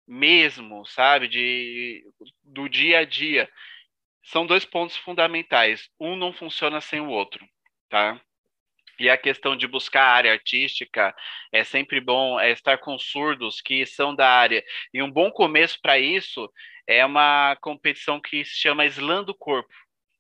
mesmo, 0.08 0.86
sabe? 0.86 1.28
De, 1.28 2.04
do 2.44 2.68
dia 2.68 3.00
a 3.00 3.06
dia. 3.06 3.50
São 4.24 4.46
dois 4.46 4.66
pontos 4.66 4.98
fundamentais. 4.98 5.90
Um 6.00 6.16
não 6.16 6.34
funciona 6.34 6.82
sem 6.82 7.00
o 7.00 7.10
outro, 7.10 7.46
tá? 7.90 8.22
E 9.02 9.10
a 9.10 9.18
questão 9.18 9.56
de 9.56 9.66
buscar 9.68 10.04
a 10.04 10.14
área 10.14 10.32
artística 10.32 11.12
é 11.52 11.64
sempre 11.64 12.00
bom 12.00 12.40
é 12.40 12.52
estar 12.52 12.78
com 12.78 13.00
surdos 13.00 13.60
que 13.60 13.84
são 13.84 14.14
da 14.16 14.30
área. 14.30 14.64
E 14.94 15.02
um 15.02 15.10
bom 15.10 15.32
começo 15.32 15.80
para 15.82 15.98
isso 15.98 16.48
é 16.86 17.04
uma 17.04 17.58
competição 17.62 18.22
que 18.22 18.46
se 18.46 18.56
chama 18.60 18.86
Slam 18.86 19.24
do 19.24 19.34
Corpo, 19.34 19.74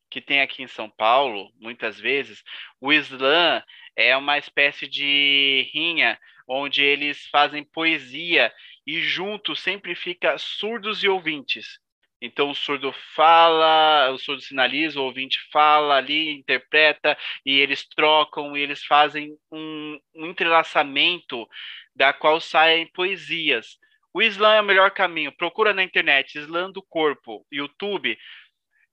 que 0.09 0.19
tem 0.19 0.41
aqui 0.41 0.63
em 0.63 0.67
São 0.67 0.89
Paulo, 0.89 1.51
muitas 1.59 1.99
vezes. 1.99 2.43
O 2.79 2.91
slam 2.91 3.63
é 3.95 4.17
uma 4.17 4.39
espécie 4.39 4.88
de 4.88 5.69
rinha 5.71 6.19
onde 6.47 6.82
eles 6.82 7.27
fazem 7.27 7.63
poesia 7.63 8.51
e 8.88 8.99
junto 8.99 9.55
sempre 9.55 9.93
fica 9.93 10.39
surdos 10.39 11.03
e 11.03 11.07
ouvintes. 11.07 11.79
Então 12.22 12.51
o 12.51 12.55
surdo 12.55 12.93
fala, 13.15 14.11
o 14.11 14.17
surdo 14.19 14.41
sinaliza, 14.41 14.99
o 14.99 15.05
ouvinte 15.05 15.39
fala 15.51 15.95
ali, 15.95 16.30
interpreta, 16.30 17.17
e 17.43 17.57
eles 17.57 17.88
trocam, 17.88 18.55
e 18.55 18.61
eles 18.61 18.86
fazem 18.86 19.36
um, 19.51 19.99
um 20.15 20.28
entrelaçamento 20.28 21.47
da 21.95 22.13
qual 22.13 22.39
saem 22.39 22.86
poesias. 22.93 23.78
O 24.13 24.22
slam 24.22 24.53
é 24.53 24.61
o 24.61 24.65
melhor 24.65 24.91
caminho. 24.91 25.36
Procura 25.36 25.74
na 25.74 25.84
internet, 25.84 26.38
slam 26.38 26.72
do 26.72 26.84
corpo, 26.84 27.45
YouTube, 27.51 28.15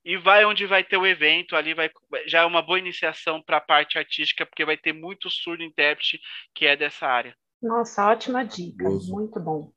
e 0.03 0.17
vai 0.17 0.45
onde 0.45 0.65
vai 0.65 0.83
ter 0.83 0.97
o 0.97 1.05
evento, 1.05 1.55
ali 1.55 1.73
vai 1.73 1.91
já 2.25 2.39
é 2.39 2.45
uma 2.45 2.61
boa 2.61 2.79
iniciação 2.79 3.43
para 3.43 3.57
a 3.57 3.61
parte 3.61 3.97
artística, 3.97 4.45
porque 4.45 4.65
vai 4.65 4.77
ter 4.77 4.93
muito 4.93 5.29
surdo 5.29 5.61
intérprete 5.61 6.19
que 6.55 6.65
é 6.65 6.75
dessa 6.75 7.05
área. 7.05 7.35
Nossa, 7.61 8.07
ótima 8.07 8.43
dica, 8.43 8.89
muito 8.89 9.39
bom. 9.39 9.71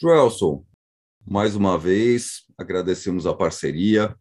Joelson, 0.00 0.64
mais 1.26 1.56
uma 1.56 1.76
vez, 1.76 2.44
agradecemos 2.56 3.26
a 3.26 3.34
parceria. 3.34 4.16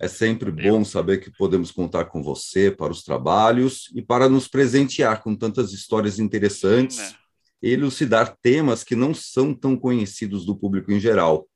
É 0.00 0.08
sempre 0.08 0.50
bom 0.50 0.82
saber 0.82 1.18
que 1.18 1.30
podemos 1.30 1.70
contar 1.70 2.06
com 2.06 2.22
você 2.22 2.70
para 2.70 2.90
os 2.90 3.02
trabalhos 3.02 3.90
e 3.94 4.00
para 4.00 4.28
nos 4.28 4.48
presentear 4.48 5.22
com 5.22 5.36
tantas 5.36 5.72
histórias 5.72 6.18
interessantes 6.18 6.98
é. 6.98 7.14
e 7.62 7.72
elucidar 7.72 8.34
temas 8.40 8.82
que 8.82 8.96
não 8.96 9.12
são 9.12 9.52
tão 9.52 9.76
conhecidos 9.76 10.46
do 10.46 10.56
público 10.56 10.90
em 10.90 10.98
geral. 10.98 11.46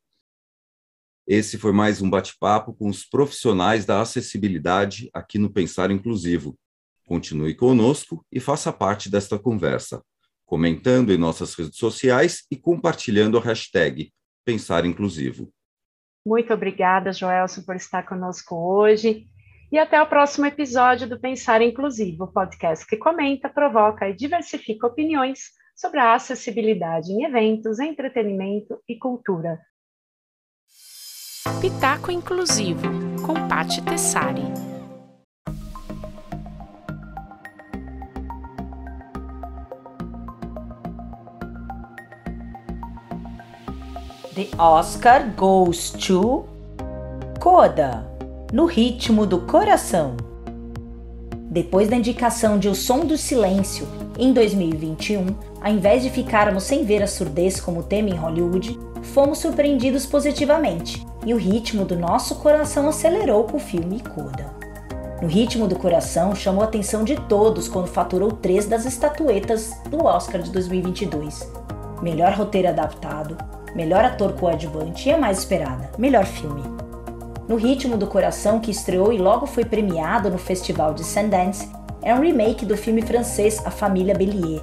Esse 1.26 1.56
foi 1.56 1.72
mais 1.72 2.02
um 2.02 2.10
bate-papo 2.10 2.74
com 2.74 2.88
os 2.88 3.04
profissionais 3.04 3.86
da 3.86 4.02
acessibilidade 4.02 5.08
aqui 5.14 5.38
no 5.38 5.50
Pensar 5.50 5.90
Inclusivo. 5.90 6.58
Continue 7.06 7.54
conosco 7.54 8.26
e 8.30 8.40
faça 8.40 8.72
parte 8.72 9.08
desta 9.08 9.38
conversa, 9.38 10.02
comentando 10.44 11.12
em 11.12 11.16
nossas 11.16 11.54
redes 11.54 11.78
sociais 11.78 12.44
e 12.50 12.56
compartilhando 12.56 13.38
a 13.38 13.40
hashtag 13.40 14.12
Pensar 14.44 14.84
Inclusivo. 14.84 15.48
Muito 16.24 16.52
obrigada, 16.52 17.12
Joelson, 17.12 17.62
por 17.62 17.76
estar 17.76 18.04
conosco 18.04 18.54
hoje. 18.54 19.26
E 19.70 19.78
até 19.78 20.00
o 20.00 20.06
próximo 20.06 20.46
episódio 20.46 21.08
do 21.08 21.18
Pensar 21.18 21.62
Inclusivo, 21.62 22.30
podcast 22.30 22.86
que 22.86 22.96
comenta, 22.96 23.48
provoca 23.48 24.08
e 24.08 24.14
diversifica 24.14 24.86
opiniões 24.86 25.50
sobre 25.74 25.98
a 25.98 26.14
acessibilidade 26.14 27.10
em 27.10 27.24
eventos, 27.24 27.80
entretenimento 27.80 28.78
e 28.88 28.96
cultura. 28.98 29.58
Pitaco 31.60 32.10
Inclusivo, 32.10 32.82
com 33.26 33.48
Patti 33.48 33.82
Tessari. 33.82 34.71
The 44.34 44.48
Oscar 44.56 45.28
goes 45.36 45.90
to 45.90 46.46
Coda, 47.38 48.02
no 48.50 48.64
ritmo 48.64 49.26
do 49.26 49.42
coração. 49.42 50.16
Depois 51.50 51.90
da 51.90 51.96
indicação 51.96 52.58
de 52.58 52.66
O 52.66 52.74
Som 52.74 53.00
do 53.00 53.18
Silêncio, 53.18 53.86
em 54.18 54.32
2021, 54.32 55.26
ao 55.60 55.70
invés 55.70 56.02
de 56.02 56.08
ficarmos 56.08 56.62
sem 56.62 56.82
ver 56.82 57.02
a 57.02 57.06
surdez 57.06 57.60
como 57.60 57.82
tema 57.82 58.08
em 58.08 58.14
Hollywood, 58.14 58.80
fomos 59.02 59.36
surpreendidos 59.36 60.06
positivamente 60.06 61.06
e 61.26 61.34
o 61.34 61.36
ritmo 61.36 61.84
do 61.84 61.94
nosso 61.94 62.36
coração 62.36 62.88
acelerou 62.88 63.44
com 63.44 63.58
o 63.58 63.60
filme 63.60 64.00
Coda. 64.00 64.46
No 65.20 65.28
ritmo 65.28 65.68
do 65.68 65.76
coração, 65.76 66.34
chamou 66.34 66.62
a 66.62 66.66
atenção 66.68 67.04
de 67.04 67.16
todos 67.28 67.68
quando 67.68 67.86
faturou 67.86 68.32
três 68.32 68.64
das 68.64 68.86
estatuetas 68.86 69.74
do 69.90 70.02
Oscar 70.06 70.40
de 70.40 70.50
2022: 70.50 71.52
melhor 72.00 72.32
roteiro 72.32 72.68
adaptado, 72.68 73.36
melhor 73.74 74.04
ator 74.04 74.32
coadjuvante 74.32 75.08
e 75.08 75.12
a 75.12 75.18
mais 75.18 75.38
esperada, 75.38 75.90
melhor 75.98 76.24
filme. 76.24 76.62
No 77.48 77.56
Ritmo 77.56 77.96
do 77.96 78.06
Coração, 78.06 78.60
que 78.60 78.70
estreou 78.70 79.12
e 79.12 79.18
logo 79.18 79.46
foi 79.46 79.64
premiado 79.64 80.30
no 80.30 80.38
Festival 80.38 80.94
de 80.94 81.04
Sundance, 81.04 81.68
é 82.00 82.14
um 82.14 82.20
remake 82.20 82.64
do 82.64 82.76
filme 82.76 83.02
francês 83.02 83.60
A 83.64 83.70
Família 83.70 84.14
Bélier. 84.14 84.62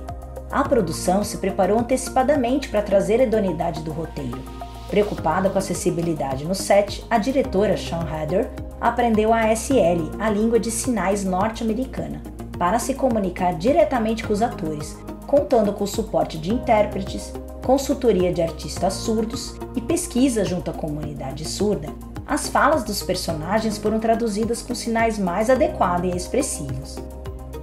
A 0.51 0.63
produção 0.63 1.23
se 1.23 1.37
preparou 1.37 1.79
antecipadamente 1.79 2.69
para 2.69 2.81
trazer 2.81 3.19
a 3.19 3.23
idoneidade 3.23 3.81
do 3.81 3.91
roteiro. 3.91 4.41
Preocupada 4.89 5.49
com 5.49 5.55
a 5.55 5.59
acessibilidade 5.59 6.45
no 6.45 6.55
set, 6.55 7.05
a 7.09 7.17
diretora 7.17 7.77
Sean 7.77 8.05
Heather 8.09 8.49
aprendeu 8.81 9.31
a 9.31 9.51
ASL, 9.51 10.11
a 10.19 10.29
língua 10.29 10.59
de 10.59 10.71
sinais 10.71 11.23
norte-americana. 11.23 12.21
para 12.57 12.77
se 12.77 12.93
comunicar 12.93 13.53
diretamente 13.53 14.27
com 14.27 14.33
os 14.33 14.41
atores, 14.41 14.97
contando 15.29 15.71
com 15.73 15.83
o 15.83 15.87
suporte 15.87 16.39
de 16.39 16.51
intérpretes, 16.51 17.31
consultoria 17.63 18.33
de 18.33 18.41
artistas 18.41 18.95
surdos 18.95 19.53
e 19.75 19.81
pesquisa 19.81 20.43
junto 20.43 20.71
à 20.71 20.73
comunidade 20.73 21.47
surda. 21.47 21.87
As 22.25 22.47
falas 22.47 22.83
dos 22.83 23.03
personagens 23.03 23.77
foram 23.77 23.99
traduzidas 23.99 24.63
com 24.63 24.73
sinais 24.73 25.19
mais 25.19 25.47
adequados 25.51 26.11
e 26.11 26.17
expressivos. 26.17 26.97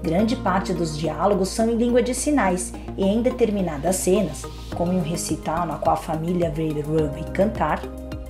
Grande 0.01 0.37
parte 0.37 0.73
dos 0.73 0.97
diálogos 0.97 1.49
são 1.49 1.69
em 1.69 1.75
língua 1.75 2.01
de 2.01 2.15
sinais 2.15 2.73
e 2.97 3.03
em 3.03 3.21
determinadas 3.21 3.97
cenas, 3.97 4.45
como 4.77 4.93
em 4.93 4.99
um 4.99 5.03
recital 5.03 5.67
na 5.67 5.77
qual 5.77 5.95
a 5.95 5.99
família 5.99 6.49
vê 6.49 6.69
Ruby 6.69 7.25
cantar, 7.33 7.83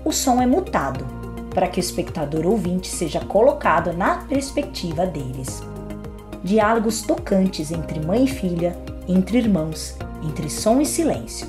o 0.02 0.12
som 0.12 0.40
é 0.40 0.46
mutado 0.46 1.04
para 1.50 1.68
que 1.68 1.78
o 1.78 1.80
espectador 1.80 2.46
ouvinte 2.46 2.88
seja 2.88 3.20
colocado 3.20 3.92
na 3.92 4.16
perspectiva 4.24 5.04
deles. 5.04 5.62
Diálogos 6.42 7.02
tocantes 7.02 7.70
entre 7.70 8.00
mãe 8.00 8.24
e 8.24 8.28
filha, 8.28 8.85
entre 9.08 9.38
irmãos, 9.38 9.96
entre 10.22 10.50
som 10.50 10.80
e 10.80 10.86
silêncio, 10.86 11.46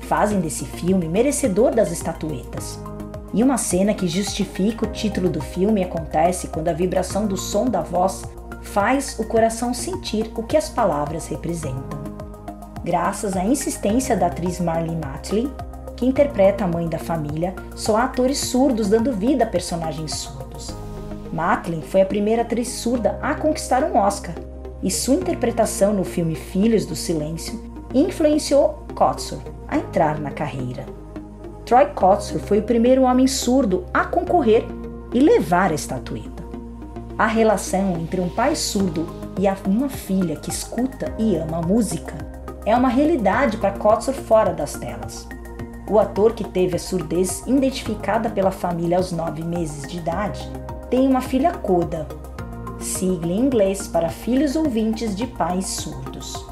fazem 0.00 0.40
desse 0.40 0.64
filme 0.64 1.08
merecedor 1.08 1.74
das 1.74 1.90
estatuetas. 1.90 2.78
E 3.32 3.42
uma 3.42 3.56
cena 3.56 3.94
que 3.94 4.08
justifica 4.08 4.84
o 4.84 4.92
título 4.92 5.28
do 5.28 5.40
filme 5.40 5.82
acontece 5.82 6.48
quando 6.48 6.68
a 6.68 6.72
vibração 6.72 7.26
do 7.26 7.36
som 7.36 7.66
da 7.66 7.80
voz 7.80 8.24
faz 8.62 9.18
o 9.18 9.24
coração 9.24 9.72
sentir 9.72 10.30
o 10.36 10.42
que 10.42 10.56
as 10.56 10.68
palavras 10.68 11.28
representam. 11.28 12.00
Graças 12.84 13.36
à 13.36 13.44
insistência 13.44 14.16
da 14.16 14.26
atriz 14.26 14.60
Marlene 14.60 14.96
Matley, 14.96 15.50
que 15.96 16.06
interpreta 16.06 16.64
a 16.64 16.68
mãe 16.68 16.88
da 16.88 16.98
família, 16.98 17.54
só 17.76 17.96
há 17.96 18.04
atores 18.04 18.38
surdos 18.38 18.88
dando 18.88 19.12
vida 19.12 19.44
a 19.44 19.46
personagens 19.46 20.14
surdos. 20.14 20.74
Matlin 21.32 21.82
foi 21.82 22.00
a 22.00 22.06
primeira 22.06 22.42
atriz 22.42 22.68
surda 22.68 23.18
a 23.22 23.34
conquistar 23.34 23.84
um 23.84 23.96
Oscar, 23.96 24.34
e 24.82 24.90
sua 24.90 25.14
interpretação 25.14 25.92
no 25.92 26.04
filme 26.04 26.34
Filhos 26.34 26.86
do 26.86 26.96
Silêncio 26.96 27.60
influenciou 27.94 28.84
Kotsur 28.94 29.40
a 29.68 29.76
entrar 29.76 30.18
na 30.20 30.30
carreira. 30.30 30.86
Troy 31.64 31.86
Kotsur 31.86 32.40
foi 32.40 32.58
o 32.58 32.64
primeiro 32.64 33.02
homem 33.02 33.26
surdo 33.26 33.84
a 33.92 34.04
concorrer 34.04 34.64
e 35.12 35.20
levar 35.20 35.70
a 35.70 35.74
estatueta. 35.74 36.42
A 37.18 37.26
relação 37.26 37.96
entre 37.98 38.20
um 38.20 38.28
pai 38.28 38.56
surdo 38.56 39.06
e 39.38 39.46
uma 39.68 39.88
filha 39.88 40.36
que 40.36 40.50
escuta 40.50 41.14
e 41.18 41.36
ama 41.36 41.58
a 41.58 41.62
música 41.62 42.14
é 42.66 42.74
uma 42.74 42.88
realidade 42.88 43.56
para 43.56 43.72
Kotsur 43.72 44.14
fora 44.14 44.52
das 44.52 44.74
telas. 44.74 45.28
O 45.88 45.98
ator 45.98 46.34
que 46.34 46.44
teve 46.44 46.76
a 46.76 46.78
surdez 46.78 47.42
identificada 47.46 48.30
pela 48.30 48.50
família 48.50 48.96
aos 48.96 49.12
nove 49.12 49.42
meses 49.42 49.88
de 49.90 49.98
idade 49.98 50.48
tem 50.88 51.06
uma 51.06 51.20
filha 51.20 51.52
coda, 51.52 52.06
sigla 52.80 53.32
em 53.32 53.40
inglês 53.40 53.86
para 53.86 54.08
filhos 54.08 54.56
ouvintes 54.56 55.14
de 55.14 55.26
pais 55.26 55.66
surdos. 55.66 56.44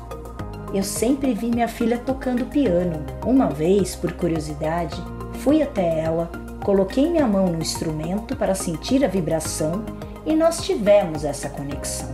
Eu 0.72 0.83
sempre 0.83 1.33
vi 1.33 1.51
minha 1.51 1.68
filha 1.68 1.99
tocando 1.99 2.45
piano. 2.45 3.05
Uma 3.24 3.49
vez, 3.49 3.97
por 3.97 4.12
curiosidade, 4.12 5.03
fui 5.41 5.62
até 5.62 6.01
ela, 6.01 6.31
coloquei 6.62 7.11
minha 7.11 7.26
mão 7.26 7.47
no 7.47 7.61
instrumento 7.61 8.37
para 8.37 8.55
sentir 8.55 9.03
a 9.05 9.09
vibração 9.09 9.83
e 10.26 10.37
nós 10.37 10.62
tivemos 10.62 11.24
essa 11.24 11.49
conexão. 11.49 12.11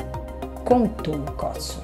Contou 0.64 1.18
Kotsu. 1.36 1.80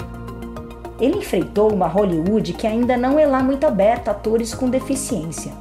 Ele 1.00 1.18
enfrentou 1.18 1.72
uma 1.72 1.88
Hollywood 1.88 2.52
que 2.52 2.66
ainda 2.66 2.96
não 2.96 3.18
é 3.18 3.26
lá 3.26 3.42
muito 3.42 3.66
aberta 3.66 4.10
a 4.10 4.14
atores 4.14 4.54
com 4.54 4.70
deficiência. 4.70 5.52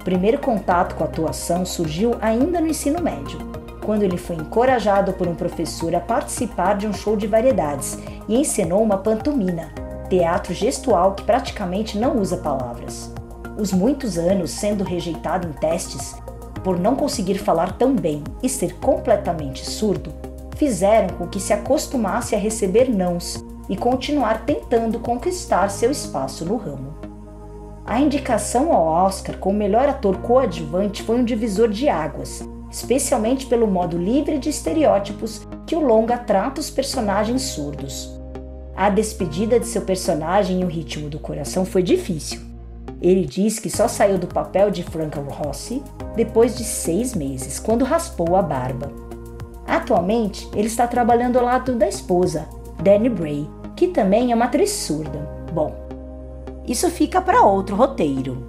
O 0.00 0.04
primeiro 0.04 0.38
contato 0.38 0.94
com 0.94 1.02
a 1.02 1.06
atuação 1.06 1.64
surgiu 1.64 2.14
ainda 2.20 2.60
no 2.60 2.68
ensino 2.68 3.00
médio, 3.02 3.38
quando 3.84 4.02
ele 4.02 4.16
foi 4.16 4.36
encorajado 4.36 5.12
por 5.12 5.28
um 5.28 5.34
professor 5.34 5.94
a 5.94 6.00
participar 6.00 6.76
de 6.76 6.86
um 6.86 6.92
show 6.92 7.16
de 7.16 7.26
variedades 7.26 7.98
e 8.28 8.36
encenou 8.36 8.82
uma 8.82 8.98
pantomina, 8.98 9.70
teatro 10.08 10.54
gestual 10.54 11.14
que 11.14 11.24
praticamente 11.24 11.98
não 11.98 12.18
usa 12.18 12.36
palavras. 12.36 13.12
Os 13.58 13.72
muitos 13.72 14.16
anos 14.16 14.50
sendo 14.50 14.84
rejeitado 14.84 15.48
em 15.48 15.52
testes 15.52 16.14
por 16.62 16.78
não 16.78 16.94
conseguir 16.94 17.38
falar 17.38 17.76
tão 17.76 17.94
bem 17.94 18.22
e 18.42 18.48
ser 18.48 18.76
completamente 18.76 19.68
surdo, 19.68 20.12
fizeram 20.56 21.16
com 21.16 21.26
que 21.26 21.40
se 21.40 21.52
acostumasse 21.52 22.34
a 22.34 22.38
receber 22.38 22.88
nãos 22.88 23.44
e 23.68 23.76
continuar 23.76 24.44
tentando 24.44 24.98
conquistar 25.00 25.68
seu 25.68 25.90
espaço 25.90 26.44
no 26.44 26.56
ramo. 26.56 26.94
A 27.84 28.00
indicação 28.00 28.72
ao 28.72 28.86
Oscar 29.06 29.36
como 29.38 29.58
melhor 29.58 29.88
ator 29.88 30.18
coadjuvante 30.18 31.02
foi 31.02 31.16
um 31.18 31.24
divisor 31.24 31.68
de 31.68 31.88
águas, 31.88 32.48
especialmente 32.72 33.44
pelo 33.44 33.66
modo 33.66 33.98
livre 33.98 34.38
de 34.38 34.48
estereótipos 34.48 35.46
que 35.66 35.76
o 35.76 35.80
longa 35.80 36.16
trata 36.16 36.60
os 36.60 36.70
personagens 36.70 37.42
surdos. 37.42 38.10
A 38.74 38.88
despedida 38.88 39.60
de 39.60 39.66
seu 39.66 39.82
personagem 39.82 40.62
em 40.62 40.64
O 40.64 40.68
Ritmo 40.68 41.10
do 41.10 41.18
Coração 41.18 41.66
foi 41.66 41.82
difícil. 41.82 42.40
Ele 43.02 43.26
diz 43.26 43.58
que 43.58 43.68
só 43.68 43.86
saiu 43.86 44.16
do 44.16 44.26
papel 44.26 44.70
de 44.70 44.82
Frank 44.82 45.18
Rossi 45.18 45.82
depois 46.16 46.56
de 46.56 46.64
seis 46.64 47.14
meses, 47.14 47.58
quando 47.58 47.84
raspou 47.84 48.34
a 48.36 48.42
barba. 48.42 48.90
Atualmente, 49.66 50.48
ele 50.54 50.68
está 50.68 50.86
trabalhando 50.86 51.38
ao 51.38 51.44
lado 51.44 51.74
da 51.74 51.86
esposa, 51.86 52.48
Danny 52.82 53.10
Bray, 53.10 53.48
que 53.76 53.88
também 53.88 54.32
é 54.32 54.34
uma 54.34 54.46
atriz 54.46 54.70
surda. 54.70 55.28
Bom, 55.52 55.74
isso 56.66 56.88
fica 56.90 57.20
para 57.20 57.42
outro 57.42 57.76
roteiro. 57.76 58.46